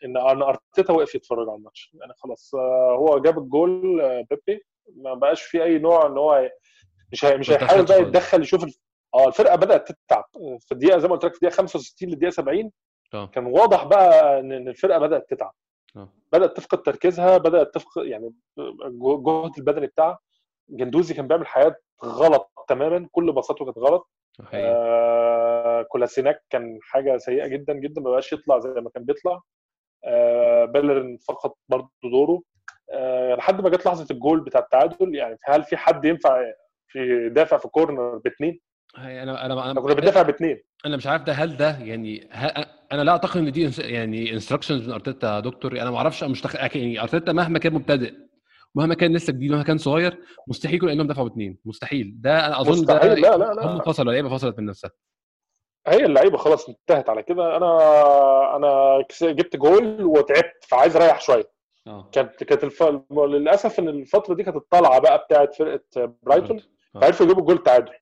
[0.04, 1.90] إن أرتيتا وقف يتفرج على الماتش.
[1.94, 4.62] يعني خلاص آه، هو جاب الجول آه، بيبي.
[4.96, 6.50] ما بقاش في أي نوع إن هو
[7.12, 8.00] مش هي- مش هيحاول بقى.
[8.02, 8.64] يتدخل يشوف
[9.14, 10.24] آه الفرقة بدأت تتعب.
[10.60, 12.72] في الدقيقة زي ما قلت لك في الدقيقة 65 للدقيقة 70
[13.14, 13.26] آه.
[13.26, 15.52] كان واضح بقى ان الفرقة بدأت تتعب.
[15.96, 16.08] آه.
[16.32, 18.34] بدأت تفقد تركيزها بدأت تفقد يعني
[18.84, 20.18] الجهد البدني بتاعها.
[20.70, 24.08] جندوزي كان بيعمل حاجات غلط تماما كل باصاته كانت غلط.
[24.54, 29.40] آه كولاسيناك كان حاجة سيئة جدا جدا ما بقاش يطلع زي ما كان بيطلع.
[30.04, 32.42] آه بيليرين فقد برضه دوره.
[32.92, 36.42] آه لحد ما جت لحظة الجول بتاع التعادل يعني هل في حد ينفع
[36.88, 38.60] في يدافع في كورنر باثنين؟
[38.96, 42.28] هي أنا أنا إحنا كنا أنا بندافع باثنين أنا مش عارف ده هل ده يعني
[42.92, 46.40] أنا لا أعتقد إن دي يعني instructions من أرتيتا يا دكتور أنا ما أعرفش مش
[46.40, 46.56] تخ...
[46.76, 48.14] يعني أرتيتا مهما كان مبتدئ
[48.74, 52.14] مهما كان لسه جديد مهما كان صغير مستحيل يكون انهم دفعوا باثنين مستحيل.
[52.20, 54.90] ده أنا أظن ده لا لا لا هم فصلوا اللعيبه فصلت من نفسها.
[55.86, 57.56] هي اللعيبة خلاص انتهت على كده.
[57.56, 61.50] أنا أنا جبت جول وتعبت فعايز أريح شوية.
[61.86, 62.08] آه.
[62.12, 62.82] كانت كانت الف...
[63.12, 66.60] للأسف إن الفترة دي كانت الطلعة بقى بتاعت فرقة برايتون.
[66.96, 67.00] آه.
[67.00, 67.92] فعرفوا يجيبوا جول تعادل.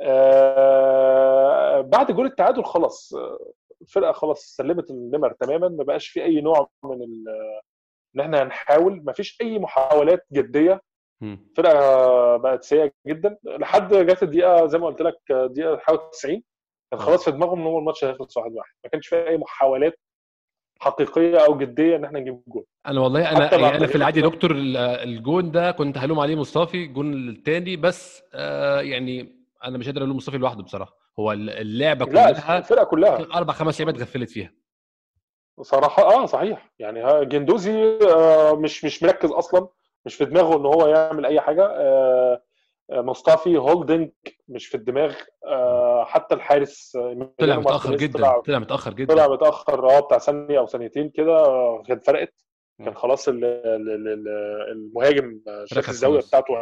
[0.00, 5.68] آه بعد جول التعادل خلاص آه، الفرقه خلاص سلمت النمر تماما.
[5.68, 7.24] ما بقاش في أي نوع من ال...
[8.16, 10.80] إن إحنا هنحاول ما فيش أي محاولات جدية.
[11.20, 11.46] مم.
[11.50, 13.36] الفرقه بقت سيئة جدا.
[13.44, 16.42] لحد جت الدقيقة زي ما قلت لك دقيقة 91
[16.90, 18.42] كان خلاص في دماغهم إن هو الماتش هيخلص 1-1
[18.84, 19.98] ما كانش في أي محاولات
[20.80, 24.50] حقيقية أو جدية إن إحنا نجيب جول أنا والله أنا يعني أنا في العادي دكتور
[24.50, 30.02] ال- الجون ده كنت هلوم عليه مصطفي الجون الثاني بس آه يعني أنا مش قادر
[30.04, 30.96] ألوم مصطفي لوحده بصراحة.
[31.18, 33.18] هو اللعبة لا كلها الفرقة كلها.
[33.34, 34.52] أربع خمس لعيبات غفلت فيها.
[35.62, 36.70] صراحة آه صحيح.
[36.78, 39.68] يعني جندوزي آه مش مش مركز أصلا
[40.06, 41.66] مش في دماغه إن هو يعمل أي حاجة.
[41.66, 42.42] آه
[42.90, 44.10] آه، مصطفي هولدنج
[44.48, 45.14] مش في الدماغ.
[45.46, 49.14] آه حتى الحارس آه، طلع متأخر جدا طلع متأخر جدا.
[49.14, 52.34] طلع متأخر آه بتاع ثانية أو ثانيتين كده آه، كانت فرقت.
[52.84, 52.94] كان.
[52.94, 56.20] خلاص ال- ال- ال- ال- المهاجم شاف الزاوية.
[56.20, 56.54] بتاعته.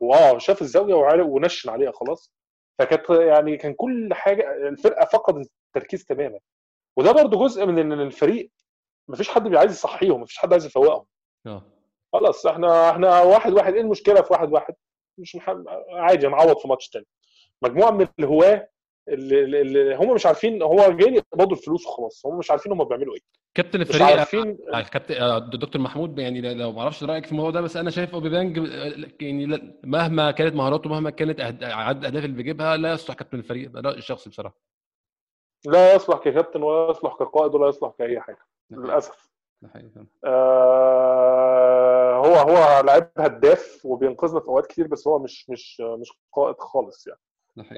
[0.00, 2.32] واه شاف الزاوية وعارف ونشن عليها خلاص.
[2.78, 6.38] فكانت يعني كان كل حاجة الفرقة فقدت التركيز تماما.
[6.96, 8.50] وده برضو جزء من إن الفريق
[9.08, 11.04] مفيش حد بيعايز يصحيهم مفيش حد عايز يفوقهم.
[11.46, 11.62] آه.
[12.12, 14.74] خلاص إحنا إحنا واحد واحد إيه المشكلة في واحد واحد؟
[15.18, 15.56] مش مح...
[15.92, 17.06] عادي نعوض في ماتش تاني.
[17.62, 18.68] مجموعة من الهواة
[19.08, 23.14] اللي, اللي هم مش عارفين هو جايين يقبضوا الفلوس وخلاص هم مش عارفين هم بيعملوا
[23.14, 23.20] إيه.
[23.54, 27.32] كابتن مش الفريق عارفين آه، كابتن آه، دكتور محمود يعني لو ما أعرفش رأيك في
[27.32, 32.24] الموضوع ده بس أنا شايف اوبيبانج آه، يعني مهما كانت مهاراته مهما كانت عدد الاهداف
[32.24, 34.73] اللي بيجيبها لا يصلح كابتن الفريق ده رايي الشخصي بصراحة.
[35.66, 38.38] لا يصلح ككابتن ولا يصلح كقائد ولا يصلح كأي حاجة
[38.70, 38.88] ده حقيقي.
[38.90, 39.30] للأسف.
[39.62, 40.06] ده حقيقي فعلا.
[40.24, 46.56] آه هو هو لعيب هداف وبينقذنا في أوقات كتير بس هو مش مش مش قائد
[46.58, 47.20] خالص يعني.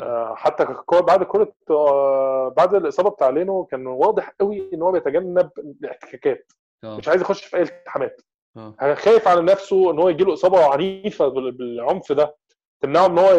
[0.02, 5.50] آه حتى بعد كرة آه بعد الإصابة بتاع لينو كان واضح قوي إن هو بيتجنب
[5.58, 6.52] الاحتكاكات.
[6.84, 6.96] آه.
[6.96, 8.20] مش عايز يخش في أي التحامات.
[8.56, 8.94] آه.
[8.94, 12.36] خايف على نفسه إن هو يجي له إصابة عنيفة بال- بالعنف ده.
[12.80, 13.30] تمنعه إن هو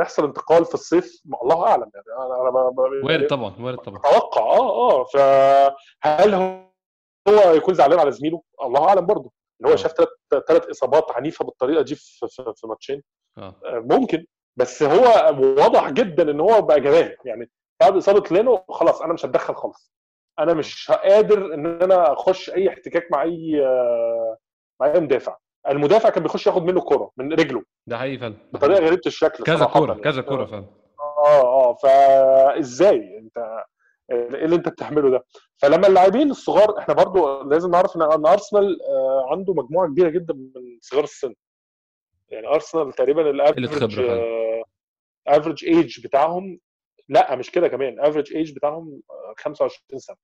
[0.00, 2.06] يحصل انتقال في الصيف؟ ما الله أعلم يعني.
[2.26, 2.72] أنا أنا
[3.04, 3.98] وارد طبعا وارد طبعا.
[3.98, 5.04] أتوقع آه آه.
[5.04, 6.34] فهل
[7.28, 9.32] هو يكون زعلان على زميله؟ الله أعلم برضه.
[9.60, 9.76] إن هو آه.
[9.76, 10.08] شاف ثلاث
[10.48, 13.02] ثلاث إصابات عنيفة بالطريقة دي في في, في ماتشين.
[13.38, 13.54] آه.
[13.64, 14.26] آه، ممكن.
[14.56, 15.04] بس هو
[15.58, 17.16] واضح جدا إن هو بقى جبان.
[17.24, 17.50] يعني
[17.80, 19.92] بعد إصابة لينو خلاص أنا مش هتدخل خالص.
[20.38, 24.36] أنا مش قادر إن أنا أخش أي احتكاك مع أي آه،
[24.80, 25.36] مع أي مدافع.
[25.68, 27.62] المدافع كان بيخش ياخد منه الكرة من رجله.
[27.86, 28.34] ده حقيقي فعلا.
[28.52, 28.80] بطريقة.
[28.86, 30.02] غريبة الشكل كذا كورة يعني.
[30.02, 30.64] كذا كورة فعلا.
[31.00, 33.38] آه آه فازاي أنت
[34.10, 35.24] إيه اللي أنت بتعمله ده؟
[35.56, 40.78] فلما اللاعبين الصغار إحنا برضو لازم نعرف إن أرسنال آه، عنده مجموعة كبيرة جدا من
[40.80, 41.34] صغار السن.
[42.28, 44.00] يعني أرسنال تقريبا ال average.
[45.26, 46.58] average age بتاعهم
[47.08, 48.00] لا مش كده كمان.
[48.00, 50.16] average age بتاعهم آه، 25 سنة.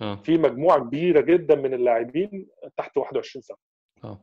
[0.00, 0.14] آه.
[0.16, 3.56] في مجموعة كبيرة جدا من اللاعبين تحت 21 سنة.
[4.04, 4.18] آه.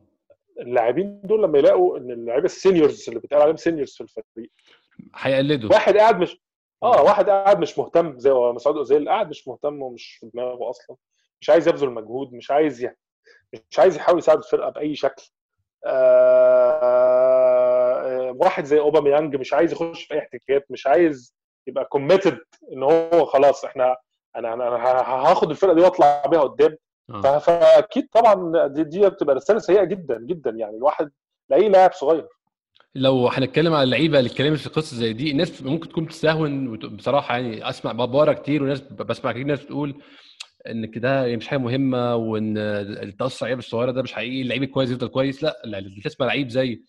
[0.60, 4.49] اللاعبين دول لما يلاقوا إن اللعيبة ال seniors اللي بيتقال عليهم seniors في الفريق
[5.16, 5.70] هيقلدوا.
[5.70, 6.41] واحد قاعد مش
[6.84, 10.95] آه واحد قاعد مش مهتم زي مسعود أوزيل قاعد مش مهتم ومش في دماغه أصلا.
[11.41, 12.95] مش عايز يبذل مجهود مش عايز ي...
[13.72, 15.24] مش عايز يحاول يساعد الفرقة بأي شكل.
[17.04, 18.32] آه...
[18.41, 21.36] واحد زي أوباميانج مش عايز يخش في أي احتكاكات مش عايز
[21.68, 22.39] يبقى committed
[22.74, 23.97] إن هو خلاص إحنا
[24.36, 24.66] أنا أنا
[25.32, 26.78] هاخد الفرقة دي وأطلع بيها قدام.
[27.10, 27.38] آه.
[27.38, 31.12] فأكيد طبعا دي, دي بتبقى رسالة سيئة جدا جدا يعني الواحد
[31.49, 32.28] لاي لاعب صغير.
[32.95, 37.38] لو هنتكلم على اللعيبة اللي اتكلمت في قصة زي دي الناس ممكن تكون بتستهون بصراحة
[37.38, 40.01] يعني أسمع بابارا كتير وناس بسمع كتير ناس بتقول
[40.68, 45.08] ان كده مش حاجة مهمة وإن التأثر اللعيبة الصغيرة ده مش حقيقي اللعيب الكويس يفضل
[45.08, 45.43] كويس.
[45.43, 46.84] لا اللي تسمع لعيب زي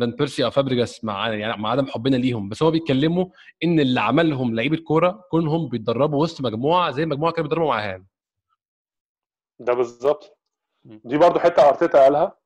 [0.00, 2.48] فان بيرسي أو فابريجاس مع يعني مع عدم حبنا ليهم.
[2.48, 3.26] بس هو بيتكلموا
[3.64, 8.04] إن اللي عملهم لعيبة كورة كونهم بيتدربوا وسط مجموعة زي مجموعة كانوا بيتدربوا معاها
[9.58, 10.38] ده بالظبط.
[10.84, 12.36] دي برضو حتة أرتيتا قالها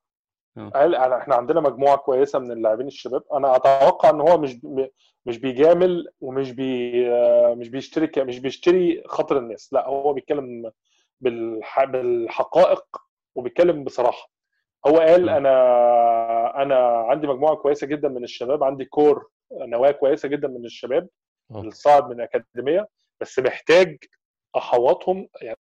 [0.58, 0.68] آه.
[0.68, 4.58] قال أنا- إحنا عندنا مجموعة كويسة من اللاعبين الشباب أنا أتوقع إن هو مش
[5.26, 10.72] مش بيجامل ومش بي آه، مش بيشتري مش بيشتري خاطر الناس لا هو بيتكلم
[11.20, 11.84] بالح...
[11.84, 12.84] بالحقائق
[13.34, 14.30] وبيتكلم بصراحة
[14.86, 15.28] هو قال.
[15.28, 21.08] أنا أنا عندي مجموعة كويسة جدا من الشباب عندي core نواة كويسة جدا من الشباب
[21.50, 21.60] آه.
[21.60, 22.88] الصاعد من الاكاديميه
[23.20, 23.98] بس محتاج
[24.56, 25.58] أحوطهم يعني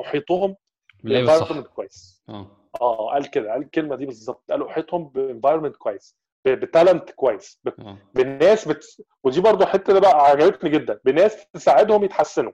[0.00, 0.56] أحيطهم
[1.04, 2.22] ب environment كويس.
[2.28, 2.46] آه.
[2.80, 4.44] آه قال كده قال الكلمة دي بالظبط.
[4.50, 7.98] قال أحيطهم ب environment كويس ب talent كويس ب- آه.
[8.14, 8.84] بالناس بت...
[9.24, 12.52] ودي برضو حتة اللي بقى عجبتني جدا بناس تساعدهم يتحسنوا.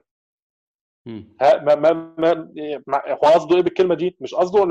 [1.41, 2.33] ها ما ما ما
[2.87, 4.65] ما- هو قصده إيه بالكلمة دي؟ مش قصده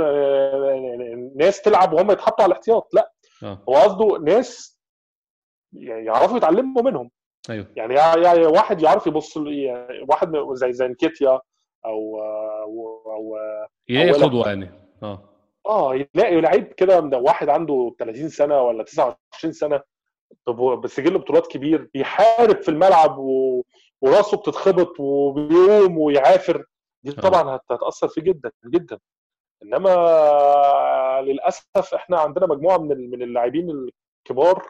[1.37, 3.12] ناس تلعب وهم يتحطوا على الاحتياط لا.
[3.43, 3.62] آه.
[3.69, 4.79] هو قصده ناس
[5.73, 7.11] يعرفوا يتعلموا منهم.
[7.51, 7.66] أيوه.
[7.76, 11.40] يعني يعني واحد يعرف يبص يعني واحد زي زي نكيتيا
[11.86, 12.22] أو
[13.12, 13.38] أو
[13.88, 14.22] يلاقي.
[14.22, 14.70] قدوة يعني.
[15.03, 15.24] آه.
[15.66, 19.80] آه يلاقي لعيب كده واحد عنده 30 سنة ولا 29 سنة
[20.82, 23.62] بسجل بطولات كبير بيحارب في الملعب و...
[24.01, 26.64] وراسه بتتخبط وبيقوم ويعافر.
[27.05, 27.20] دي آه.
[27.20, 28.99] طبعا هت- هتأثر فيه جدا جدا.
[29.62, 29.90] إنما
[31.24, 33.88] للأسف إحنا عندنا مجموعة من من اللاعبين
[34.26, 34.66] الكبار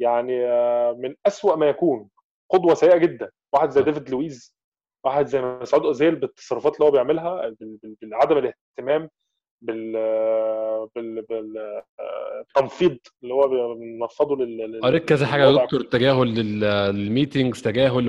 [0.00, 2.08] يعني آه، من أسوأ ما يكون
[2.50, 3.84] قدوة سيئة جدا واحد زي آه.
[3.84, 4.56] ديفيد لويز
[5.04, 9.10] واحد زي مسعود أوزيل بالتصرفات اللي هو بيعملها بال- بعدم الاهتمام
[9.62, 9.92] بال
[10.96, 11.22] بال
[12.48, 15.64] بالتنفيض اللي هو بينفضه لل قريت كذا حاجة يا.
[15.64, 18.08] دكتور تجاهل لل- للميتينجز تجاهل.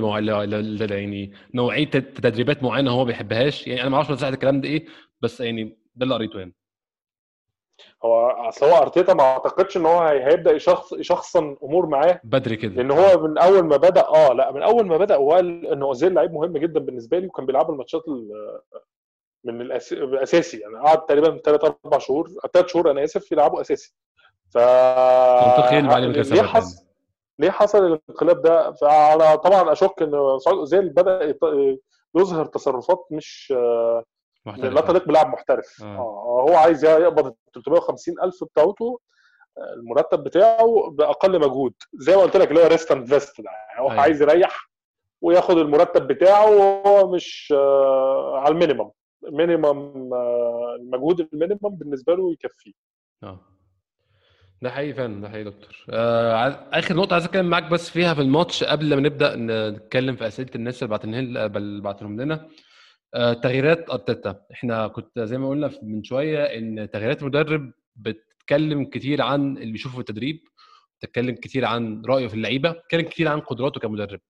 [0.96, 4.86] يعني نوعية تد- تدريبات معينة هو ما بيحبهاش يعني أنا ما أعرفش الكلام ده إيه
[5.20, 5.64] بس يعني
[5.94, 6.54] ده اللي قريته يعني
[8.04, 12.20] هو أصل هو أرتيتا ما أعتقدش إن هو هي- هيبدأ يشخص يشخصن أمور معاه.
[12.24, 12.72] بدري كده.
[12.74, 15.82] لأن هو من أول ما بدأ آه لأ من أول ما بدأ هو قال إن
[15.82, 18.60] أوزيل لعيب مهم جدا بالنسبة لي وكان بيلعب الماتشات ال-
[19.44, 19.92] من الأس...
[19.92, 20.58] الأساسي.
[20.58, 23.94] يعني قعد تقريبا ثلاث أربع شهور ثلاث شهور أنا آسف يلعبوا أساسي.
[24.50, 25.80] ف منطقي
[26.12, 26.84] ليه ثبت حصل
[27.38, 31.36] ليه حصل الانقلاب ده؟ فأنا طبعا أشك إن مسعود أوزيل بدأ
[32.16, 33.54] يظهر تصرفات مش
[34.46, 35.82] محترف لا تليق بلاعب محترف.
[35.82, 35.86] آه.
[35.86, 39.00] آه هو عايز يقبض ال 350 ألف بتاعته
[39.58, 43.50] آه، المرتب بتاعه بأقل مجهود زي ما قلت لك اللي هو rest and vest ده.
[43.50, 44.02] يعني هو أيوة.
[44.02, 44.70] عايز يريح
[45.20, 48.90] وياخد المرتب بتاعه وهو مش آه، على ال minimum.
[49.30, 52.72] minimum آه، المجهود ال minimum بالنسبة له يكفيه.
[53.22, 53.40] آه.
[54.62, 55.86] ده حقيقي فعلا ده حقيقي دكتور.
[55.90, 60.26] آه آخر نقطة عايز أتكلم معاك بس فيها في الماتش قبل ما نبدأ نتكلم في
[60.26, 61.46] أسئلة الناس اللي بعتنها
[61.80, 62.34] بعتهم لنا.
[62.34, 62.48] آه
[63.14, 69.56] تغييرات ارتيتا إحنا كنت زي ما قلنا من شوية إن تغييرات المدرب بتتكلم كتير عن
[69.56, 70.40] اللي بيشوفه في التدريب
[70.98, 74.20] بتتكلم كتير عن رأيه في اللعيبة بتتكلم كتير عن قدراته كمدرب.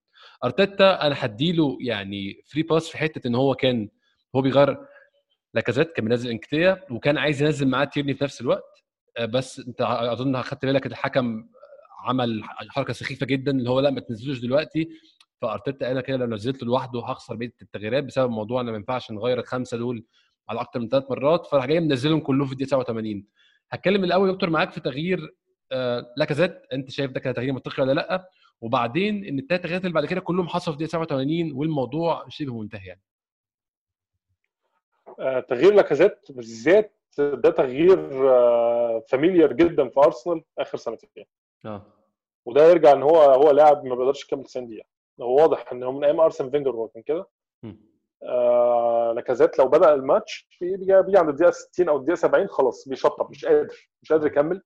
[0.44, 3.88] أرتيتا أنا هديله يعني free pass في حتة إن هو كان
[4.36, 4.76] هو بيغير
[5.54, 8.64] لاكازيت كان بينزل إنكتيا وكان عايز ينزل معاه تيرني في نفس الوقت.
[9.16, 11.48] آه، بس أنت أظن أخدت بالك الحكم
[12.04, 14.88] عمل حركة سخيفة جدا اللي هو لأ ما تنزلوش دلوقتي.
[15.42, 19.38] فأرتيتا قال كده لو نزلته لوحده هخسر بقية التغييرات بسبب موضوع ان ما ينفعش نغير
[19.38, 20.04] الخمسة دول
[20.48, 23.24] على أكتر من ثلاث مرات فراح جاي منزلهم كلهم في الدقيقة 87
[23.70, 25.34] هتكلم الأول يا دكتور معاك في تغيير
[25.72, 28.28] آه، لاكازيت أنت شايف ده كان تغيير منطقي ولا لأ؟
[28.60, 32.86] وبعدين إن الثلاث تغييرات اللي بعد كده كلهم حصلوا في الدقيقة 87 والموضوع شبه منتهي
[32.86, 33.02] يعني.
[35.18, 37.96] آه، تغيير لاكازيت بالذات ده تغيير
[39.08, 41.24] familiar جدا في أرسنال آخر سنتين.
[41.66, 41.86] آه.
[42.44, 44.91] وده يرجع إن هو هو لاعب ما بيقدرش يكمل 90 دقيقة.
[45.20, 47.26] هو واضح إن هو من أيام أرسن فينجر هو كان كده.
[48.28, 53.44] آه لاكازيت لو بدأ الماتش بيجي عند الدقيقة 60 أو الدقيقة 70 خلاص بيشطب مش
[53.44, 54.62] قادر مش قادر يكمل.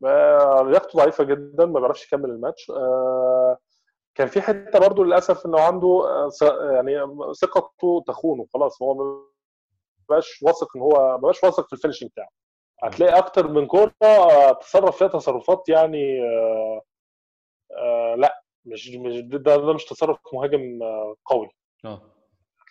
[0.00, 2.70] لياقته ضعيفة جدا ما بيعرفش يكمل الماتش.
[2.70, 3.58] آه،
[4.14, 6.30] كان في حتة برضو للأسف إنه عنده آه،
[6.74, 6.96] يعني
[7.40, 8.82] ثقته تخونه خلاص.
[8.82, 9.22] هو ما
[10.08, 12.28] بقاش واثق إن هو ما بقاش واثق في ال finishing بتاعه.
[12.82, 16.82] هتلاقي أكتر من كورة آه، تصرف فيها تصرفات يعني آه،
[17.78, 18.39] آه، لأ.
[18.64, 21.48] مش مش ده, ده مش تصرف مهاجم آه، قوي.
[21.84, 22.02] آه.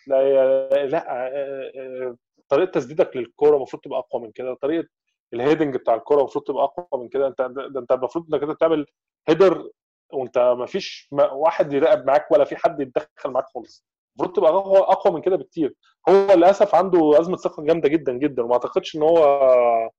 [0.06, 2.16] لا لا آه، آه،
[2.48, 4.54] طريقة تسديدك للكورة المفروض تبقى أقوى من كده.
[4.54, 4.88] طريقة
[5.34, 7.26] ال heading بتاع الكورة المفروض تبقى أقوى من كده.
[7.26, 8.86] أنت ده أنت المفروض إنك أنت تعمل
[9.28, 9.70] هيدر
[10.12, 13.84] وأنت ما فيش واحد يراقب معاك ولا في حد يتدخل معاك خالص.
[14.16, 15.74] المفروض تبقى أقوى أقوى من كده بكتير.
[16.08, 19.90] هو للأسف عنده أزمة ثقة جامدة جدا جدا وما أعتقدش إن هو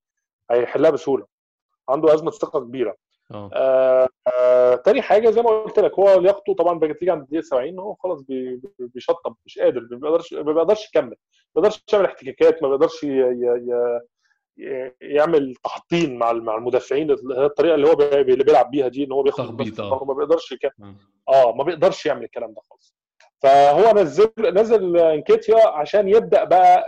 [0.52, 1.26] هيحلها بسهولة.
[1.90, 2.96] عنده أزمة ثقة كبيرة.
[3.54, 4.08] آه
[4.40, 7.80] آه تاني حاجة زي ما قلت لك هو لياقته طبعا بقت تيجي عند الدقيقة 70
[7.80, 11.16] هو خلاص بي- بي- بيشطب مش قادر ما بيقدرش ما بيقدرش يكمل
[11.56, 13.06] ما بيقدرش يعمل احتكاكات ما بيقدرش
[15.02, 19.44] يعمل تحطين مع مع المدافعين الطريقة اللي هو اللي بيلعب بيها دي إن هو بياخد
[19.46, 20.06] تخبيط، آه.
[20.06, 20.72] ما بيقدرش يكمل.
[21.30, 22.96] آه ما بيقدرش يعمل الكلام ده خالص
[23.44, 26.84] فهو نزل نزل إنكيتيا عشان يبدأ بقى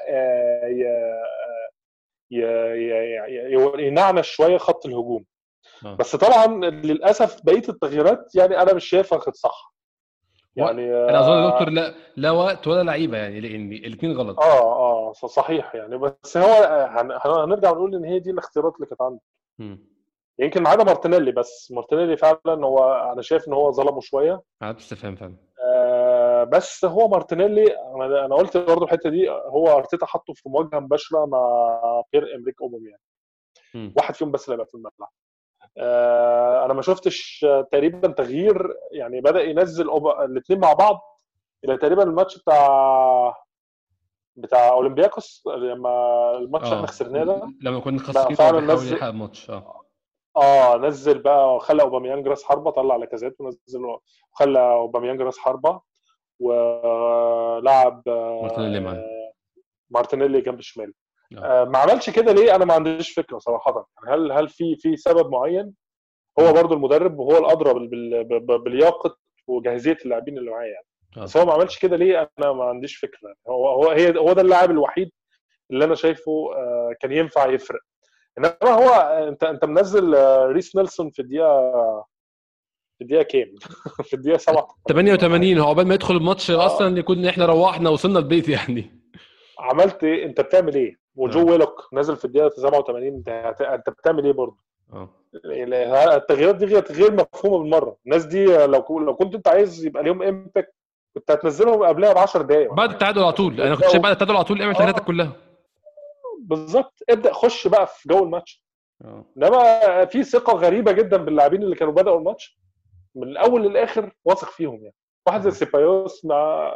[3.79, 5.25] ينعنش شوية خط الهجوم
[5.85, 5.95] آه.
[5.95, 9.73] بس طبعا للأسف بقية التغييرات يعني أنا مش شايفها كانت صح.
[10.55, 14.39] يعني أنا أظن يا دكتور لا لا وقت ولا لعيبة يعني لأن الاثنين غلط.
[14.39, 14.61] آه
[15.09, 15.97] آه صحيح يعني.
[15.97, 19.19] بس هو هن- هن- هنرجع نقول إن هي دي الاختيارات اللي كانت عنده.
[20.39, 21.71] يمكن ما عدا مارتينيلي بس.
[21.71, 24.41] مارتينيلي فعلا هو أنا شايف إن هو ظلمه شوية.
[24.61, 25.35] علامة استفهام فعلا.
[25.65, 30.79] آه بس هو مارتينيلي أنا أنا قلت برضه الحتة دي هو أرتيتا حطه في مواجهة
[30.79, 32.97] مباشرة مع بيير إيمريك أوباميانج.
[33.75, 33.93] مم.
[33.97, 34.93] واحد فيهم بس اللي هيبقى في الملعب.
[35.01, 35.07] آه
[36.65, 39.89] أنا ما شفتش آه، تقريبا تغيير يعني بدأ ينزل
[40.25, 40.99] الاثنين مع بعض
[41.65, 43.35] إلى تقريبا الماتش بتاع
[44.35, 45.89] بتاع أولمبياكوس لما
[46.37, 47.47] الماتش اللي إحنا خسرناه ده.
[47.61, 49.81] لما كنا خاسرين فعلا نزل- يلحق الماتش آه.
[50.37, 53.85] آه نزل بقى وخلى أوباميانج راس حربة طلع لاكازيت ونزل
[54.33, 55.81] وخلى أوباميانج راس حربة
[56.39, 59.03] ولعب آه، مارتينيلي معاه.
[59.89, 60.93] مارتينيلي جنب الشمال.
[61.37, 61.61] آه.
[61.61, 64.97] آه، ما عملش كده ليه أنا ما عنديش فكرة صراحة يعني هل هل في في
[64.97, 65.73] سبب معين
[66.39, 67.89] هو برضو المدرب وهو الأدرى
[68.57, 69.17] بلياقه
[69.47, 71.23] وجاهزية اللاعبين اللي معاه يعني آه.
[71.23, 74.41] بس هو ما عملش كده ليه أنا ما عنديش فكرة هو هو هي هو ده
[74.41, 75.11] اللاعب الوحيد
[75.71, 76.49] اللي أنا شايفه
[77.01, 77.81] كان ينفع يفرق
[78.37, 78.89] إنما هو
[79.27, 80.13] انت أنت منزل
[80.51, 81.71] ريس نيلسون في الدقيقه
[82.97, 83.55] في الدقيقة كام؟
[84.09, 86.65] في الدقيقة 7 88 هو قبل ما يدخل الماتش آه.
[86.65, 89.03] أصلا يكون إحنا روحنا وصلنا البيت يعني
[89.59, 91.43] عملت إيه؟ أنت بتعمل إيه؟ وجو آه.
[91.43, 93.29] ويلوك نازل في الدقيقة 87 انت
[93.61, 94.57] انت بتعمل إيه برضه؟
[94.93, 95.09] آه.
[96.15, 100.73] التغييرات دي غير مفهومة بالمرة الناس دي لو لو كنت انت عايز يبقى ليهم impact
[101.15, 103.61] كنت هتنزلهم قبلها ب 10 دقائق بعد التعادل على طول.
[103.61, 104.77] أنا كنت شايف بعد التعادل على طول اعمل آه.
[104.77, 105.31] تغييراتك كلها.
[106.39, 106.93] بالظبط.
[107.09, 108.63] ابدأ خش بقى في جو الماتش.
[109.05, 109.25] آه.
[109.37, 112.59] إنما في ثقة غريبة جدا باللاعبين اللي كانوا بدأوا الماتش.
[113.15, 114.95] من الأول للآخر واثق فيهم يعني.
[115.27, 116.71] واحد زي سيبايوس مع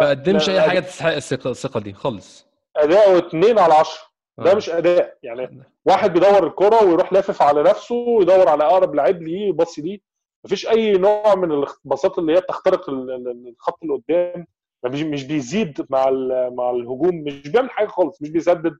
[0.00, 1.12] ما قدمش أي حاجة تستحق
[1.46, 2.49] الثقة دي خالص.
[2.76, 3.98] اداؤه 2 على 10
[4.38, 4.54] ده آه.
[4.54, 5.18] مش أداء.
[5.22, 9.98] يعني واحد بيدور الكرة ويروح لافف على نفسه ويدور على أقرب لعيب ليه يبصي ليه.
[10.44, 14.46] مفيش أي نوع من الاختصاصات اللي هي بتخترق ال- ال- الخط اللي قدام.
[14.84, 16.10] مش بيزيد مع
[16.50, 17.16] مع الهجوم.
[17.26, 18.76] مش بيعمل حاجة خالص مش بيسدد.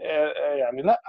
[0.00, 1.00] آه، آه، يعني لا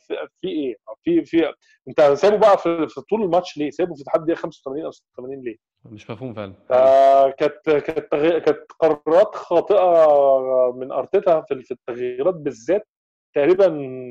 [0.00, 1.52] في, في إيه؟ في في
[1.88, 5.40] أنت سايبه بقى في, في طول الماتش ليه؟ سايبه في لحد دقيقه 85 أو 86
[5.44, 6.54] ليه؟ مش مفهوم فعلا.
[6.68, 12.88] فكانت كانت تغي- كانت قرارات خاطئة من أرتيتا في التغييرات بالذات.
[13.34, 13.66] تقريبا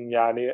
[0.10, 0.54] يعني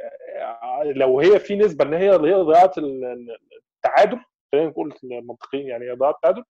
[0.83, 3.37] لو هي في نسبة إن هي هي ضيعت ال- ال-
[3.75, 4.19] التعادل
[4.51, 6.43] خلينا نقول منطقيا يعني هي ضيعت التعادل.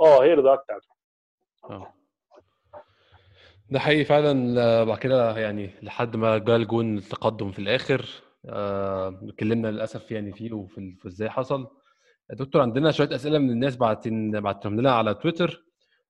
[0.00, 0.84] آه هي اللي ضيعت التعادل.
[1.70, 1.94] آه.
[3.70, 4.62] ده حقيقي فعلا.
[4.62, 8.06] آه، بعد كده يعني لحد ما جه الجون التقدم في الآخر
[8.48, 11.66] آه، اتكلمنا للأسف يعني فيه وفي إزاي حصل.
[12.30, 15.64] دكتور عندنا شوية أسئلة من الناس بعتين بعتهم لنا على تويتر.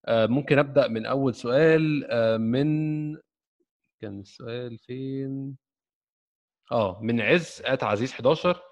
[0.07, 2.07] آه، ممكن أبدأ من أول سؤال.
[2.11, 2.69] آه، من
[4.01, 5.57] كان السؤال فين؟
[6.73, 8.63] آه من عز ات عزيز 11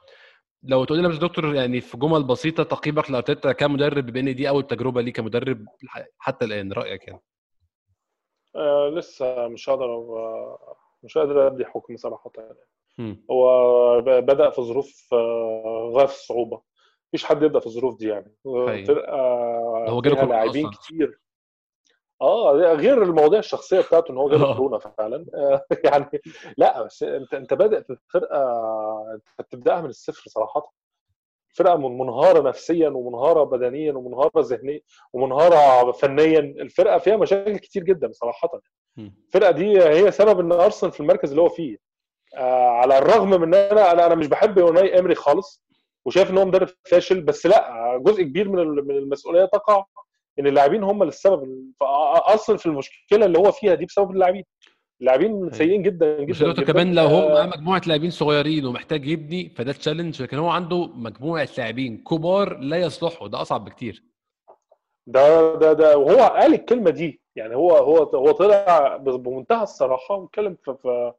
[0.62, 4.49] لو تقول لنا بس دكتور يعني في جمل بسيطة تقييمك لارتيتا كمدرب بما إن دي
[4.49, 5.66] أول تجربة ليه كمدرب
[6.18, 7.22] حتى الآن رأيك يعني؟
[8.57, 9.88] آه لسه مش هقدر
[11.03, 13.24] مش قادر أدي حكم صراحة يعني.
[13.30, 15.14] هو بدأ في ظروف
[15.94, 16.62] غايه في الصعوبه
[17.09, 18.36] مفيش حد يبدا في الظروف دي يعني.
[18.86, 19.16] فرقه
[19.88, 20.70] هو جاله لاعبين.
[20.70, 21.20] كتير
[22.22, 24.57] آه غير المواضيع الشخصية بتاعته إن هو جاله آه.
[24.57, 26.20] كورونا فعلا آه، يعني
[26.59, 28.38] لا بس أنت أنت بادئ في فرقة
[29.14, 30.72] أنت بتبدأها من الصفر صراحة
[31.54, 34.80] فرقة من- منهارة نفسيا ومنهارة بدنيا ومنهارة ذهنيا
[35.12, 38.61] ومنهارة فنيا الفرقة فيها مشاكل كتير جدا صراحة.
[38.98, 41.76] الفرقة دي هي سبب إن أرسنال في المركز اللي هو فيه
[42.36, 45.65] آه على الرغم من إن أنا أنا أنا مش بحب يوناي إمري خالص
[46.07, 49.84] وشايف إن هو مدرب فاشل بس لأ جزء كبير من من المسؤولية تقع
[50.38, 51.70] إن اللاعبين هم اللي السبب
[52.34, 54.44] أصلا في المشكلة اللي هو فيها دي بسبب اللاعبين.
[55.00, 56.64] اللاعبين سيئين جدا جدا جداً.
[56.64, 60.86] كمان لو هو آه، معاه مجموعة لاعبين صغيرين ومحتاج يبني فده تشالنج لكن هو عنده
[60.86, 64.02] مجموعة لاعبين كبار لا يصلحوا ده أصعب بكتير.
[65.07, 70.57] ده ده ده وهو قال الكلمة دي يعني هو هو هو طلع بمنتهى الصراحة واتكلم
[70.64, 71.12] في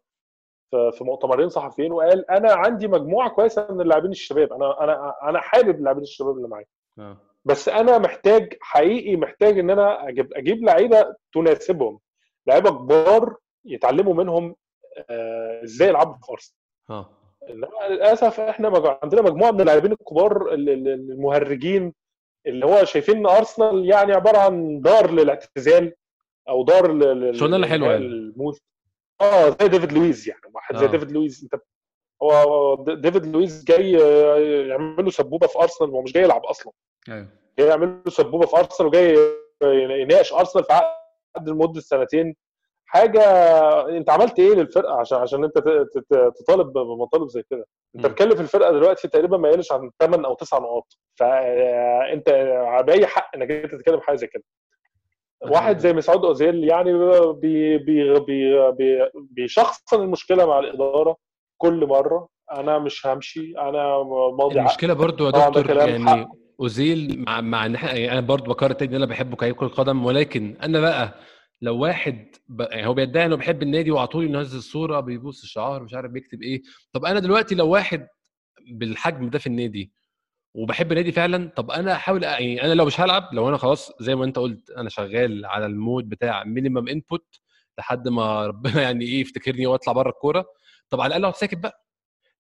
[0.72, 5.76] في مؤتمرين صحفيين وقال أنا عندي مجموعة كويسة من اللاعبين الشباب أنا أنا أنا حابب
[5.76, 6.66] اللاعبين الشباب اللي معايا.
[7.00, 7.18] آه.
[7.46, 12.00] بس أنا محتاج حقيقي محتاج إن أنا أجيب أجيب لعيبة تناسبهم
[12.48, 14.56] لعيبة كبار يتعلموا منهم
[15.10, 16.58] آه، إزاي يلعبوا في أرسنال.
[16.90, 17.10] آه.
[17.50, 21.94] إنما للأسف إحنا مج- عندنا مجموعة من اللاعبين الكبار ال- ال- المهرجين
[22.48, 25.94] اللي هو شايفين إن أرسنال يعني عبارة عن دار للاعتزال
[26.50, 26.92] أو دار
[27.92, 28.06] يعني.
[28.06, 28.62] الموت
[29.22, 30.42] آه زي ديفيد لويز يعني.
[30.54, 30.88] واحد زي آه.
[30.90, 31.62] ديفيد لويز انت
[32.24, 34.38] هو ديفيد لويز جاي آه،
[34.68, 36.74] يعمل له سبوبة في أرسنال هو مش جاي يلعب أصلا.
[37.10, 37.28] أيوه.
[37.60, 39.16] جاي يعمل له سبوبة في أرسنال وجاي
[40.02, 42.36] يناقش أرسنال في عقد لمدة سنتين.
[42.86, 43.22] حاجة
[43.98, 45.58] أنت عملت إيه للفرقة؟ عشان عشان أنت
[46.40, 47.66] تطالب بمطالب زي كده.
[47.96, 48.06] أنت.
[48.06, 50.98] مكلف الفرقة دلوقتي تقريبا ما يقلش عن 8 أو 9 نقاط.
[51.20, 52.30] فانت
[52.88, 54.44] بأي حق إنك أنت تتكلم حاجة زي كده.
[55.42, 56.94] واحد زي مسعود أوزيل يعني
[57.34, 61.18] بي بي بي بي بيشخصن المشكلة مع الإدارة
[61.58, 62.30] كل مرة.
[62.52, 63.54] أنا مش همشي.
[63.60, 64.04] أنا
[64.40, 66.28] ماضي المشكلة برضو يا دكتور يعني حق.
[66.60, 70.06] أوزيل مع مع إن يعني أنا برضو بكرر تاني إن أنا بحبه كلاعب كره قدم
[70.06, 71.14] ولكن أنا بقى
[71.62, 72.62] لو واحد ب...
[72.62, 76.42] يعني هو بيدعي إنه بيحب النادي وعلى طول ينزل صورة بيبوس الشعار مش عارف بيكتب
[76.42, 76.62] إيه.
[76.94, 78.08] طب أنا دلوقتي لو واحد
[78.72, 79.92] بالحجم ده في النادي
[80.58, 81.52] وبحب النادي فعلا.
[81.56, 84.70] طب أنا أحاول يعني أنا لو مش هلعب لو أنا خلاص زي ما أنت قلت
[84.70, 87.40] أنا شغال على ال mood بتاع minimum input
[87.80, 90.46] لحد ما ربنا يعني إيه يفتكرني وأطلع بره الكورة.
[90.90, 91.86] طب على الأقل أقعد ساكت بقى.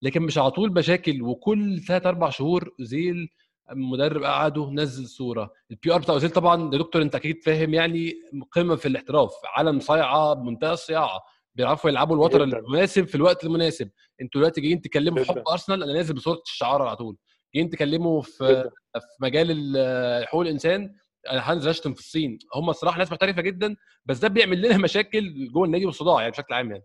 [0.01, 3.30] لكن مش على طول مشاكل وكل ثلاث أربع شهور اوزيل
[3.72, 5.51] مدرب قعده نزل صورة.
[5.72, 8.13] ال PR بتاع اوزيل طبعا ده دكتور أنت أكيد فاهم يعني
[8.51, 9.32] قمة في الاحتراف.
[9.55, 11.22] عالم صايعة بمنتهى الصياعه
[11.55, 12.43] بيعرفوا يلعبوا الوتر.
[12.43, 13.89] المناسب في الوقت المناسب.
[14.22, 15.24] أنتوا دلوقتي جايين تكلموا.
[15.24, 17.18] حب أرسنال أنا نازل بصورة الشعار على طول.
[17.56, 20.95] جايين تكلموا في في مجال ال- حقوق الإنسان
[21.30, 22.39] أنا هنزل اشتم في الصين.
[22.56, 23.76] هم الصراحه ناس محترفة جدا
[24.06, 26.84] بس ده بيعمل لنا مشاكل جوه النادي والصداع يعني بشكل عام يعني.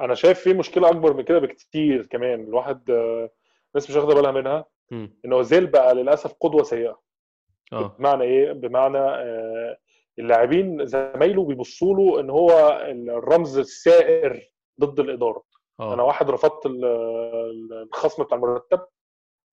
[0.00, 2.40] أنا شايف في مشكلة أكبر من كده بكتير كمان.
[2.40, 3.30] الواحد آه،
[3.74, 5.18] الناس مش واخدة بالها منها مم.
[5.24, 7.00] ان اوزيل بقى للأسف قدوة سيئة.
[7.72, 7.96] آه.
[7.98, 9.76] بمعنى إيه؟ بمعنى آه،
[10.18, 15.42] اللاعبين زمايله بيبصوا له إن هو الرمز السائر ضد الإدارة.
[15.80, 18.86] أنا آه واحد رفضت ال- ال- الخصم بتاع المرتب أنا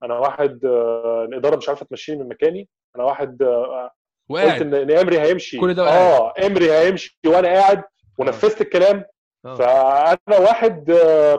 [0.09, 2.67] واحد آه، الإدارة مش عارفة تمشيني من مكاني.
[2.95, 3.91] أنا واحد آه، قلت
[4.29, 5.57] وقاعد إن إمري هيمشي.
[5.57, 6.01] كل ده وقاعد.
[6.21, 7.83] آه إمري هيمشي وأنا قاعد
[8.17, 9.03] ونفذت الكلام.
[9.45, 9.55] آه.
[9.55, 10.85] فأنا واحد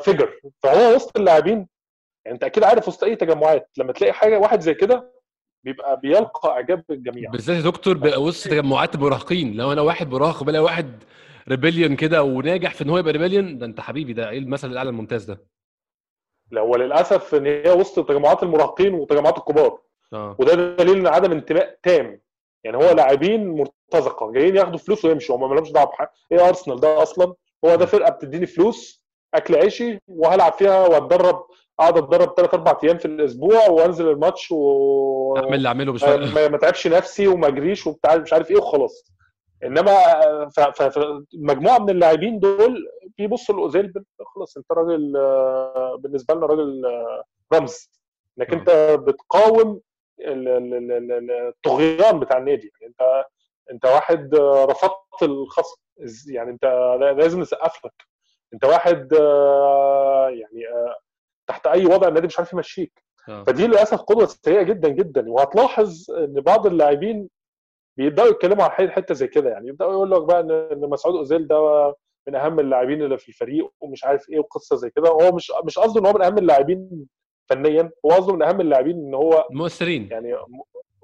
[0.05, 1.69] فيجر فهو وسط اللاعبين
[2.25, 5.13] يعني أنت أكيد عارف وسط أي تجمعات لما تلاقي حاجة واحد زي كده
[5.65, 7.31] بيبقى بيلقى إعجاب الجميع.
[7.31, 9.57] بالذات يا دكتور بقى وسط تجمعات المراهقين.
[9.57, 11.05] لو أنا واحد مراهق بلاقي واحد
[11.49, 14.89] rebellion كده وناجح في إن هو يبقى rebellion ده أنت حبيبي ده إيه المثل الأعلى
[14.91, 15.41] الممتاز ده؟
[16.61, 19.79] هو للأسف إن هي وسط تجمعات المراهقين وتجمعات الكبار.
[20.13, 20.37] آه.
[20.39, 22.21] وده دليل إن عدم انتماء تام.
[22.65, 25.37] يعني هو لاعبين مرتزقة جايين ياخدوا فلوس ويمشوا.
[25.37, 27.35] هم ما لهمش دعوة بحاجه إيه أرسنال ده أصلا؟
[27.65, 29.03] هو ده فرقة بتديني فلوس
[29.35, 31.45] أكل عيشي وهلعب فيها وأتدرب
[31.81, 36.51] أقعد أتدرب ثلاث أربع أيام في الأسبوع وأنزل الماتش و أعمل اللي أعمله مش فارق
[36.51, 39.13] ما تعبش نفسي وما أجريش وبتاع مش عارف إيه وخلاص.
[39.65, 42.89] إنما فمجموعه من اللاعبين دول
[43.19, 43.93] بيبصوا لأوزيل
[44.35, 45.13] خلاص أنت راجل
[45.99, 46.83] بالنسبة لنا راجل
[47.55, 47.91] رمز.
[48.39, 48.53] إنك.
[48.53, 49.81] أنت بتقاوم
[50.21, 52.73] ال- ال- ال- ال- الطغيان بتاع النادي.
[52.81, 53.25] يعني أنت
[53.71, 54.35] أنت واحد
[54.71, 55.83] رفضت الخصم.
[56.27, 56.65] يعني أنت
[57.19, 57.93] لازم نسقف لك.
[58.55, 59.13] أنت واحد
[60.41, 60.65] يعني
[61.47, 63.03] تحت أي وضع النادي مش عارف يمشيك.
[63.29, 63.45] آه.
[63.45, 65.31] فدي للأسف قدوة سيئة جدا جدا.
[65.31, 67.29] وهتلاحظ إن بعض اللاعبين
[67.97, 69.69] بيبدأوا يتكلموا عن حتة زي كده يعني.
[69.69, 70.41] يبدأوا يقول لك بقى
[70.73, 71.95] ان مسعود أوزيل ده
[72.29, 75.09] من أهم اللاعبين اللي في الفريق ومش عارف إيه وقصة زي كده.
[75.11, 77.07] هو مش مش قصده إن هو من أهم اللاعبين
[77.51, 80.35] فنيا هو قصده من أهم اللاعبين إن هو مؤثرين يعني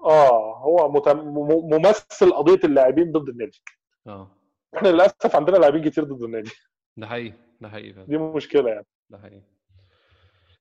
[0.05, 3.63] آه هو مت- م- ممثل قضية اللاعبين ضد النادي.
[4.07, 4.31] آه.
[4.77, 6.51] إحنا للأسف عندنا لاعبين كتير ضد النادي.
[6.97, 8.87] ده حقيقي ده حقيقي دي مشكلة يعني.
[9.11, 9.43] ده حقيقي.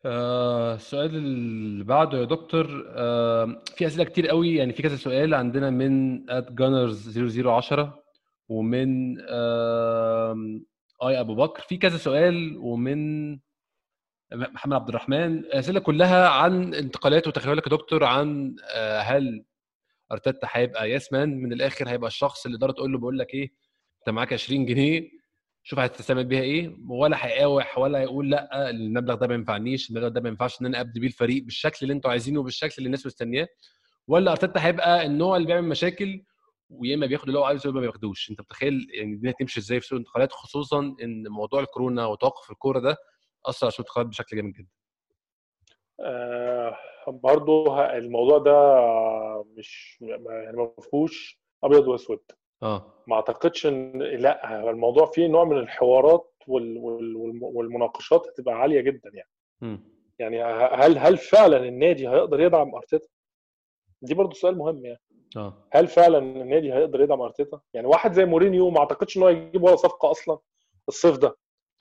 [0.08, 5.70] السؤال اللي بعده يا دكتور آه في أسئلة كتير قوي يعني في كذا سؤال عندنا
[5.70, 8.04] من جانرز 0010
[8.50, 10.36] ومن آه
[11.04, 13.32] آي أبو بكر في كذا سؤال ومن
[14.34, 15.46] محمد عبد الرحمن.
[15.46, 19.44] اسئله كلها عن انتقالات وتخيلك يا دكتور عن آه هل
[20.12, 23.52] أرتيتا هيبقى يس مان من الآخر هيبقى الشخص اللي تقدر تقول له بقول لك إيه
[24.00, 25.10] أنت معاك 20 جنيه
[25.70, 30.22] شوف هتستعمل بيها إيه؟ ولا هيقاوح ولا هيقول لأ المبلغ ده ما ينفعنيش المبلغ ده
[30.22, 33.48] ما ينفعش إن أنا ابدي بيه الفريق بالشكل اللي أنتوا عايزينه وبالشكل اللي الناس مستنياه.
[34.08, 36.24] ولا أرتيتا هيبقى النوع اللي بيعمل مشاكل
[36.70, 38.30] ويا إما بياخد اللي هو عايزه يا إما ما بياخدوش.
[38.32, 42.80] أنت متخيل يعني الدنيا تمشي إزاي في سوق الانتقالات خصوصا إن موضوع الكورونا وتوقف الكورة
[42.80, 42.98] ده
[43.46, 44.70] أثر على سوق الانتقالات بشكل جامد جدا.
[46.00, 48.54] آه برضو الموضوع ده
[49.58, 52.20] مش يعني ما فيهوش أبيض وأسود.
[52.64, 56.78] آه ما أعتقدش إن لأ الموضوع فيه نوع من الحوارات وال...
[56.78, 57.16] وال...
[57.16, 59.30] والم- والمناقشات هتبقى عالية جدا يعني
[59.62, 59.80] مم.
[60.20, 60.44] يعني
[60.76, 63.08] هل هل فعلا النادي هيقدر يدعم أرتيتا؟
[64.02, 65.00] دي برضو سؤال مهم يعني
[65.38, 69.30] آه هل فعلا النادي هيقدر يدعم أرتيتا؟ يعني واحد زي مورينيو ما أعتقدش إن هو
[69.30, 70.38] يجيب ولا صفقة أصلا
[70.88, 71.36] الصيف ده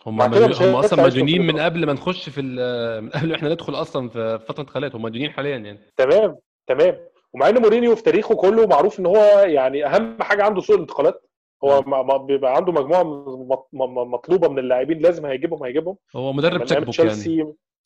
[0.07, 1.61] هم هم أصلا مديونين من.
[1.61, 5.31] قبل ما نخش في من قبل ما إحنا ندخل أصلا في فترة انتقالات هم مديونين
[5.31, 6.99] حاليا يعني تمام تمام
[7.37, 9.17] ومع إن مورينيو في تاريخه كله معروف إن هو
[9.47, 11.23] يعني أهم حاجة عنده سوق الانتقالات.
[11.65, 13.03] هو ما- بيبقى عنده مجموعة
[14.05, 15.97] مطلوبة من اللاعبين لازم هيجيبهم هيجيبهم.
[16.17, 17.11] هو مدرب cheque book يعني.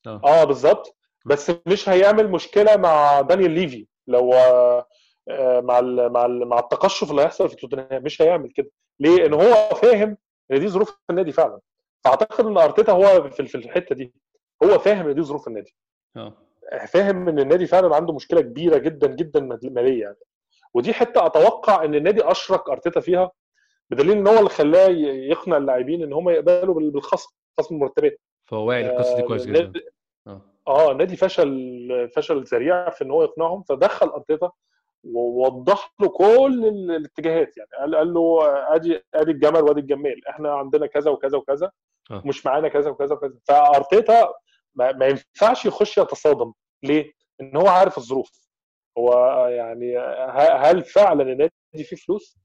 [0.07, 0.21] آه.
[0.25, 0.97] آه بالظبط.
[1.27, 3.87] بس مش هيعمل مشكلة مع دانيال ليفي.
[4.07, 4.87] لو آه،
[5.29, 8.71] آه، مع ال مع ال مع التقشف اللي هيحصل في توتنهام مش هيعمل كده.
[9.01, 10.17] ليه؟ إن هو فاهم
[10.53, 11.61] إن دي ظروف النادي فعلا.
[12.05, 14.13] فأعتقد إن أرتيتا هو في في الحتة دي.
[14.65, 15.75] هو فاهم إن دي ظروف النادي.
[16.17, 16.33] آه.
[16.89, 20.17] فاهم إن النادي فعلا عنده مشكلة كبيرة جدا جدا مالية يعني.
[20.75, 23.31] ودي حتة أتوقع إن النادي أشرك أرتيتا فيها
[23.91, 28.69] بدليل إن هو اللي خلاه يقنع اللاعبين إن هم يقبلوا بال- بالخصم خصم المرتبات فهو
[28.69, 29.61] واعي للقصه دي آه، كويس جدا.
[29.61, 29.85] النادي-
[30.27, 30.43] آه.
[30.69, 34.51] آه النادي فشل فشل ذريع في إن هو يقنعهم فدخل أرتيتا
[35.05, 37.71] ووضح له كل ال- الاتجاهات يعني.
[37.81, 38.39] قال, قال له
[38.75, 41.71] ادي أدي الجمل وأدي الجمال إحنا عندنا كذا وكذا وكذا
[42.11, 42.23] آه.
[42.27, 43.35] مش معانا كذا وكذا وكذا.
[43.49, 44.33] فأرتيتا
[44.75, 46.53] ما, ما ينفعش يخش يتصادم.
[46.83, 48.49] ليه؟ إن هو عارف الظروف.
[48.99, 49.13] هو
[49.47, 49.99] يعني
[50.39, 51.53] هل فعلا النادي
[51.85, 52.39] فيه فلوس؟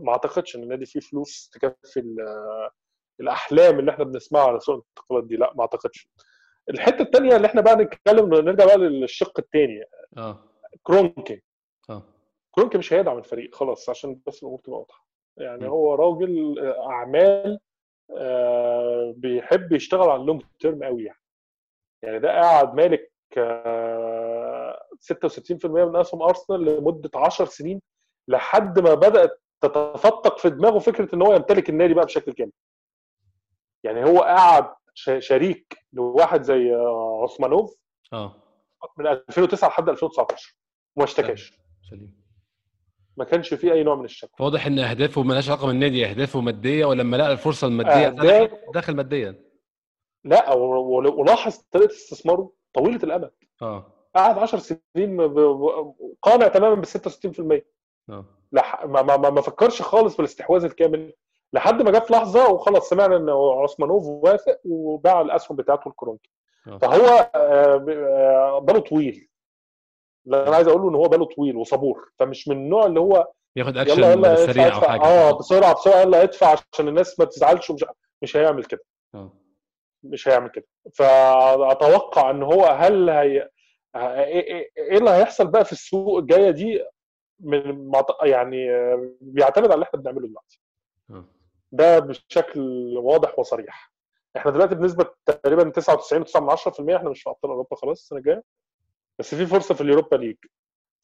[0.00, 2.70] ما أعتقدش إن النادي فيه فلوس تكفي ال-
[3.20, 5.36] الأحلام اللي إحنا بنسمعها على سوق الانتقالات دي.
[5.36, 6.08] لا ما أعتقدش.
[6.70, 9.84] الحتة الثانية اللي إحنا بقى نتكلم نرجع بقى للشق الثاني
[10.18, 10.44] آه.
[10.82, 11.42] كرونكي.
[11.90, 12.02] آه.
[12.50, 15.06] كرونكي مش هيدعم الفريق خلاص عشان بس الأمور تبقى واضحة.
[15.36, 15.70] يعني م.
[15.70, 17.58] هو راجل آه، أعمال
[18.16, 21.18] آه، بيحب يشتغل على ال long term قوي يعني.
[22.02, 27.80] يعني ده قاعد مالك آه، 66% من اسهم أرسنال لمدة 10 سنين
[28.28, 32.52] لحد ما بدأت تتفتق في دماغه فكرة إن هو يمتلك النادي بقى بشكل كامل.
[33.84, 36.72] يعني هو قاعد ش- شريك لواحد زي
[37.22, 37.76] عثمانوف
[38.12, 38.34] آه.
[38.98, 40.56] من 2009 لحد 2019
[40.96, 41.52] وما اشتكاش.
[41.90, 42.22] سليم.
[43.16, 46.84] ما كانش فيه أي نوع من الشك واضح إن أهدافه مالهاش علاقة بالنادي أهدافه مادية
[46.86, 49.44] ولما لقى الفرصة المادية أهداف- دخل ماديا.
[50.24, 52.52] لا ولاحظ طريقة استثماره.
[52.74, 53.30] طويلة الامد
[53.62, 53.86] آه.
[54.16, 55.20] قعد 10 سنين
[56.22, 57.62] قانع تماما بال 66%
[58.10, 58.24] آه.
[58.52, 58.84] لح...
[58.84, 61.12] ما, ما, ما فكرش خالص بالاستحواذ الكامل.
[61.52, 63.30] لحد ما جه في لحظة وخلاص سمعنا إن
[63.62, 66.30] عثمانوف وافق وباع الأسهم بتاعته الكرونكي
[66.68, 66.78] آه.
[66.78, 69.28] فهو آه، آه، باله طويل.
[70.26, 72.10] اللي أنا عايز أقوله إن هو باله طويل وصبور.
[72.18, 75.02] فمش من النوع اللي هو ياخد يلا أكشن يلا ادفع سريع أو حاجة.
[75.02, 77.84] آه بسرعة بسرعة يلا ادفع عشان الناس ما تزعلش ومش
[78.22, 78.84] مش هيعمل كده.
[80.02, 80.64] مش هيعمل كده.
[80.94, 83.48] فأتوقع إن هو هل هي
[83.96, 86.84] إيه إيه- إيه اللي هيحصل بقى في السوق الجاية دي
[87.40, 87.92] من
[88.22, 88.66] يعني
[89.20, 90.60] بيعتمد على اللي إحنا بنعمله دلوقتي.
[91.10, 91.24] آه.
[91.72, 92.60] ده بشكل
[92.98, 93.92] واضح وصريح.
[94.36, 98.42] إحنا دلوقتي بنسبة تقريبا 99.9% إحنا مش في أبطال أوروبا خلاص السنة الجاية.
[99.18, 100.36] بس في فرصة في اليوروبا ليج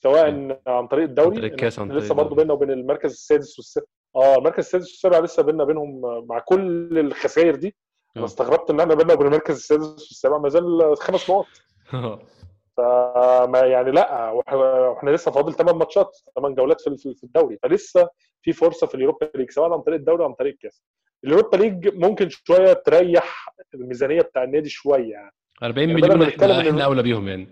[0.02, 2.36] سواء عن طريق الدوري عن طريق الكاس، عن طريق لسه برضه.
[2.36, 3.86] بيننا وبين المركز السادس والسابع
[4.16, 7.76] آه المركز السادس والسابع لسه بيننا وبينهم آه، مع كل الخسائر دي.
[8.16, 8.26] أنا آه.
[8.26, 11.46] استغربت إن إحنا بيننا وبين المركز السادس والسابع ما زال خمس نقط
[12.76, 17.58] فما يعني لأ وإحنا لسه فاضل 8 ماتشات 8 جولات في الدوري.
[17.62, 18.08] فلسه
[18.42, 20.82] في فرصة في اليوروبا ليج سواء عن طريق الدوري أو عن طريق الكاس.
[21.24, 25.32] اليوروبا ليج ممكن شوية تريح الميزانية بتاع النادي شوية يعني.
[25.62, 27.48] 40 يعني مليون إحنا إحنا أولى بيهم يعني.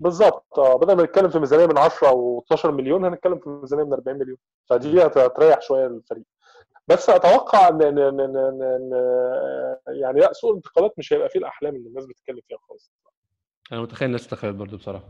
[0.00, 0.58] بالظبط.
[0.58, 3.92] آه بدل ما نتكلم في ميزانية من 10 أو 12 مليون هنتكلم في ميزانية من
[3.92, 4.38] 40 مليون.
[4.70, 6.24] فدي هت- هتريح شوية الفريق.
[6.88, 8.90] بس أتوقع ان ان ان, إن
[10.00, 12.92] يعني لا سوق الانتقالات مش هيبقى فيه الأحلام اللي الناس بتتكلم فيها خالص.
[13.72, 15.04] أنا متخيل الناس تخيل برضو بصراحة.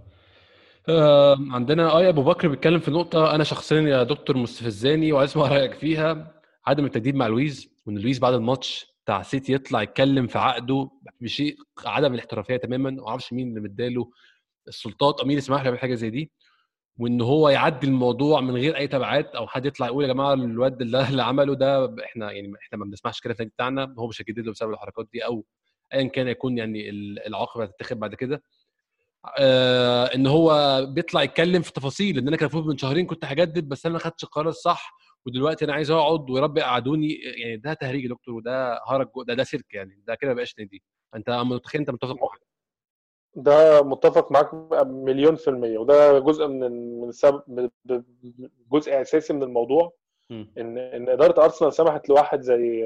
[0.88, 5.48] آه عندنا اي أبو بكر بيتكلم في نقطة أنا شخصيا يا دكتور مستفزاني وعايز أسمع
[5.48, 6.34] رأيك فيها.
[6.66, 11.56] عدم التجديد مع لويز وإن لويز بعد الماتش بتاع سيتي يطلع يتكلم في عقده بشيء
[11.86, 14.10] عدم الاحترافية تماما ما أعرفش مين اللي مدي له
[14.68, 15.20] السلطات.
[15.20, 16.32] أو مين اللي سمح له يعمل حاجة زي دي.
[16.98, 20.80] وإن هو يعدي الموضوع من غير أي تبعات أو حد يطلع يقول يا جماعة الواد
[20.82, 24.38] اللي, اللي عمله ده إحنا يعني إحنا ما بنسمعش كده في بتاعنا هو مش هيجدد
[24.46, 25.44] له بسبب الحركات دي أو
[25.94, 28.42] ايا كان يكون يعني ال- العواقب هتتاخد بعد كده.
[29.38, 33.68] آه إن هو بيطلع يتكلم في تفاصيل إن أنا كان المفروض من شهرين كنت هجدد
[33.68, 34.94] بس أنا ما خدتش القرار الصح
[35.26, 39.34] ودلوقتي أنا عايز أقعد ويا رب يقعدوني يعني ده تهريج يا دكتور وده هرج ده
[39.34, 40.82] ده سيرك يعني ده كده ما بقاش نادي.
[41.16, 42.47] أنت متخيل أنت متفق معايا
[43.38, 44.50] ده متفق معاك
[44.86, 47.70] مليون في المية وده جزء من من سبب
[48.72, 49.92] جزء أساسي من الموضوع
[50.30, 50.52] مم.
[50.58, 52.84] إن إن إدارة أرسنال سمحت لواحد زي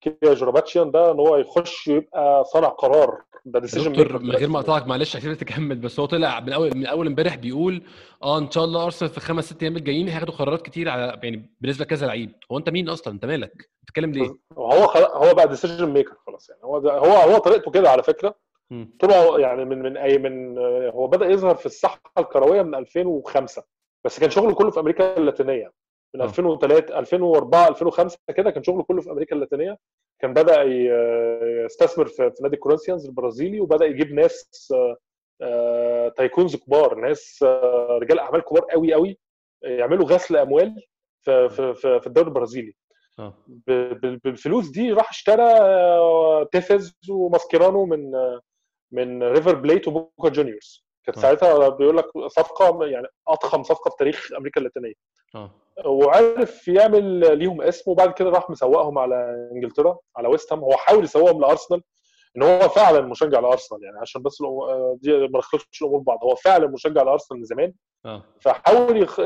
[0.00, 4.58] كيا جورابشيان ده إن هو يخش يبقى صانع قرار ده decision دكتور من غير ما
[4.58, 7.82] اقطعك معلش عشان تكمل بس هو طلع من أول من أول امبارح بيقول
[8.22, 11.54] آه إن شاء الله أرسنال في خمس ست أيام الجايين هياخدوا قرارات كتير على يعني
[11.60, 15.86] بالنسبة لكذا لعيب هو أنت مين أصلا أنت مالك بتتكلم ليه؟ هو هو بقى decision
[15.90, 18.43] maker خلاص يعني هو ده هو هو طريقته كده على فكرة.
[19.00, 23.64] طلع يعني من من اي من آه، هو بدأ يظهر في الساحه الكروية من 2005
[24.04, 25.72] بس كان شغله كله في أمريكا اللاتينية.
[26.14, 26.24] من آه.
[26.24, 29.78] 2003 2004 2005 كده كان شغله كله في أمريكا اللاتينية.
[30.20, 30.90] كان بدأ ي-
[31.64, 34.96] يستثمر في نادي كورنثيانز البرازيلي وبدأ يجيب ناس آه،
[35.42, 39.18] آه، tycoons كبار ناس آه، رجال أعمال كبار قوي قوي
[39.62, 40.82] يعملوا غسل أموال
[41.24, 42.74] في في في الدوري البرازيلي.
[43.66, 48.40] بالفلوس دي راح اشترى آه، تيفيز وماسكيرانو من آه،
[48.94, 51.22] من ريفر بليت وبوكا جونيورز كانت آه.
[51.22, 54.92] ساعتها بيقول لك صفقة يعني أضخم صفقة في تاريخ أمريكا اللاتينية.
[55.34, 55.50] آه.
[55.86, 61.04] وعرف يعمل ليهم اسم وبعد كده راح مسوقهم على إنجلترا على ويست هام هو حاول
[61.04, 61.82] يسوقهم لأرسنال
[62.36, 64.38] إن هو فعلا مشجع لارسنال يعني عشان بس
[64.96, 66.18] دي ما نخلطش الأمور ببعض.
[66.24, 67.72] هو فعلا مشجع لارسنال من زمان
[68.06, 68.22] آه.
[68.40, 69.20] فحاول يخ...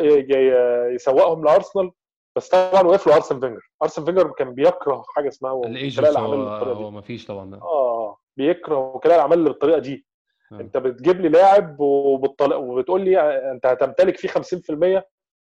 [0.95, 1.91] يسوقهم لأرسنال
[2.37, 3.61] بس طبعا وقف له أرسن فينجر.
[3.83, 7.55] أرسن فينجر كان بيكره حاجة اسمها الاعمال هو هو ما فيش طبعا.
[7.63, 8.17] آه.
[8.39, 10.07] بيكره وكلاء الاعمال اللي بالطريقة دي
[10.53, 10.61] آه.
[10.61, 12.55] أنت بتجيب لي لاعب وبالطل...
[12.55, 13.21] وبتقول لي
[13.53, 15.03] أنت هتمتلك فيه 50%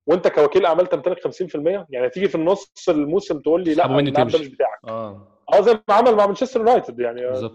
[0.07, 1.31] وأنت كوكيل أعمال تمتلك 50%
[1.89, 4.23] يعني تيجي في النص الموسم تقول لي لا اللاعب ده.
[4.23, 7.53] مش بتاعك آه آه زي ما عمل مع مانشستر يونايتد يعني بالظبط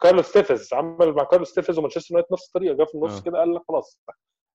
[0.00, 3.22] كارلوس تيفيز عمل مع كارلوس تيفيز ومانشستر يونايتد نفس الطريقة جه في النص آه.
[3.22, 4.00] كده قال لك خلاص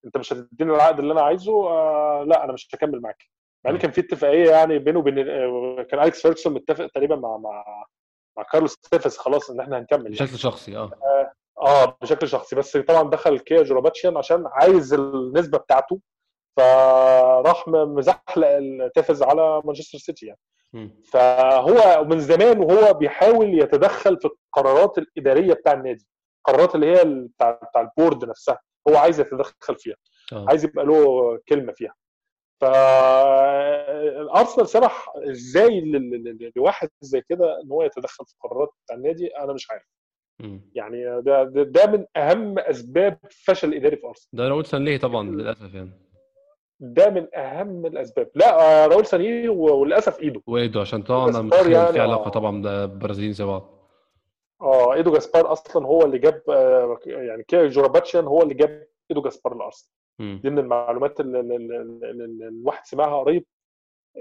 [0.05, 3.23] أنت مش هتديني العقد اللي أنا عايزه آه لا أنا مش هكمل معاك
[3.65, 3.79] مع إن آه.
[3.79, 7.85] كان في اتفاقية يعني بينه وبين آه، كان أليكس فيرجسون متفق تقريبا مع مع
[8.37, 10.13] مع كارلوس تيفيز خلاص إن إحنا هنكمل يعني.
[10.15, 10.91] بشكل شخصي آه.
[11.61, 12.55] آه بشكل شخصي.
[12.55, 15.99] بس طبعا دخل كيا جوراباتشيان عشان عايز النسبة بتاعته
[16.57, 20.39] فراح م- مزحلق التيفز على مانشستر سيتي يعني.
[20.73, 21.01] مم.
[21.11, 26.07] فهو من زمان وهو بيحاول يتدخل في القرارات الإدارية بتاع النادي
[26.37, 28.59] القرارات اللي هي بتاع بتاع ال board نفسها
[28.89, 29.95] هو عايز يتدخل فيها.
[30.33, 30.45] آه.
[30.49, 31.93] عايز يبقى له كلمة فيها.
[32.61, 34.27] فالارسنال
[34.67, 35.81] سمح إزاي
[36.55, 39.83] لواحد زي كده إن هو يتدخل في القرارات بتاع النادي أنا مش عارف.
[40.73, 45.29] يعني ده ده, ده من أهم أسباب فشل الاداري في أرسنال ده راؤول سانليه طبعا
[45.29, 45.91] للأسف يعني
[46.79, 51.31] ده من أهم الأسباب لا آه، راؤول سانيه وللأسف ايده وإيدو عشان طبعا
[51.67, 52.29] يعني، في علاقة آه.
[52.29, 53.75] طبعا ده برازيليين زي بعض
[54.61, 59.21] آه إيدو جاسبار أصلا هو اللي جاب آه، يعني كيا جوراباتشيان هو اللي جاب إيدو
[59.21, 59.91] جاسبار لأرسنال.
[60.19, 61.39] دي من المعلومات اللي,
[62.47, 63.45] الواحد سمعها قريب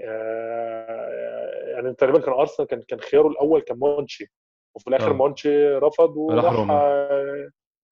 [0.03, 4.31] آه، يعني تقريبا كان أرسنال كان كان خياره الأول كان مونشي
[4.75, 5.13] وفي الآخر آه.
[5.13, 6.71] مونشي رفض راح وراح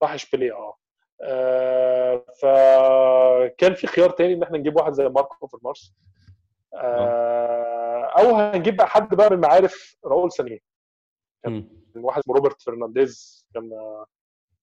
[0.04, 0.78] راح إشبيلية آه.
[1.22, 5.94] آه، فكان في خيار تاني إن إحنا نجيب واحد زي ماركو في المارس
[6.74, 10.60] آه، أو هنجيب بقى حد بقى من معارف راؤول سانيه.
[11.48, 11.70] مم.
[11.96, 13.72] واحد اسمه روبرت فرنانديز كان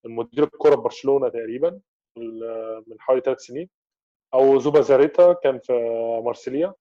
[0.04, 1.80] المدير الكورة في برشلونة تقريبا.
[2.86, 3.68] من حوالي ثلاث سنين.
[4.34, 5.72] أو زوبا زاريتا كان في
[6.24, 6.74] مارسيليا.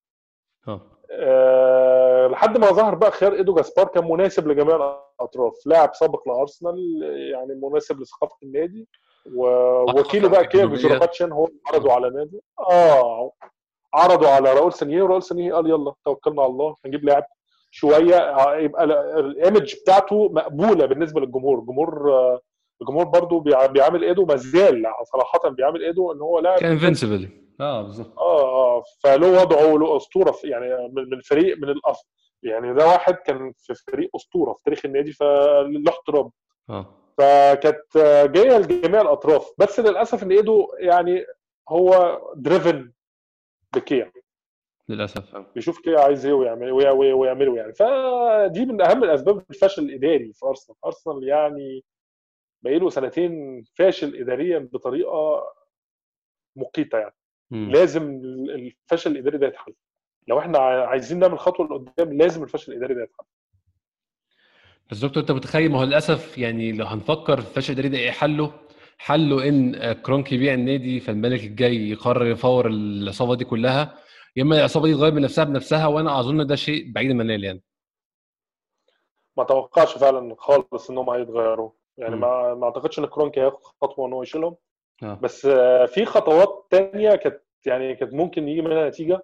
[0.68, 0.82] آه.
[1.12, 5.54] أه لحد ما ظهر بقى خيار إيدو جاسبار كان مناسب لجميع الأطراف.
[5.66, 8.88] لاعب سابق لأرسنال يعني مناسب لثقافة النادي.
[9.36, 12.42] ووكيله بقى كيا جورباتشيان هو عرضوا على نادي.
[12.72, 13.32] آه
[13.94, 17.24] عرضوا على راؤول سانيه وراؤول سانيه قال يلا توكلنا على الله هنجيب لاعب
[17.72, 18.16] شوية.
[18.16, 18.84] آه، يبقى
[19.20, 21.60] ال image بتاعته مقبولة بالنسبة للجمهور.
[21.60, 22.40] الجمهور آه،
[22.82, 27.30] الجمهور برضو بيعامل ايدو ما زال صراحة بيعامل ايدو إن هو لاعب كان invincible
[27.62, 28.20] آه بالظبط.
[28.20, 32.08] آه آه فله وضعه له أسطورة يعني من فريق من الأصل.
[32.44, 36.32] يعني ده واحد كان في فريق أسطورة في تاريخ النادي فله احترام
[36.70, 36.86] آه.
[37.18, 37.98] فكانت
[38.36, 39.52] جاية لجميع الأطراف.
[39.58, 41.26] بس للأسف إن ايدو يعني
[41.70, 42.92] هو دريفن
[43.76, 44.12] بكيا
[44.90, 45.36] للأسف.
[45.56, 47.74] بيشوف كيا عايز إيه ويعمل ويعمله يعني.
[47.74, 50.78] فدي من أهم الأسباب الفشل الإداري في أرسنال.
[50.86, 51.84] أرسنال يعني
[52.62, 55.44] بقاله سنتين فاشل اداريا بطريقة
[56.56, 57.16] مقيتة يعني.
[57.52, 57.72] م.
[57.72, 58.04] لازم
[58.50, 59.74] الفشل الإداري ده يتحل.
[60.28, 63.24] لو إحنا عايزين نعمل خطوة لقدام لازم الفشل الإداري ده يتحل.
[64.92, 68.12] بس دكتور أنت متخيل؟ ما هو للأسف يعني لو هنفكر في الفشل الإداري ده إيه
[68.12, 68.52] حله؟
[68.98, 73.98] حله إن كرونك يبيع النادي فالملك الجاي يقرر يفور العصابة دي كلها.
[74.36, 77.62] يا إما العصابة دي تغير من نفسها بنفسها وأنا أظن ده شيء بعيد المنال يعني.
[79.38, 81.72] ما توقعش فعلا خالص انهم هيتغيروا.
[82.00, 84.56] يعني ما ما اعتقدش ان كرونك هياخد خطوة ان هو يشيلهم.
[85.04, 85.20] آه.
[85.22, 85.48] بس
[85.88, 89.24] في خطوات تانية كانت يعني كانت ممكن يجي منها نتيجة.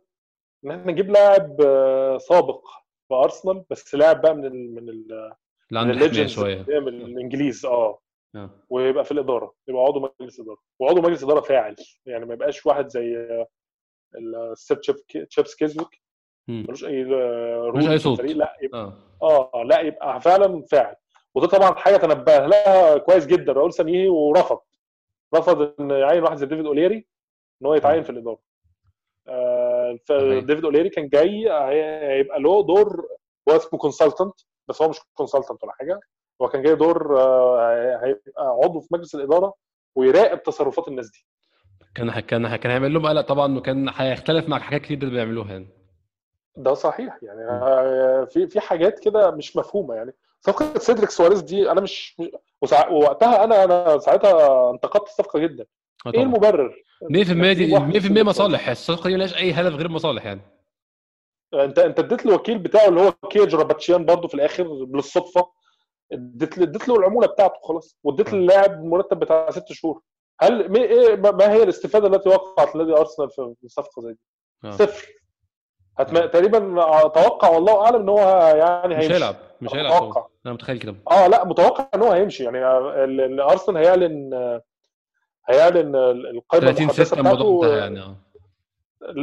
[0.66, 2.66] إن إحنا نجيب لاعب آه، سابق
[3.08, 5.34] في أرسنال بس لاعب بقى من ال من ال
[5.72, 6.66] من ال legends شوية.
[6.68, 8.00] من ال legends آه.
[8.36, 8.50] آه.
[8.70, 9.54] ويبقى في الإدارة.
[9.68, 10.58] يبقى عضو مجلس إدارة.
[10.80, 11.76] وعضو مجلس إدارة فاعل.
[12.06, 13.48] يعني ما يبقاش واحد زي آه،
[14.18, 14.80] الستيب
[15.30, 16.02] تشيبس كيزويك.
[16.48, 18.22] ملوش أي ملوش أي صوت.
[18.22, 20.96] لا يبقى آه, آه لا يبقى فعلا فاعل.
[21.36, 23.54] وده طبعا حاجة تنبه لها كويس جدا.
[23.54, 24.60] راؤول سانيه ورفض.
[25.36, 27.08] رفض إن يعين واحد زي ديفيد أوليري
[27.62, 28.40] إن هو يتعين في الإدارة.
[29.28, 30.00] آه
[30.40, 31.50] ديفيد أوليري كان جاي
[32.12, 33.08] هيبقى له دور
[33.50, 34.34] هو اسمه consultant
[34.68, 36.00] بس هو مش consultant ولا حاجة.
[36.42, 39.54] هو كان جاي دور آه هيبقى عضو في مجلس الإدارة
[39.96, 41.26] ويراقب تصرفات الناس دي.
[41.96, 45.68] كان كان كان هيعمل لهم قلق طبعا وكان هيختلف مع حاجات كتير بيعملوها يعني.
[46.58, 50.14] ده صحيح يعني آه، في في حاجات كده مش مفهومة يعني.
[50.46, 52.22] صفقة سيدريك سواريز دي أنا مش
[52.92, 55.66] ووقتها أنا أنا ساعتها انتقدت الصفقة جدا.
[56.08, 56.76] آه، إيه المبرر؟
[57.12, 60.42] 100% دي 100% مصالح الصفقة دي ملهاش أي هدف غير مصالح يعني.
[61.54, 65.48] أنت أنت اديت له الوكيل بتاعه اللي هو كيا جوراباتشيان برضه في الآخر بالصدفة.
[66.12, 68.36] اديت اديت له العمولة بتاعته خلاص واديت آه.
[68.36, 70.02] للاعب المرتب بتاع ست شهور.
[70.42, 74.12] هل إيه ما هي الاستفادة التي وقعت لنادي أرسنال في صفقة زي
[74.64, 75.08] دي؟ صفر.
[75.98, 76.26] هتم...
[76.26, 78.20] تقريبا أتوقع والله أعلم إن هو
[78.58, 79.08] يعني هيمشي.
[79.08, 80.26] مش هيلعب مش هيلعب أتوقع.
[80.46, 80.96] أنا متخيل كده.
[81.12, 82.44] آه لا متوقع إن هو هيمشي.
[82.44, 82.64] يعني
[83.42, 84.34] ارسنال هيعلن
[85.50, 88.16] هيعلن القائمه 30 6 الموضوع يعني آه.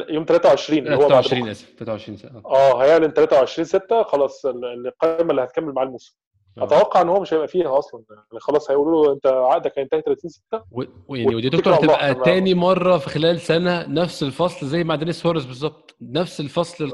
[0.09, 2.83] يوم 23 اللي هو 23 آسف 23 6 آه.
[2.85, 6.15] هيعلن 23 6 خلاص القائمه اللي هتكمل مع الموسم.
[6.15, 6.32] آه.
[6.59, 8.03] أتوقع إن هو مش هيبقى فيها أصلا.
[8.11, 10.63] يعني خلاص هيقولوا له أنت عقدك هينتهي 30 6
[11.09, 15.45] ويعني ودي دكتور هتبقى تاني مرة في خلال سنة نفس الفصل زي مع دينيس سواريز
[15.45, 15.97] بالظبط.
[16.01, 16.93] نفس الفصل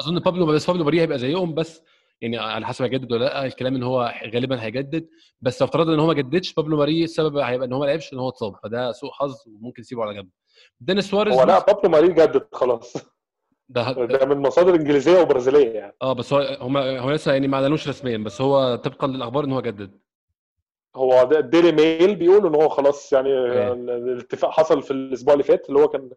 [0.00, 1.82] أظن بابلو بس بابلو ماري هيبقى زيهم بس.
[2.20, 5.08] يعني على حسب هيجدد ولا لأ الكلام إن هو غالبا هيجدد.
[5.40, 8.12] بس لو افترضنا إن هو ما جددش بابلو ماري السبب هيبقى إن هو ما لعبش
[8.12, 8.54] إن هو اتصاب.
[8.62, 10.28] فده سوء حظ وممكن يسيبه على جنب.
[10.80, 12.96] دينيس سواريز هو لأ بابلو ماري جدد خلاص.
[13.70, 17.56] ده ده من مصادر إنجليزية وبرازيلية يعني آه بس هو هم هو لسه يعني ما
[17.56, 20.00] أعلنوش رسميا بس هو طبقا للأخبار إن هو جدد
[20.96, 23.72] هو الديلي ميل بيقول إن هو خلاص يعني إيه.
[23.72, 26.10] الاتفاق حصل في الأسبوع اللي فات اللي هو كان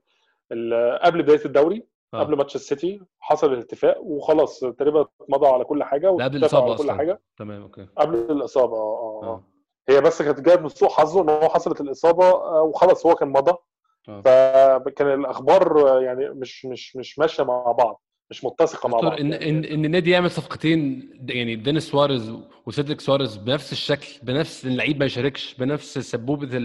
[1.01, 2.19] قبل بداية الدوري آه.
[2.19, 6.91] قبل ماتش السيتي حصل الاتفاق وخلاص تقريبا اتمضى على كل حاجة قبل الاصابه على كل
[6.91, 9.43] حاجة تمام أوكي قبل الإصابة آه آه, آه.
[9.89, 13.29] هي بس كانت جاية من سوء حظه إن هو حصلت الإصابة آه، وخلاص هو كان
[13.29, 13.63] مضى آه.
[14.07, 19.19] فكان الأخبار يعني مش مش مش ماشية مع بعض مش متسقة مع بعض.
[19.19, 22.33] إن إن إن النادي يعمل صفقتين يعني دينيس سواريز
[22.65, 26.57] وسيدريك سواريز بنفس الشكل بنفس اللعيب ما يشاركش بنفس سبوبة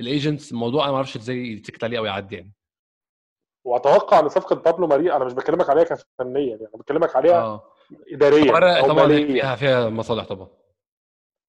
[0.00, 2.52] ال agents الموضوع أنا ما أعرفش إزاي يتسكت عليه أو يعدي يعني.
[3.66, 7.72] وأتوقع إن صفقة بابلو ماري أنا مش بكلمك عليها كفنيا يعني أنا بكلمك عليها آه.
[8.12, 10.48] اداريا طبعا فيها فيها مصالح طبعا.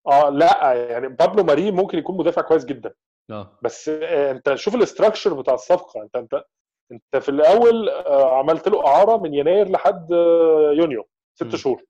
[0.08, 2.94] آه لا يعني بابلو ماري ممكن يكون مدافع كويس جدا.
[3.32, 3.60] آه.
[3.62, 6.02] بس آه انت شوف ال structure بتاع الصفقة.
[6.04, 6.44] انت انت
[6.92, 11.84] انت في الأول آه عملت له إعارة من يناير لحد آه يونيو ست شهور.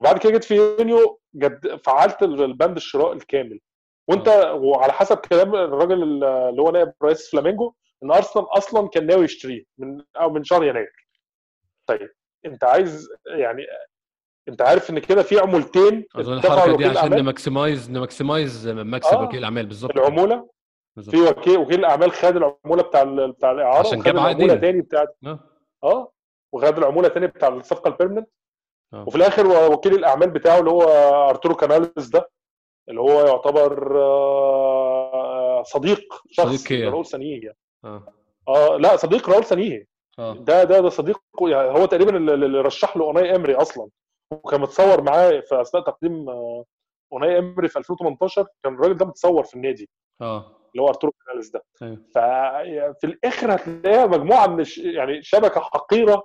[0.00, 3.60] وبعد كده جيت في يونيو جد فعلت البند الشراء الكامل.
[4.08, 4.54] وانت آه.
[4.54, 7.72] وعلى حسب كلام الراجل اللي هو نائب رئيس فلامينجو
[8.02, 10.92] إن أرسنال أصلا كان ناوي يشتريه من أو من شهر يناير.
[11.86, 12.10] طيب
[12.46, 13.62] انت عايز يعني
[14.48, 19.14] انت عارف ان كده في عمولتين أظن الحركة دي عشان ن maximize ن maximize مكسب
[19.16, 19.22] آه.
[19.22, 19.90] وكيل الاعمال بالظبط.
[19.96, 20.48] العمولة.
[20.96, 21.16] بالظبط.
[21.16, 24.54] في وكيل وكيل الاعمال خد العمولة بتاع بتاع الإعارة عشان جاب العمولة.
[24.54, 25.38] تاني بتاع آه.
[25.84, 26.12] آه.
[26.52, 28.28] وخد العمولة تاني بتاع الصفقة البيرمننت
[28.94, 29.04] آه.
[29.06, 30.82] وفي الآخر وكيل الأعمال بتاعه اللي هو
[31.30, 32.30] أرتورو كاناليس ده
[32.88, 36.00] اللي هو يعتبر آه، صديق
[36.30, 36.88] شخص صديق.
[36.90, 37.54] راؤول سانيه
[37.84, 38.02] آه.
[38.48, 39.86] آه لا صديق راؤول سانيه
[40.18, 40.34] آه.
[40.34, 43.88] ده ده ده صديق يعني هو تقريبا اللي رشح له أوناي إمري أصلا.
[44.32, 46.64] وكان متصور معاه في أثناء تقديم آه،
[47.12, 49.90] أوناي امري في 2018 كان الراجل ده متصور في النادي.
[50.20, 50.56] آه.
[50.72, 51.64] اللي هو أرتورو كاناليس ده.
[51.82, 51.96] أيوه.
[52.14, 54.78] ففي الآخر هتلاقيها مجموعة من الش...
[54.78, 56.24] يعني شبكة حقيرة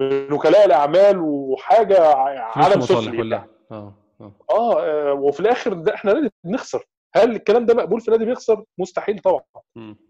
[0.00, 3.48] من وكلاء الأعمال وحاجة عالم سفلي كلها.
[3.72, 4.32] آه آه.
[4.50, 6.84] آه آه، وفي الآخر ده إحنا نادي بنخسر.
[7.16, 9.40] هل الكلام ده مقبول في نادي بيخسر؟ مستحيل طبعا.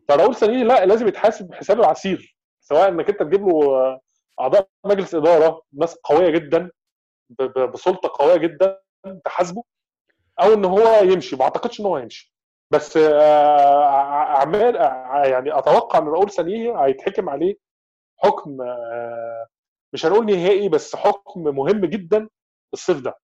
[0.09, 4.01] فراؤول سانيه لا لازم يتحاسب حساب العسير سواء إنك أنت تجيب له آه،
[4.41, 6.71] أعضاء مجلس إدارة ناس قوية جدا
[7.75, 8.81] بسلطة قوية جدا
[9.25, 9.63] تحاسبه
[10.41, 11.37] أو إن هو يمشي.
[11.37, 12.35] ما أعتقدش إن هو يمشي.
[12.71, 17.57] بس آه، ع- أعمال ع- يعني أتوقع إن راؤول سانيه هيتحكم عليه
[18.19, 19.47] حكم آه،
[19.93, 22.29] مش هنقول نهائي بس حكم مهم جدا
[22.73, 23.19] الصيف ده.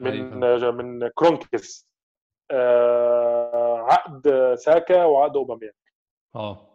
[0.00, 0.70] من أيوة.
[0.70, 1.88] من كرونكي
[2.50, 5.74] آه، عقد ساكا وعقد أوباميانج.
[6.36, 6.66] آه.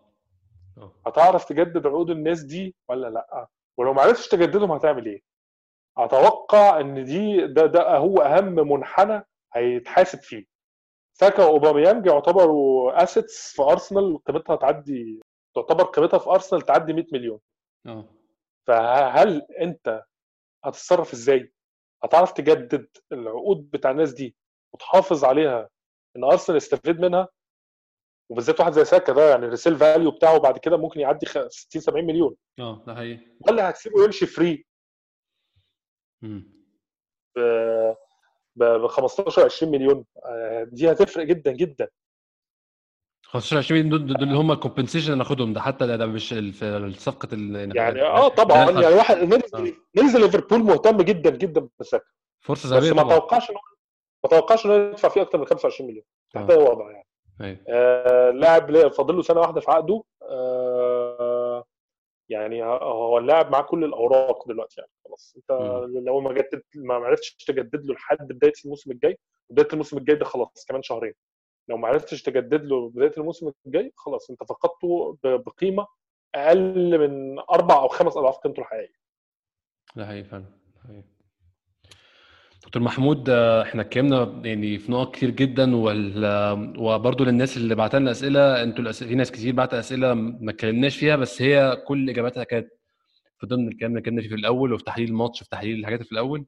[1.07, 3.47] هتعرف تجدد عقود الناس دي ولا لأ؟
[3.77, 5.22] ولو ما عرفتش تجددهم هتعمل إيه؟
[5.97, 9.23] أتوقع إن دي ده ده هو أهم منحنى
[9.53, 10.45] هيتحاسب فيه.
[11.13, 15.22] ساكا واوباميانج يعتبروا assets في أرسنال قيمتها تعدي
[15.55, 17.39] تعتبر قيمتها في أرسنال تعدي 100 مليون.
[17.88, 18.05] آه.
[18.67, 20.03] فهل أنت
[20.65, 21.53] هتتصرف إزاي؟
[22.03, 24.35] هتعرف تجدد العقود بتاع الناس دي
[24.73, 25.69] وتحافظ عليها
[26.17, 27.27] إن أرسنال يستفيد منها؟
[28.30, 31.47] وبالذات واحد زي ساكا ده يعني ال resale value بتاعه بعد كده ممكن يعدي خ-
[31.47, 32.35] 60 70 مليون.
[32.59, 33.19] آه ده حقيقي.
[33.47, 34.65] ولا هتسيبه يمشي free.
[37.35, 37.39] ب
[38.56, 40.06] ب 15 20 مليون.
[40.26, 41.88] آه، دي هتفرق جدا جدا.
[43.26, 46.30] 15 20 مليون دول اللي هم ال compensation اللي ناخدهم ده حتى ده, ده مش
[46.34, 47.27] في صفقه
[47.76, 48.72] يعني آه طبعا.
[48.72, 49.57] ده- يعني واحد نادي آه.
[49.95, 52.06] نادي ليفربول مهتم جدا جدا بساكا
[52.41, 53.18] فرصة بس ذهبية ما طبعا.
[53.19, 53.56] توقعش ان
[54.23, 56.06] ما توقعش ان هو يدفع فيه أكتر من 25 مليون.
[56.34, 56.53] تحت آه.
[56.53, 57.07] اي وضع يعني.
[57.41, 57.57] أيوه.
[57.69, 60.03] آه، لاعب لا- فاضل له سنة واحدة في عقده.
[60.22, 60.65] آه،
[62.30, 65.52] يعني هو اللاعب معاه كل الأوراق دلوقتي يعني خلاص أنت.
[66.07, 69.18] لو ما جدد ما عرفتش تجدد له لحد بداية الموسم الجاي
[69.49, 71.14] بداية الموسم الجاي ده خلاص كمان شهرين
[71.68, 75.88] لو ما عرفتش تجدد له بداية الموسم الجاي خلاص أنت فقدته بقيمة
[76.35, 78.95] أقل من أربع أو خمس أضعاف قيمته الحقيقية
[79.95, 80.45] ده حقيقي فعلا.
[82.66, 85.76] دكتور محمود آه، إحنا اتكلمنا يعني في نقط كتير جدا
[86.78, 88.92] وبرضه للناس اللي بعت لنا أسئلة أنتوا.
[88.92, 92.68] في ناس كتير بعت أسئلة ما اتكلمناش فيها بس هي كل إجاباتها كانت
[93.38, 96.12] في ضمن الكلام اللي اتكلمنا فيه في الأول وفي تحليل الماتش في تحليل الحاجات في
[96.12, 96.46] الأول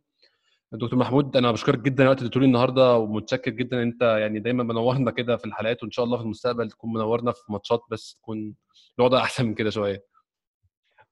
[0.71, 4.39] دكتور محمود أنا بشكرك جدا الوقت اللي اديته لي النهارده ومتشكر جدا إن أنت يعني
[4.39, 8.15] دايما منورنا كده في الحلقات وإن شاء الله في المستقبل تكون منورنا في ماتشات بس
[8.15, 8.55] تكون
[8.99, 10.03] الوضع أحسن من كده شوية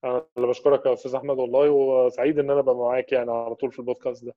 [0.03, 3.79] أنا بشكرك يا أستاذ أحمد والله وسعيد إن أنا أبقى معاك يعني على طول في
[3.79, 4.35] البودكاست ده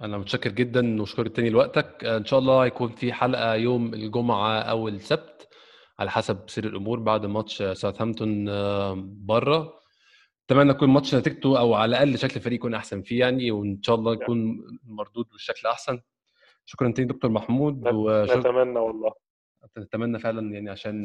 [0.00, 2.04] أنا متشكر جدا وشكرا تاني لوقتك.
[2.04, 5.48] إن شاء الله هيكون في حلقة يوم الجمعة أو السبت
[5.98, 8.44] على حسب سير الأمور بعد ماتش ساوثهامبتون
[9.26, 9.72] بره
[10.50, 13.96] أتمنى يكون الماتش نتيجته أو على الأقل شكل الفريق يكون أحسن فيه يعني وإن شاء
[13.96, 16.00] الله يكون مردود بالشكل أحسن.
[16.64, 19.12] شكرا تاني دكتور محمود وشكرا نتمنى والله.
[19.78, 20.96] نتمنى فعلا يعني عشان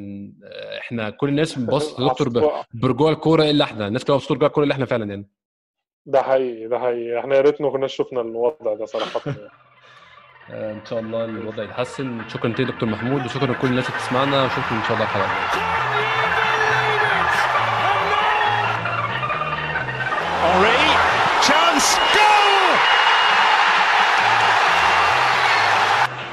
[0.80, 3.88] إحنا كل الناس بصت دكتور برجوع الكورة إلا إحنا.
[3.88, 5.30] الناس كلها بصت رجوع الكورة إلا إحنا فعلا يعني.
[6.10, 9.22] ده حقيقي ده حقيقي إحنا يا ريت ما كناش شفنا الوضع ده صراحة.
[10.52, 14.44] آه، إن شاء الله الوضع يتحسن شكرا تاني دكتور محمود وشكرا لكل الناس اللي بتسمعنا
[14.46, 15.70] وشكرا إن شاء الله الحلقة الجايه
[20.44, 20.82] Henri,
[21.48, 22.64] chance, goal!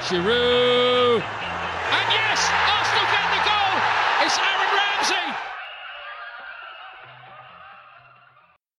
[0.09, 0.66] Giroud,